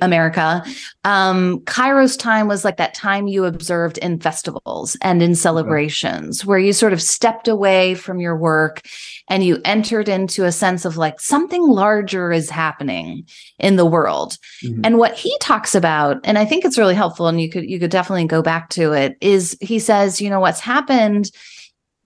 America. 0.00 0.64
Um, 1.04 1.60
Kairos 1.60 2.18
time 2.18 2.46
was 2.46 2.64
like 2.64 2.76
that 2.76 2.94
time 2.94 3.26
you 3.26 3.44
observed 3.44 3.98
in 3.98 4.20
festivals 4.20 4.96
and 5.02 5.22
in 5.22 5.34
celebrations 5.34 6.44
where 6.44 6.58
you 6.58 6.72
sort 6.72 6.92
of 6.92 7.02
stepped 7.02 7.48
away 7.48 7.94
from 7.94 8.20
your 8.20 8.36
work 8.36 8.82
and 9.28 9.42
you 9.42 9.60
entered 9.64 10.08
into 10.08 10.44
a 10.44 10.52
sense 10.52 10.84
of 10.84 10.96
like 10.96 11.20
something 11.20 11.66
larger 11.66 12.30
is 12.30 12.50
happening 12.50 13.26
in 13.58 13.76
the 13.76 13.86
world. 13.86 14.38
Mm-hmm. 14.62 14.82
And 14.84 14.98
what 14.98 15.14
he 15.14 15.36
talks 15.40 15.74
about, 15.74 16.20
and 16.24 16.38
I 16.38 16.44
think 16.44 16.64
it's 16.64 16.78
really 16.78 16.94
helpful, 16.94 17.26
and 17.26 17.40
you 17.40 17.50
could 17.50 17.68
you 17.68 17.80
could 17.80 17.90
definitely 17.90 18.26
go 18.26 18.42
back 18.42 18.68
to 18.70 18.92
it, 18.92 19.16
is 19.20 19.56
he 19.60 19.78
says, 19.78 20.20
you 20.20 20.30
know, 20.30 20.40
what's 20.40 20.60
happened 20.60 21.30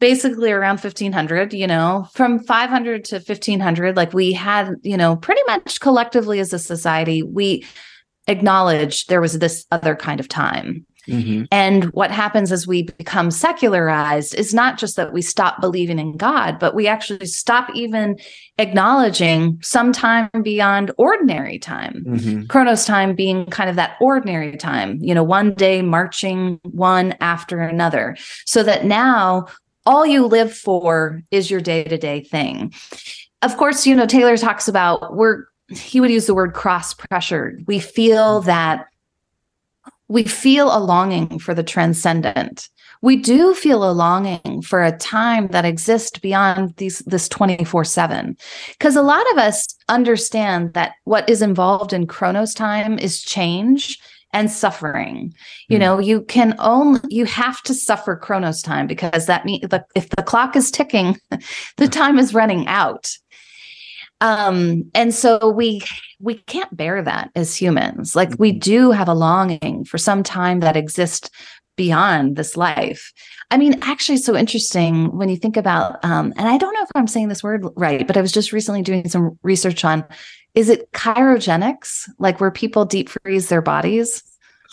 basically 0.01 0.51
around 0.51 0.81
1500 0.81 1.53
you 1.53 1.67
know 1.67 2.09
from 2.13 2.39
500 2.39 3.05
to 3.05 3.17
1500 3.17 3.97
like 3.97 4.13
we 4.13 4.33
had 4.33 4.75
you 4.83 4.97
know 4.97 5.17
pretty 5.17 5.43
much 5.47 5.81
collectively 5.81 6.41
as 6.41 6.53
a 6.53 6.59
society 6.59 7.23
we 7.23 7.65
acknowledged 8.27 9.09
there 9.09 9.21
was 9.21 9.39
this 9.39 9.67
other 9.71 9.97
kind 9.97 10.21
of 10.21 10.29
time 10.29 10.87
mm-hmm. 11.09 11.45
and 11.51 11.85
what 11.87 12.11
happens 12.11 12.53
as 12.53 12.67
we 12.67 12.83
become 12.83 13.31
secularized 13.31 14.35
is 14.35 14.53
not 14.53 14.77
just 14.77 14.97
that 14.97 15.13
we 15.13 15.23
stop 15.23 15.61
believing 15.61 15.99
in 15.99 16.17
god 16.17 16.59
but 16.59 16.75
we 16.75 16.87
actually 16.87 17.27
stop 17.27 17.69
even 17.75 18.19
acknowledging 18.59 19.59
some 19.63 19.93
time 19.93 20.29
beyond 20.43 20.93
ordinary 20.99 21.59
time 21.59 22.05
mm-hmm. 22.07 22.45
chronos 22.47 22.85
time 22.85 23.15
being 23.15 23.47
kind 23.47 23.71
of 23.71 23.77
that 23.77 23.97
ordinary 24.01 24.57
time 24.57 24.99
you 25.01 25.15
know 25.15 25.25
one 25.25 25.55
day 25.55 25.81
marching 25.81 26.61
one 26.65 27.17
after 27.21 27.61
another 27.61 28.15
so 28.45 28.63
that 28.63 28.85
now 28.85 29.47
all 29.89 30.07
you 30.07 30.27
live 30.27 30.53
for 30.53 31.23
is 31.31 31.51
your 31.51 31.61
day-to-day 31.61 32.21
thing. 32.21 32.75
Of 33.43 33.57
course 33.57 33.87
you 33.87 33.97
know 33.97 34.07
taylor 34.07 34.37
talks 34.37 34.69
about 34.69 35.17
we're 35.17 35.45
he 35.71 36.01
would 36.01 36.11
use 36.11 36.27
the 36.27 36.35
word 36.35 36.55
cross 36.55 36.95
pressured 36.95 37.65
we 37.67 37.79
feel 37.79 38.41
that 38.43 38.87
we 40.09 40.25
feel 40.25 40.75
a 40.75 40.81
longing 40.81 41.39
for 41.39 41.53
the 41.55 41.63
transcendent. 41.63 42.71
We 43.03 43.17
do 43.17 43.55
feel 43.55 43.89
a 43.89 43.93
longing 43.93 44.63
for 44.63 44.83
a 44.83 44.97
time 44.97 45.49
that 45.49 45.67
exists 45.67 46.19
beyond 46.19 46.75
these 46.77 47.01
this 47.01 47.29
24/7 47.29 48.37
because 48.73 48.97
a 48.97 49.03
lot 49.03 49.31
of 49.33 49.39
us 49.39 49.67
understand 49.89 50.73
that 50.73 50.93
what 51.05 51.29
is 51.29 51.43
involved 51.43 51.93
in 51.93 52.07
chronos 52.07 52.55
time 52.55 52.99
is 52.99 53.23
change 53.23 54.01
and 54.33 54.51
suffering. 54.51 55.35
You 55.69 55.79
hmm. 55.79 55.81
know, 55.81 55.99
you 55.99 56.23
can 56.23 56.55
only 56.59 57.01
you 57.09 57.25
have 57.25 57.63
to 57.63 57.75
suffer 57.75 58.17
chronos 58.17 58.63
time 58.63 58.87
because 58.87 59.27
that 59.27 59.45
means 59.45 59.65
if 59.95 60.09
the 60.11 60.23
clock 60.23 60.57
is 60.57 60.71
ticking, 60.71 61.19
the 61.77 61.89
time 61.89 62.19
is 62.19 62.35
running 62.35 62.67
out. 62.67 63.11
Um, 64.21 64.91
and 64.95 65.15
so 65.15 65.49
we 65.49 65.83
we 66.21 66.35
can't 66.35 66.77
bear 66.77 67.03
that 67.03 67.31
as 67.35 67.55
humans. 67.55 68.17
Like 68.17 68.31
we 68.39 68.51
mm-hmm. 68.51 68.59
do 68.59 68.91
have 68.91 69.09
a 69.09 69.15
longing 69.15 69.85
for 69.85 69.99
some 69.99 70.23
time 70.23 70.61
that 70.61 70.77
exists 70.77 71.31
beyond 71.77 72.37
this 72.37 72.57
life. 72.57 73.13
I 73.51 73.57
mean, 73.57 73.79
actually, 73.83 74.19
so 74.19 74.37
interesting 74.37 75.17
when 75.17 75.31
you 75.31 75.37
think 75.37 75.57
about, 75.57 76.05
um, 76.05 76.35
and 76.37 76.49
I 76.49 76.59
don't 76.59 76.75
know 76.75 76.83
if 76.83 76.91
I'm 76.95 77.07
saying 77.07 77.29
this 77.29 77.43
word 77.43 77.65
right, 77.77 78.07
but 78.07 78.17
I 78.17 78.21
was 78.21 78.33
just 78.33 78.53
recently 78.53 78.83
doing 78.83 79.09
some 79.09 79.39
research 79.43 79.85
on 79.85 80.05
is 80.55 80.69
it 80.69 80.91
cryogenics, 80.93 82.09
like 82.19 82.41
where 82.41 82.51
people 82.51 82.85
deep 82.85 83.09
freeze 83.09 83.49
their 83.49 83.63
bodies? 83.63 84.23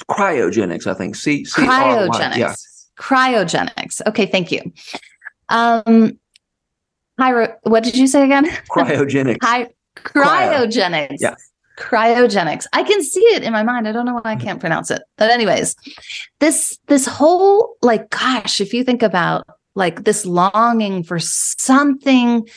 Cryogenics, 0.10 0.88
I 0.88 0.94
think. 0.94 1.16
C 1.16 1.44
cryogenics. 1.44 2.38
Yeah. 2.38 2.56
Cryogenics. 2.98 4.02
Okay, 4.08 4.26
thank 4.26 4.52
you. 4.52 4.62
Um, 5.50 6.20
Hi, 7.18 7.54
what 7.64 7.84
did 7.84 7.96
you 7.96 8.08
say 8.08 8.24
again? 8.24 8.46
Cryogenics. 8.70 9.38
Hi, 9.42 9.70
cryogenics. 9.96 11.12
Cryo. 11.12 11.22
Yeah. 11.22 11.36
Cryogenics. 11.78 12.66
I 12.74 12.84
can 12.84 13.04
see 13.04 13.22
it 13.22 13.44
in 13.44 13.54
my 13.54 13.64
mind. 13.64 13.88
I 13.88 13.92
don't 13.92 14.06
know 14.06 14.16
why 14.16 14.32
I 14.32 14.36
can't 14.36 14.60
pronounce 14.60 14.92
it. 14.92 15.02
But 15.18 15.30
anyways, 15.30 15.76
this 16.40 16.78
this 16.88 17.06
whole 17.06 17.76
like 17.82 18.10
gosh, 18.10 18.62
if 18.62 18.74
you 18.74 18.84
think 18.84 19.04
about 19.04 19.46
like 19.76 20.04
this 20.06 20.26
longing 20.26 21.04
for 21.04 21.20
something 21.20 22.48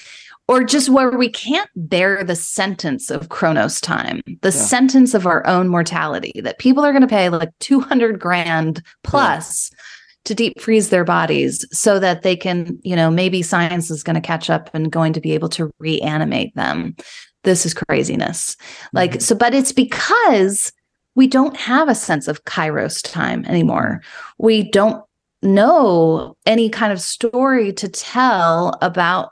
or 0.48 0.64
just 0.64 0.88
where 0.88 1.10
we 1.10 1.28
can't 1.28 1.70
bear 1.76 2.24
the 2.24 2.34
sentence 2.34 3.10
of 3.10 3.28
chronos 3.28 3.80
time 3.80 4.20
the 4.42 4.48
yeah. 4.48 4.50
sentence 4.50 5.14
of 5.14 5.26
our 5.26 5.46
own 5.46 5.68
mortality 5.68 6.40
that 6.42 6.58
people 6.58 6.84
are 6.84 6.92
going 6.92 7.02
to 7.02 7.08
pay 7.08 7.28
like 7.28 7.50
200 7.60 8.18
grand 8.18 8.82
plus 9.04 9.70
yeah. 9.72 9.78
to 10.24 10.34
deep 10.34 10.60
freeze 10.60 10.88
their 10.88 11.04
bodies 11.04 11.64
so 11.70 11.98
that 11.98 12.22
they 12.22 12.34
can 12.34 12.78
you 12.82 12.96
know 12.96 13.10
maybe 13.10 13.42
science 13.42 13.90
is 13.90 14.02
going 14.02 14.14
to 14.14 14.20
catch 14.20 14.50
up 14.50 14.70
and 14.74 14.90
going 14.90 15.12
to 15.12 15.20
be 15.20 15.32
able 15.32 15.48
to 15.48 15.70
reanimate 15.78 16.54
them 16.54 16.96
this 17.44 17.64
is 17.64 17.74
craziness 17.74 18.56
mm-hmm. 18.56 18.96
like 18.96 19.20
so 19.20 19.34
but 19.34 19.54
it's 19.54 19.72
because 19.72 20.72
we 21.14 21.26
don't 21.26 21.56
have 21.56 21.88
a 21.88 21.94
sense 21.94 22.28
of 22.28 22.44
kairos 22.44 23.02
time 23.02 23.44
anymore 23.46 24.02
we 24.38 24.68
don't 24.70 25.04
know 25.40 26.36
any 26.46 26.68
kind 26.68 26.92
of 26.92 27.00
story 27.00 27.72
to 27.72 27.88
tell 27.88 28.76
about 28.82 29.30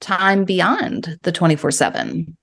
time 0.00 0.44
beyond 0.44 1.18
the 1.22 1.32
24 1.32 1.70
7. 1.70 2.36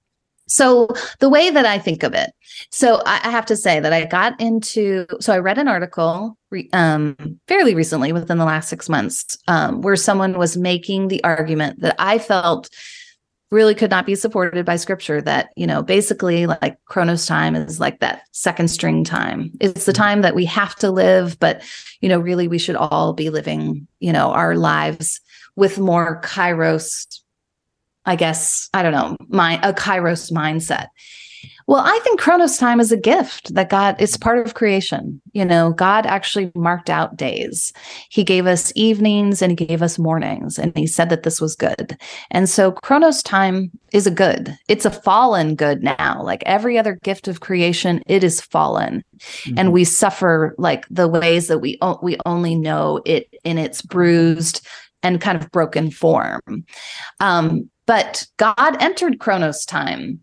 So, 0.48 0.90
the 1.20 1.30
way 1.30 1.50
that 1.50 1.66
I 1.66 1.80
think 1.80 2.04
of 2.04 2.14
it, 2.14 2.30
so 2.70 3.02
I 3.06 3.18
have 3.32 3.48
to 3.48 3.56
say 3.56 3.80
that 3.80 3.94
I 3.94 4.06
got 4.06 4.40
into, 4.40 5.08
so 5.20 5.34
I 5.34 5.40
read 5.40 5.58
an 5.58 5.68
article 5.68 6.38
um, 6.72 7.18
fairly 7.48 7.74
recently 7.74 8.14
within 8.14 8.38
the 8.38 8.46
last 8.46 8.70
six 8.70 8.88
months 8.88 9.38
um, 9.48 9.82
where 9.82 9.96
someone 9.96 10.38
was 10.38 10.56
making 10.56 11.08
the 11.08 11.24
argument 11.24 11.80
that 11.82 11.96
I 11.98 12.20
felt 12.20 12.70
really 13.52 13.76
could 13.76 13.92
not 13.92 14.06
be 14.06 14.16
supported 14.16 14.66
by 14.66 14.76
scripture 14.76 15.22
that 15.22 15.50
you 15.56 15.68
know 15.68 15.82
basically 15.82 16.46
like 16.46 16.78
chronos 16.86 17.26
time 17.26 17.56
is 17.56 17.80
like 17.80 18.00
that 18.00 18.24
second 18.32 18.70
string 18.70 19.04
time 19.04 19.52
it's 19.62 19.86
the 19.86 19.96
Mm-hmm. 19.96 20.02
time 20.02 20.22
that 20.24 20.36
we 20.36 20.46
have 20.46 20.76
to 20.76 20.92
live 20.92 21.40
but 21.40 21.62
you 22.02 22.10
know 22.10 22.20
really 22.20 22.48
we 22.48 22.58
should 22.58 22.76
all 22.76 23.14
be 23.14 23.30
living 23.30 23.88
you 24.00 24.12
know 24.12 24.32
our 24.32 24.56
lives 24.56 25.22
with 25.56 25.80
more 25.80 26.22
kairos 26.22 27.06
i 28.06 28.16
guess 28.16 28.70
i 28.74 28.82
don't 28.84 28.92
know 28.92 29.18
my 29.30 29.60
a 29.64 29.74
kairos 29.74 30.32
mindset. 30.32 30.88
Well 31.68 31.82
i 31.84 32.00
think 32.04 32.20
chronos 32.20 32.58
time 32.58 32.80
is 32.80 32.92
a 32.92 32.98
gift 32.98 33.54
that 33.56 33.70
god 33.70 33.96
it's 34.00 34.18
part 34.18 34.38
of 34.46 34.54
creation. 34.54 35.22
You 35.34 35.46
know 35.46 35.74
god 35.74 36.06
actually 36.06 36.52
marked 36.56 36.90
out 36.90 37.18
days. 37.18 37.74
He 38.10 38.24
gave 38.24 38.46
us 38.46 38.72
evenings 38.76 39.42
and 39.42 39.52
he 39.52 39.66
gave 39.66 39.82
us 39.82 39.98
mornings 39.98 40.60
and 40.60 40.76
he 40.78 40.86
said 40.88 41.10
that 41.10 41.24
this 41.24 41.42
was 41.42 41.56
good. 41.56 41.98
And 42.32 42.48
so 42.48 42.72
chronos 42.72 43.24
time 43.24 43.72
is 43.94 44.06
a 44.06 44.12
good. 44.12 44.56
It's 44.68 44.86
a 44.86 44.92
fallen 44.92 45.56
good 45.56 45.82
now. 45.82 46.22
Like 46.22 46.44
every 46.46 46.78
other 46.78 47.00
gift 47.04 47.28
of 47.28 47.40
creation 47.40 48.02
it 48.06 48.24
is 48.24 48.42
fallen. 48.42 49.04
And 49.58 49.74
we 49.74 49.86
suffer 49.86 50.54
like 50.58 50.86
the 50.90 51.08
ways 51.08 51.48
that 51.48 51.60
we 51.60 51.78
o- 51.82 52.00
we 52.04 52.18
only 52.26 52.56
know 52.56 53.02
it 53.06 53.28
in 53.44 53.58
its 53.58 53.82
bruised 53.82 54.66
and 55.02 55.22
kind 55.22 55.42
of 55.42 55.50
broken 55.52 55.90
form. 55.92 56.42
Um 57.20 57.70
but 57.86 58.26
god 58.38 58.82
entered 58.82 59.20
chronos 59.20 59.66
time. 59.66 60.20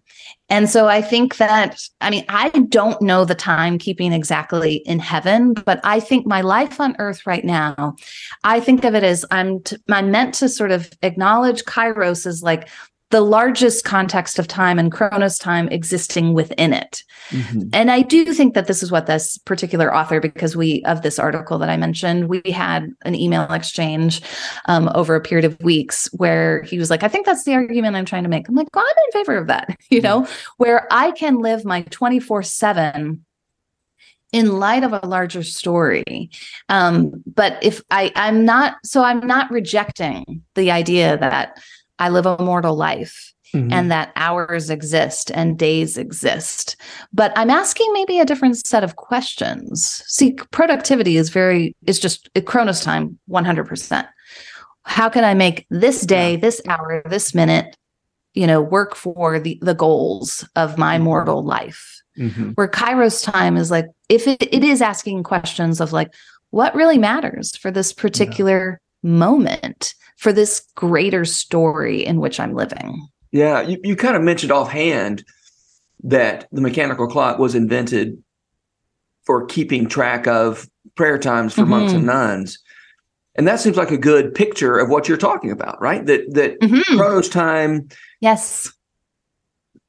And 0.48 0.68
so 0.68 0.86
I 0.86 1.00
think 1.00 1.38
that, 1.38 1.80
I 2.02 2.10
mean, 2.10 2.26
I 2.28 2.50
don't 2.50 3.00
know 3.00 3.24
the 3.24 3.34
timekeeping 3.34 4.12
exactly 4.12 4.76
in 4.84 4.98
heaven, 4.98 5.54
but 5.54 5.80
I 5.82 5.98
think 5.98 6.26
my 6.26 6.42
life 6.42 6.78
on 6.78 6.94
earth 6.98 7.26
right 7.26 7.44
now, 7.44 7.96
I 8.44 8.60
think 8.60 8.84
of 8.84 8.94
it 8.94 9.02
as 9.02 9.24
I'm, 9.30 9.62
t- 9.62 9.78
I'm 9.88 10.10
meant 10.10 10.34
to 10.34 10.50
sort 10.50 10.70
of 10.70 10.92
acknowledge 11.02 11.64
Kairos 11.64 12.26
as 12.26 12.42
like 12.42 12.68
the 13.12 13.20
largest 13.20 13.84
context 13.84 14.38
of 14.38 14.48
time 14.48 14.78
and 14.78 14.90
Chronos 14.90 15.38
time 15.38 15.68
existing 15.68 16.32
within 16.32 16.72
it. 16.72 17.04
Mhm. 17.30 17.68
And 17.74 17.90
I 17.90 18.00
do 18.00 18.32
think 18.32 18.54
that 18.54 18.66
this 18.66 18.82
is 18.82 18.90
what 18.90 19.04
this 19.04 19.36
particular 19.36 19.94
author, 19.94 20.18
because 20.18 20.56
we, 20.56 20.82
of 20.86 21.02
this 21.02 21.18
article 21.18 21.58
that 21.58 21.68
I 21.68 21.76
mentioned, 21.76 22.30
we 22.30 22.40
had 22.50 22.90
an 23.04 23.14
email 23.14 23.42
exchange 23.52 24.22
um, 24.64 24.90
over 24.94 25.14
a 25.14 25.20
period 25.20 25.44
of 25.44 25.60
weeks 25.60 26.08
where 26.14 26.62
he 26.62 26.78
was 26.78 26.88
like, 26.88 27.02
I 27.02 27.08
think 27.08 27.26
that's 27.26 27.44
the 27.44 27.52
argument 27.52 27.96
I'm 27.96 28.06
trying 28.06 28.22
to 28.22 28.30
make. 28.30 28.48
I'm 28.48 28.54
like, 28.54 28.74
well, 28.74 28.84
I'm 28.84 29.04
in 29.06 29.12
favor 29.12 29.36
of 29.36 29.46
that, 29.48 29.76
you 29.90 30.00
know, 30.00 30.26
where 30.56 30.88
I 30.90 31.10
can 31.10 31.38
live 31.38 31.66
my 31.66 31.82
24 31.82 32.42
7 32.42 33.22
in 34.32 34.58
light 34.58 34.82
of 34.82 34.94
a 34.94 35.06
larger 35.06 35.42
story. 35.42 36.30
Um, 36.70 37.22
but 37.26 37.58
if 37.62 37.82
I, 37.90 38.10
I'm 38.16 38.46
not, 38.46 38.76
so 38.82 39.04
I'm 39.04 39.26
not 39.26 39.50
rejecting 39.50 40.42
the 40.54 40.70
idea 40.70 41.18
that 41.18 41.62
I 42.02 42.08
live 42.08 42.26
a 42.26 42.36
mortal 42.42 42.74
life 42.74 43.32
Mhm. 43.54 43.70
and 43.70 43.90
that 43.92 44.12
hours 44.16 44.70
exist 44.70 45.30
and 45.34 45.58
days 45.58 45.96
exist. 45.98 46.74
But 47.12 47.32
I'm 47.36 47.50
asking 47.50 47.92
maybe 47.92 48.18
a 48.18 48.24
different 48.24 48.56
set 48.66 48.82
of 48.82 48.96
questions. 48.96 50.02
See, 50.06 50.32
productivity 50.50 51.16
is 51.16 51.28
very, 51.28 51.76
is 51.86 52.00
just 52.00 52.28
it 52.34 52.46
Chronos 52.46 52.80
time 52.80 53.18
100%. 53.28 54.06
How 54.84 55.08
can 55.08 55.22
I 55.22 55.34
make 55.34 55.66
this 55.70 56.00
day, 56.00 56.36
this 56.36 56.60
hour, 56.68 57.02
this 57.08 57.34
minute, 57.34 57.76
you 58.34 58.46
know, 58.46 58.60
work 58.60 58.96
for 58.96 59.38
the, 59.38 59.58
the 59.62 59.74
goals 59.74 60.44
of 60.56 60.76
my 60.78 60.98
Mhm. 60.98 61.02
mortal 61.02 61.44
life? 61.44 62.02
Mhm. 62.18 62.54
Where 62.56 62.68
Kairos 62.68 63.22
time 63.22 63.56
is 63.56 63.70
like, 63.70 63.86
if 64.08 64.26
it, 64.26 64.42
it 64.42 64.64
is 64.64 64.82
asking 64.82 65.22
questions 65.22 65.80
of 65.80 65.92
like, 65.92 66.12
what 66.50 66.74
really 66.74 66.98
matters 66.98 67.54
for 67.56 67.70
this 67.70 67.92
particular 67.92 68.80
moment, 69.02 69.94
for 70.22 70.32
this 70.32 70.64
greater 70.76 71.24
story 71.24 72.06
in 72.06 72.20
which 72.20 72.38
I'm 72.38 72.54
living? 72.54 73.08
Yeah, 73.32 73.60
you, 73.62 73.78
you 73.82 73.96
kind 73.96 74.14
of 74.14 74.22
mentioned 74.22 74.52
offhand 74.52 75.24
that 76.04 76.46
the 76.52 76.60
mechanical 76.60 77.08
clock 77.08 77.40
was 77.40 77.56
invented 77.56 78.22
for 79.26 79.46
keeping 79.46 79.88
track 79.88 80.28
of 80.28 80.68
prayer 80.94 81.18
times 81.18 81.54
for 81.54 81.66
monks 81.66 81.92
Mhm. 81.92 81.96
and 81.96 82.06
nuns. 82.06 82.58
And 83.34 83.48
that 83.48 83.58
seems 83.58 83.76
like 83.76 83.90
a 83.90 83.96
good 83.98 84.32
picture 84.32 84.78
of 84.78 84.90
what 84.90 85.08
you're 85.08 85.16
talking 85.18 85.50
about, 85.50 85.80
right? 85.80 86.04
That 86.06 86.32
that 86.34 86.60
Mhm. 86.60 86.82
Chronos 86.96 87.28
time, 87.28 87.88
Yes. 88.20 88.70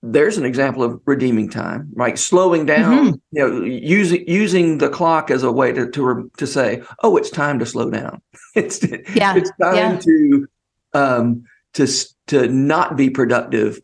There's 0.05 0.37
an 0.37 0.43
example 0.43 0.83
of 0.83 0.99
redeeming 1.05 1.49
time, 1.49 1.89
right? 1.93 2.19
Slowing 2.19 2.65
down, 2.65 3.21
you 3.31 3.39
know, 3.41 3.63
using 3.63 4.27
using 4.27 4.77
the 4.79 4.89
clock 4.89 5.31
as 5.31 5.43
a 5.43 5.51
way 5.51 5.71
to 5.71 5.89
to 5.91 6.29
to 6.37 6.45
say, 6.45 6.83
"Oh, 7.01 7.15
it's 7.15 7.29
time 7.29 7.57
to 7.59 7.65
slow 7.65 7.89
down." 7.89 8.21
It's 8.55 8.83
Yeah, 9.15 9.35
it's 9.35 9.51
time 9.61 9.75
yeah. 9.75 9.99
to 9.99 10.47
um 10.93 11.43
to 11.73 11.87
to 12.27 12.47
not 12.49 12.97
be 12.97 13.09
productive 13.09 13.79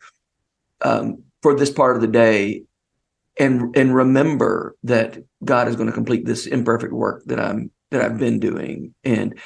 um 0.81 1.23
for 1.41 1.55
this 1.55 1.71
part 1.71 1.95
of 1.95 2.01
the 2.01 2.07
day 2.07 2.63
and 3.39 3.75
and 3.75 3.95
remember 3.95 4.75
that 4.83 5.17
God 5.43 5.69
is 5.69 5.75
going 5.77 5.87
to 5.87 5.93
complete 5.93 6.25
this 6.25 6.45
imperfect 6.45 6.93
work 6.93 7.23
that 7.27 7.39
I'm 7.39 7.71
that 7.91 8.01
I've 8.01 8.19
been 8.19 8.39
doing 8.39 8.93
and 9.03 9.39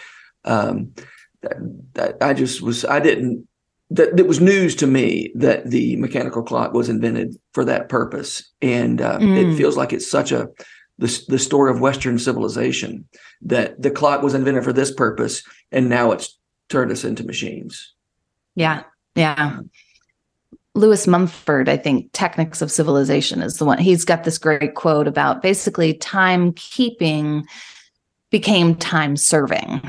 um 0.44 0.94
that, 1.42 1.58
that 1.94 2.18
I 2.20 2.34
just 2.34 2.62
was 2.62 2.84
I 2.84 3.00
didn't 3.00 3.48
that 3.94 4.20
it 4.20 4.28
was 4.28 4.40
news 4.42 4.76
to 4.76 4.88
me 4.88 5.32
that 5.36 5.70
the 5.70 5.96
mechanical 5.98 6.42
clock 6.44 6.74
was 6.74 6.90
invented 6.90 7.36
for 7.54 7.64
that 7.66 7.90
purpose 7.90 8.44
and 8.62 9.02
uh, 9.02 9.18
it 9.22 9.48
Mm. 9.48 9.58
feels 9.58 9.78
like 9.78 9.94
it's 9.94 10.10
such 10.10 10.32
a 10.32 10.50
the, 11.00 11.26
the 11.28 11.40
story 11.40 11.72
of 11.72 11.80
western 11.82 12.18
civilization 12.20 13.06
that 13.42 13.82
the 13.82 13.90
clock 13.92 14.22
was 14.22 14.34
invented 14.34 14.64
for 14.64 14.74
this 14.74 14.92
purpose 14.92 15.44
and 15.72 15.90
now 15.90 16.12
it's 16.12 16.38
turned 16.70 16.92
us 16.92 17.04
into 17.04 17.24
machines 17.24 17.94
Yeah. 18.56 18.84
Yeah. 19.16 19.60
Lewis 20.76 21.06
Mumford, 21.06 21.70
I 21.70 21.78
think, 21.78 22.12
Techniques 22.14 22.60
of 22.64 22.72
Civilization 22.72 23.44
is 23.44 23.58
the 23.58 23.66
one. 23.66 23.78
He's 23.78 24.06
got 24.06 24.24
this 24.24 24.40
great 24.40 24.74
quote 24.74 25.08
about 25.08 25.44
basically 25.44 25.94
timekeeping 25.94 27.44
became 28.32 28.74
time 28.76 29.16
serving. 29.16 29.82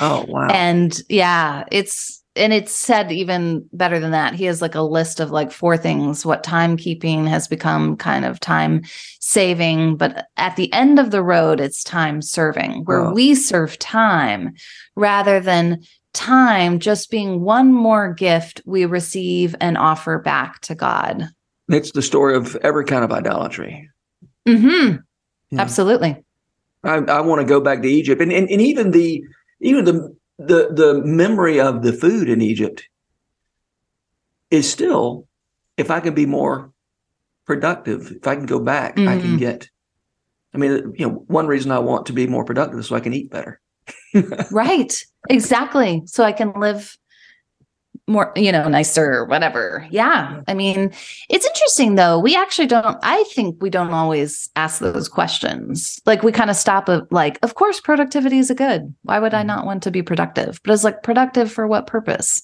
oh 0.00 0.24
wow 0.28 0.48
And 0.50 0.98
yeah, 1.10 1.64
it's 1.70 2.22
and 2.36 2.52
it's 2.52 2.72
said 2.72 3.12
even 3.12 3.68
better 3.72 3.98
than 4.00 4.10
that. 4.10 4.34
He 4.34 4.44
has 4.46 4.60
like 4.60 4.74
a 4.74 4.82
list 4.82 5.20
of 5.20 5.30
like 5.30 5.52
four 5.52 5.76
things 5.76 6.26
what 6.26 6.42
timekeeping 6.42 7.28
has 7.28 7.46
become 7.48 7.96
kind 7.96 8.24
of 8.24 8.40
time 8.40 8.82
saving, 9.20 9.96
but 9.96 10.26
at 10.36 10.56
the 10.56 10.72
end 10.72 10.98
of 10.98 11.10
the 11.10 11.22
road, 11.22 11.60
it's 11.60 11.84
time 11.84 12.20
serving, 12.22 12.84
where 12.84 13.00
Oh. 13.06 13.12
we 13.12 13.34
serve 13.34 13.78
time 13.78 14.54
rather 14.96 15.40
than 15.40 15.82
time 16.12 16.78
just 16.78 17.10
being 17.10 17.40
one 17.40 17.72
more 17.72 18.12
gift 18.14 18.60
we 18.66 18.84
receive 18.84 19.54
and 19.60 19.76
offer 19.76 20.18
back 20.18 20.60
to 20.60 20.74
God. 20.74 21.28
it's 21.68 21.92
the 21.92 22.02
story 22.02 22.36
of 22.36 22.54
every 22.56 22.84
kind 22.84 23.02
of 23.04 23.10
idolatry 23.12 23.88
hmm 24.46 24.96
Yeah. 25.50 25.60
Absolutely. 25.60 26.22
I, 26.84 26.96
I 26.96 27.20
want 27.22 27.40
to 27.40 27.46
go 27.46 27.60
back 27.60 27.80
to 27.82 27.88
Egypt, 27.88 28.20
and, 28.20 28.30
and 28.30 28.48
and 28.50 28.60
even 28.60 28.90
the 28.90 29.22
even 29.60 29.84
the 29.86 30.14
the 30.38 30.68
the 30.72 31.02
memory 31.04 31.60
of 31.60 31.82
the 31.82 31.92
food 31.92 32.28
in 32.28 32.40
Egypt 32.42 32.88
is 34.50 34.70
still, 34.70 35.26
if 35.76 35.90
I 35.90 36.00
can 36.00 36.14
be 36.14 36.26
more 36.26 36.72
productive, 37.46 38.12
if 38.12 38.26
I 38.26 38.36
can 38.36 38.46
go 38.46 38.58
back, 38.60 38.98
I 38.98 39.16
can 39.18 39.36
Mhm. 39.36 39.38
get. 39.38 39.68
I 40.54 40.58
mean, 40.58 40.94
you 40.96 41.08
know, 41.08 41.24
one 41.26 41.46
reason 41.46 41.72
I 41.72 41.80
want 41.80 42.06
to 42.06 42.12
be 42.12 42.26
more 42.26 42.44
productive 42.44 42.78
is 42.78 42.86
so 42.86 42.96
I 42.96 43.00
can 43.00 43.12
eat 43.12 43.30
better. 43.30 43.60
Right. 44.50 44.94
Exactly. 45.28 46.02
So 46.06 46.22
I 46.22 46.32
can 46.32 46.52
live 46.52 46.96
more, 48.06 48.32
you 48.36 48.52
know, 48.52 48.68
nicer 48.68 49.24
whatever. 49.24 49.86
Yeah. 49.90 50.42
I 50.46 50.54
mean, 50.54 50.92
it's 51.30 51.46
interesting 51.46 51.94
though. 51.94 52.18
We 52.18 52.36
actually 52.36 52.66
don't, 52.66 52.98
I 53.02 53.24
think 53.34 53.62
we 53.62 53.70
don't 53.70 53.92
always 53.92 54.50
ask 54.56 54.80
those 54.80 55.08
questions. 55.08 55.98
Like 56.04 56.22
we 56.22 56.30
kind 56.30 56.50
of 56.50 56.56
stop 56.56 56.88
at 56.90 57.10
like, 57.10 57.38
of 57.42 57.54
course, 57.54 57.80
productivity 57.80 58.38
is 58.38 58.50
a 58.50 58.54
good. 58.54 58.94
Why 59.02 59.18
would 59.18 59.32
I 59.32 59.42
Mhm. 59.42 59.46
not 59.46 59.66
want 59.66 59.82
to 59.84 59.90
be 59.90 60.02
productive? 60.02 60.60
But 60.64 60.74
it's 60.74 60.84
like 60.84 61.02
productive 61.02 61.50
for 61.50 61.66
what 61.66 61.86
purpose? 61.86 62.42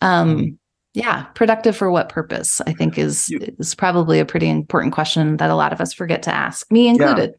Um, 0.00 0.58
yeah, 0.94 1.24
productive 1.34 1.76
for 1.76 1.90
what 1.90 2.08
purpose? 2.08 2.60
I 2.66 2.72
think 2.72 2.96
is 2.96 3.28
is 3.58 3.74
probably 3.74 4.20
a 4.20 4.24
pretty 4.24 4.48
important 4.48 4.94
question 4.94 5.36
that 5.38 5.50
a 5.50 5.56
lot 5.56 5.72
of 5.72 5.80
us 5.80 5.92
forget 5.92 6.22
to 6.22 6.34
ask, 6.34 6.70
me 6.70 6.88
included. 6.88 7.34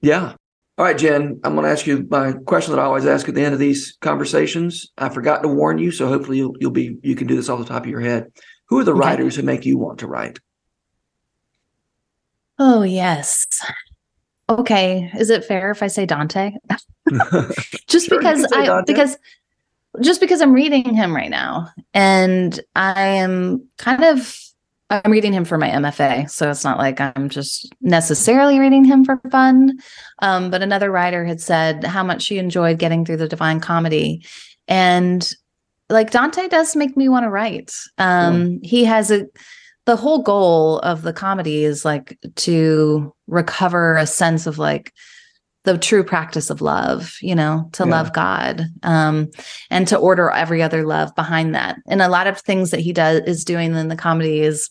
Yeah. 0.00 0.32
All 0.78 0.84
right, 0.84 0.98
Jen, 0.98 1.40
I'm 1.42 1.54
going 1.54 1.64
to 1.64 1.70
ask 1.70 1.86
you 1.86 2.06
my 2.10 2.32
question 2.32 2.74
that 2.74 2.80
I 2.80 2.84
always 2.84 3.06
ask 3.06 3.26
at 3.28 3.34
the 3.34 3.42
end 3.42 3.54
of 3.54 3.58
these 3.60 3.96
conversations. 4.02 4.92
I 4.98 5.08
forgot 5.08 5.42
to 5.42 5.48
warn 5.48 5.78
you, 5.78 5.90
so 5.90 6.06
hopefully 6.06 6.36
you'll, 6.36 6.54
you'll 6.60 6.70
be 6.70 6.98
you 7.02 7.14
can 7.16 7.26
do 7.26 7.34
this 7.34 7.48
off 7.48 7.60
the 7.60 7.64
top 7.64 7.84
of 7.84 7.88
your 7.90 8.00
head. 8.00 8.26
Who 8.68 8.78
are 8.78 8.84
the 8.84 8.90
Okay. 8.92 9.00
writers 9.00 9.36
who 9.36 9.42
make 9.42 9.64
you 9.64 9.78
want 9.78 10.00
to 10.00 10.06
write? 10.06 10.38
Oh, 12.58 12.82
yes. 12.82 13.46
Okay. 14.50 15.10
Is 15.18 15.30
it 15.30 15.44
fair 15.46 15.70
if 15.70 15.82
I 15.82 15.86
say 15.86 16.04
Dante? 16.04 16.52
just 17.88 18.08
Sure, 18.08 18.18
because 18.18 18.44
I 18.52 18.66
Dante. 18.66 18.92
because 18.92 19.16
just 20.02 20.20
because 20.20 20.42
I'm 20.42 20.52
reading 20.52 20.94
him 20.94 21.16
right 21.16 21.30
now 21.30 21.70
and 21.94 22.60
I 22.74 23.00
am 23.00 23.66
kind 23.78 24.04
of 24.04 24.38
I'm 24.88 25.10
reading 25.10 25.32
him 25.32 25.44
for 25.44 25.58
my 25.58 25.68
MFA, 25.68 26.30
so 26.30 26.50
it's 26.50 26.62
not 26.62 26.78
like 26.78 27.00
I'm 27.00 27.28
just 27.28 27.74
necessarily 27.80 28.60
reading 28.60 28.84
him 28.84 29.04
for 29.04 29.20
fun. 29.30 29.78
Um, 30.22 30.50
but 30.50 30.62
another 30.62 30.92
writer 30.92 31.24
had 31.24 31.40
said 31.40 31.82
how 31.84 32.04
much 32.04 32.22
she 32.22 32.38
enjoyed 32.38 32.78
getting 32.78 33.04
through 33.04 33.16
the 33.16 33.28
Divine 33.28 33.58
Comedy, 33.60 34.24
and 34.68 35.28
like 35.88 36.12
Dante 36.12 36.48
does 36.48 36.76
make 36.76 36.96
me 36.96 37.08
want 37.08 37.24
to 37.24 37.30
write. 37.30 37.72
Um, 37.98 38.60
he 38.62 38.84
has 38.84 39.10
a 39.10 39.26
the 39.86 39.96
whole 39.96 40.22
goal 40.22 40.80
of 40.80 41.02
the 41.02 41.12
comedy 41.12 41.64
is 41.64 41.84
like 41.84 42.18
to 42.34 43.14
recover 43.28 43.96
a 43.96 44.06
sense 44.06 44.46
of 44.46 44.58
like 44.58 44.92
the 45.66 45.76
true 45.76 46.04
practice 46.04 46.48
of 46.48 46.62
love, 46.62 47.16
you 47.20 47.34
know, 47.34 47.68
to 47.72 47.84
Yeah. 47.84 47.90
love 47.90 48.12
God, 48.12 48.66
um, 48.84 49.28
and 49.68 49.86
to 49.88 49.98
order 49.98 50.30
every 50.30 50.62
other 50.62 50.86
love 50.86 51.14
behind 51.14 51.54
that. 51.54 51.76
And 51.88 52.00
a 52.00 52.08
lot 52.08 52.28
of 52.28 52.38
things 52.40 52.70
that 52.70 52.80
he 52.80 52.92
does 52.92 53.22
is 53.26 53.44
doing 53.44 53.74
in 53.74 53.88
the 53.88 53.96
comedy 53.96 54.40
is 54.40 54.70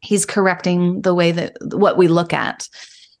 he's 0.00 0.24
correcting 0.26 1.02
the 1.02 1.14
way 1.14 1.32
that 1.32 1.56
what 1.72 1.96
we 1.96 2.08
look 2.08 2.32
at 2.32 2.68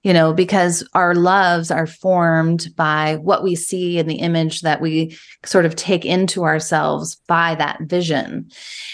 you 0.02 0.12
know 0.12 0.32
because 0.32 0.86
our 0.94 1.14
loves 1.14 1.70
are 1.70 1.86
formed 1.86 2.68
by 2.76 3.16
what 3.16 3.42
we 3.42 3.54
see 3.56 3.98
in 3.98 4.06
the 4.06 4.16
image 4.16 4.60
that 4.60 4.80
we 4.80 5.16
sort 5.44 5.64
of 5.64 5.74
take 5.74 6.04
into 6.04 6.44
ourselves 6.44 7.16
by 7.26 7.54
that 7.54 7.80
vision 7.82 8.48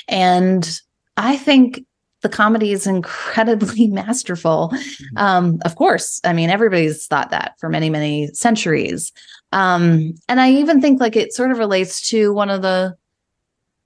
and 0.08 0.80
i 1.16 1.36
think 1.36 1.84
the 2.22 2.28
comedy 2.28 2.72
is 2.72 2.86
incredibly 2.86 3.86
masterful 3.88 4.72
um 5.16 5.58
of 5.64 5.76
course 5.76 6.20
i 6.24 6.32
mean 6.32 6.50
everybody's 6.50 7.06
thought 7.06 7.30
that 7.30 7.54
for 7.58 7.68
many 7.68 7.90
many 7.90 8.28
centuries 8.28 9.12
um 9.52 10.14
and 10.28 10.40
i 10.40 10.50
even 10.50 10.80
think 10.80 11.00
like 11.00 11.16
it 11.16 11.32
sort 11.32 11.50
of 11.50 11.58
relates 11.58 12.08
to 12.08 12.32
one 12.32 12.50
of 12.50 12.62
the 12.62 12.96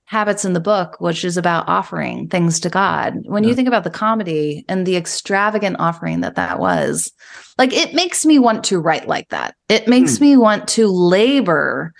habits 0.07 0.45
in 0.45 0.53
the 0.53 0.61
book, 0.61 0.95
which 1.01 1.25
is 1.25 1.35
about 1.35 1.67
offering 1.67 2.29
things 2.29 2.61
to 2.61 2.69
God. 2.69 3.15
When 3.25 3.43
you 3.43 3.53
think 3.53 3.67
about 3.67 3.83
the 3.83 3.89
comedy 3.89 4.63
and 4.69 4.87
the 4.87 4.95
extravagant 4.95 5.75
offering 5.79 6.21
that 6.21 6.35
that 6.35 6.59
was, 6.59 7.11
like 7.57 7.73
it 7.73 7.93
makes 7.93 8.25
me 8.25 8.39
want 8.39 8.63
to 8.65 8.79
write 8.79 9.09
like 9.09 9.27
that. 9.29 9.55
It 9.67 9.89
makes 9.89 10.21
me 10.21 10.37
want 10.37 10.65
to 10.69 10.87
labor 10.87 11.93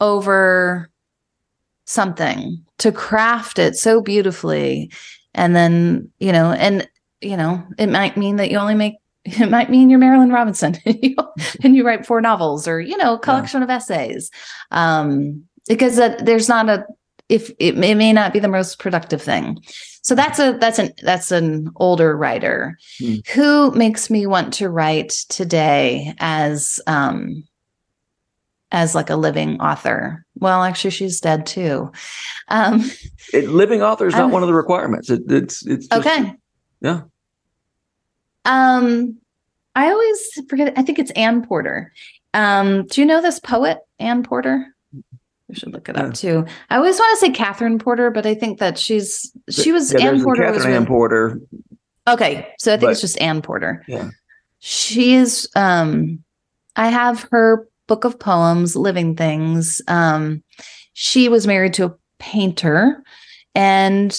over 0.00 0.88
something 1.86 2.64
to 2.78 2.92
craft 2.92 3.58
it 3.58 3.74
so 3.74 4.00
beautifully. 4.00 4.92
And 5.34 5.54
then, 5.54 6.10
you 6.18 6.32
know, 6.32 6.52
and, 6.52 6.88
you 7.20 7.36
know, 7.36 7.62
it 7.78 7.88
might 7.88 8.16
mean 8.16 8.36
that 8.36 8.50
you 8.50 8.58
only 8.58 8.74
make 8.74 8.94
it 9.24 9.50
might 9.50 9.70
mean 9.70 9.90
you're 9.90 10.00
Marilynne 10.00 10.32
Robinson 10.32 10.76
and 11.64 11.76
you 11.76 11.86
write 11.86 12.06
four 12.06 12.20
novels 12.20 12.66
or, 12.66 12.80
you 12.80 12.96
know, 12.96 13.14
a 13.14 13.18
collection 13.18 13.62
of 13.62 13.70
essays. 13.70 14.30
Um, 14.70 15.44
because 15.68 15.96
that, 15.96 16.24
there's 16.24 16.48
not 16.48 16.68
a 16.68 16.86
if 17.28 17.50
it 17.60 17.76
may, 17.76 17.92
it 17.92 17.94
may 17.96 18.12
not 18.12 18.32
be 18.32 18.40
the 18.40 18.48
most 18.48 18.78
productive 18.80 19.22
thing. 19.22 19.58
So 20.02 20.14
that's 20.14 20.38
a 20.38 20.56
that's 20.58 20.78
an 20.78 20.92
that's 21.02 21.30
an 21.30 21.70
older 21.76 22.16
writer 22.16 22.76
Hmm. 22.98 23.16
who 23.34 23.70
makes 23.72 24.10
me 24.10 24.26
want 24.26 24.52
to 24.54 24.68
write 24.68 25.10
today 25.28 26.14
as 26.18 26.80
um 26.86 27.44
as 28.72 28.94
like 28.94 29.10
a 29.10 29.16
living 29.16 29.60
author. 29.60 30.24
Well, 30.36 30.62
actually 30.62 30.90
she's 30.92 31.20
dead 31.20 31.46
too. 31.46 31.90
Um 32.48 32.90
It, 33.32 33.48
living 33.48 33.82
author 33.82 34.06
is 34.06 34.14
not 34.14 34.24
Um, 34.24 34.30
one 34.32 34.42
of 34.42 34.48
the 34.48 34.54
requirements. 34.54 35.10
It, 35.10 35.22
it's 35.28 35.64
it's 35.66 35.86
just, 35.88 36.06
okay. 36.06 36.34
Yeah. 36.80 37.02
Um 38.44 39.16
I 39.74 39.90
always 39.90 40.28
forget 40.48 40.72
I 40.76 40.82
think 40.82 40.98
it's 40.98 41.10
Anne 41.12 41.44
Porter. 41.46 41.92
Um 42.34 42.86
do 42.86 43.00
you 43.00 43.06
know 43.06 43.20
this 43.20 43.40
poet 43.40 43.78
Anne 43.98 44.22
Porter? 44.22 44.66
We 45.48 45.54
should 45.56 45.72
look 45.72 45.88
it 45.88 45.96
Uh, 45.96 46.04
up 46.04 46.14
too. 46.14 46.46
I 46.70 46.76
always 46.76 46.98
want 46.98 47.18
to 47.18 47.26
say 47.26 47.32
Katherine 47.32 47.78
Porter, 47.80 48.10
but 48.10 48.24
I 48.24 48.34
think 48.34 48.60
that 48.60 48.78
she's 48.78 49.32
she 49.50 49.72
was 49.72 49.92
Yeah, 49.92 50.08
Anne 50.10 50.22
Porter 50.22 50.42
Katherine 50.42 50.56
was 50.70 50.76
Anne 50.76 50.86
Porter. 50.86 51.40
Okay, 52.08 52.48
so 52.58 52.72
I 52.72 52.76
think 52.76 52.92
it's 52.92 53.00
just 53.00 53.20
Anne 53.20 53.42
Porter. 53.42 53.84
Yeah. 53.88 54.10
She 54.60 55.14
is 55.14 55.48
um 55.56 56.22
I 56.76 56.88
have 56.88 57.26
her 57.32 57.66
book 57.90 58.04
of 58.04 58.18
poems, 58.20 58.76
Living 58.76 59.16
Things. 59.16 59.82
Um 59.88 60.42
she 60.92 61.28
was 61.28 61.46
married 61.46 61.74
to 61.74 61.86
a 61.86 61.94
painter 62.18 63.02
and 63.54 64.10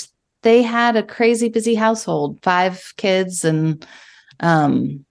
they 0.44 0.62
had 0.62 0.96
a 0.96 1.04
crazy 1.04 1.48
busy 1.50 1.76
household, 1.76 2.40
five 2.44 2.94
kids 2.98 3.46
and 3.46 3.86
um 4.42 5.06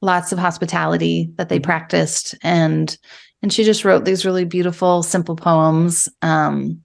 lots 0.00 0.32
of 0.32 0.38
hospitality 0.38 1.30
that 1.36 1.48
they 1.48 1.58
Mhm. 1.58 1.64
practiced 1.70 2.34
and 2.42 2.96
and 3.42 3.52
she 3.52 3.64
just 3.64 3.84
wrote 3.84 4.04
these 4.04 4.24
really 4.24 4.44
beautiful 4.44 5.02
simple 5.02 5.36
poems 5.36 6.08
um 6.22 6.80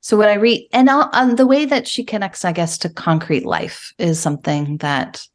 so 0.00 0.18
when 0.18 0.28
I 0.28 0.34
read, 0.34 0.68
and 0.74 0.90
um, 0.90 1.36
the 1.36 1.46
way 1.46 1.64
that 1.64 1.88
she 1.88 2.04
connects, 2.04 2.44
I 2.44 2.52
guess, 2.52 2.76
to 2.78 2.90
concrete 2.90 3.46
life 3.46 3.90
is 3.98 4.20
something 4.20 4.76
that 4.78 5.26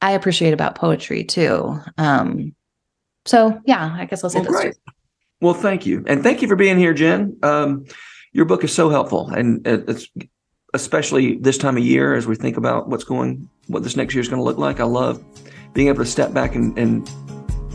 I 0.00 0.12
appreciate 0.12 0.54
about 0.54 0.74
poetry 0.74 1.22
too. 1.22 1.78
Um, 1.98 2.54
so 3.26 3.60
yeah, 3.66 3.94
I 3.98 4.04
guess 4.04 4.22
I'll 4.24 4.30
say 4.30 4.40
Well, 4.40 4.48
great. 4.50 4.74
two. 4.74 4.92
Well, 5.40 5.54
thank 5.54 5.84
you, 5.86 6.02
and 6.06 6.22
thank 6.22 6.40
you 6.42 6.48
for 6.48 6.56
being 6.56 6.78
here, 6.78 6.94
Jen. 6.94 7.36
Um, 7.42 7.84
your 8.32 8.44
book 8.46 8.64
is 8.64 8.72
so 8.72 8.88
helpful, 8.90 9.28
and 9.30 9.66
it's 9.66 10.08
especially 10.72 11.36
this 11.38 11.56
time 11.58 11.76
of 11.76 11.84
year 11.84 12.14
as 12.14 12.26
we 12.26 12.34
think 12.34 12.56
about 12.56 12.88
what's 12.88 13.04
going, 13.04 13.48
what 13.68 13.82
this 13.82 13.96
next 13.96 14.14
year 14.14 14.20
is 14.22 14.28
going 14.28 14.40
to 14.40 14.44
look 14.44 14.58
like. 14.58 14.80
I 14.80 14.84
love 14.84 15.22
being 15.72 15.88
able 15.88 15.98
to 16.04 16.10
step 16.10 16.32
back 16.32 16.54
and 16.54 16.76
and 16.78 17.08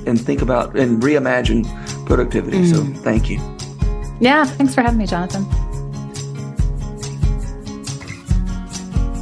and 0.07 0.19
think 0.19 0.41
about 0.41 0.75
and 0.77 1.01
reimagine 1.01 1.63
productivity. 2.05 2.65
So, 2.65 2.77
Mm. 2.81 2.97
thank 3.03 3.29
you. 3.29 3.39
Yeah, 4.19 4.45
thanks 4.45 4.73
for 4.73 4.81
having 4.81 4.97
me, 4.97 5.05
Jonathan. 5.05 5.45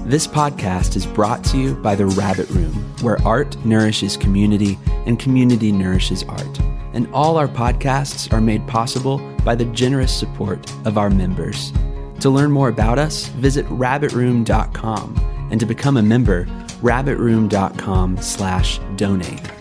This 0.07 0.25
podcast 0.25 0.95
is 0.95 1.05
brought 1.05 1.43
to 1.47 1.57
you 1.57 1.75
by 1.75 1.93
The 1.93 2.05
Rabbit 2.05 2.49
Room, 2.51 2.71
where 3.01 3.21
art 3.27 3.57
nourishes 3.65 4.15
community 4.15 4.79
and 5.05 5.19
community 5.19 5.69
nourishes 5.69 6.23
art. 6.23 6.59
And 6.93 7.09
all 7.11 7.35
our 7.35 7.49
podcasts 7.49 8.31
are 8.31 8.39
made 8.39 8.65
possible 8.69 9.17
by 9.43 9.55
the 9.55 9.65
generous 9.65 10.17
support 10.17 10.71
of 10.85 10.97
our 10.97 11.09
members. 11.09 11.73
To 12.21 12.29
learn 12.29 12.51
more 12.51 12.69
about 12.69 12.97
us, 12.97 13.27
visit 13.27 13.65
rabbitroom.com. 13.65 15.47
And 15.51 15.59
to 15.59 15.65
become 15.65 15.97
a 15.97 16.01
member, 16.01 16.45
rabbitroom.com 16.81 18.21
slash 18.21 18.79
donate. 18.95 19.56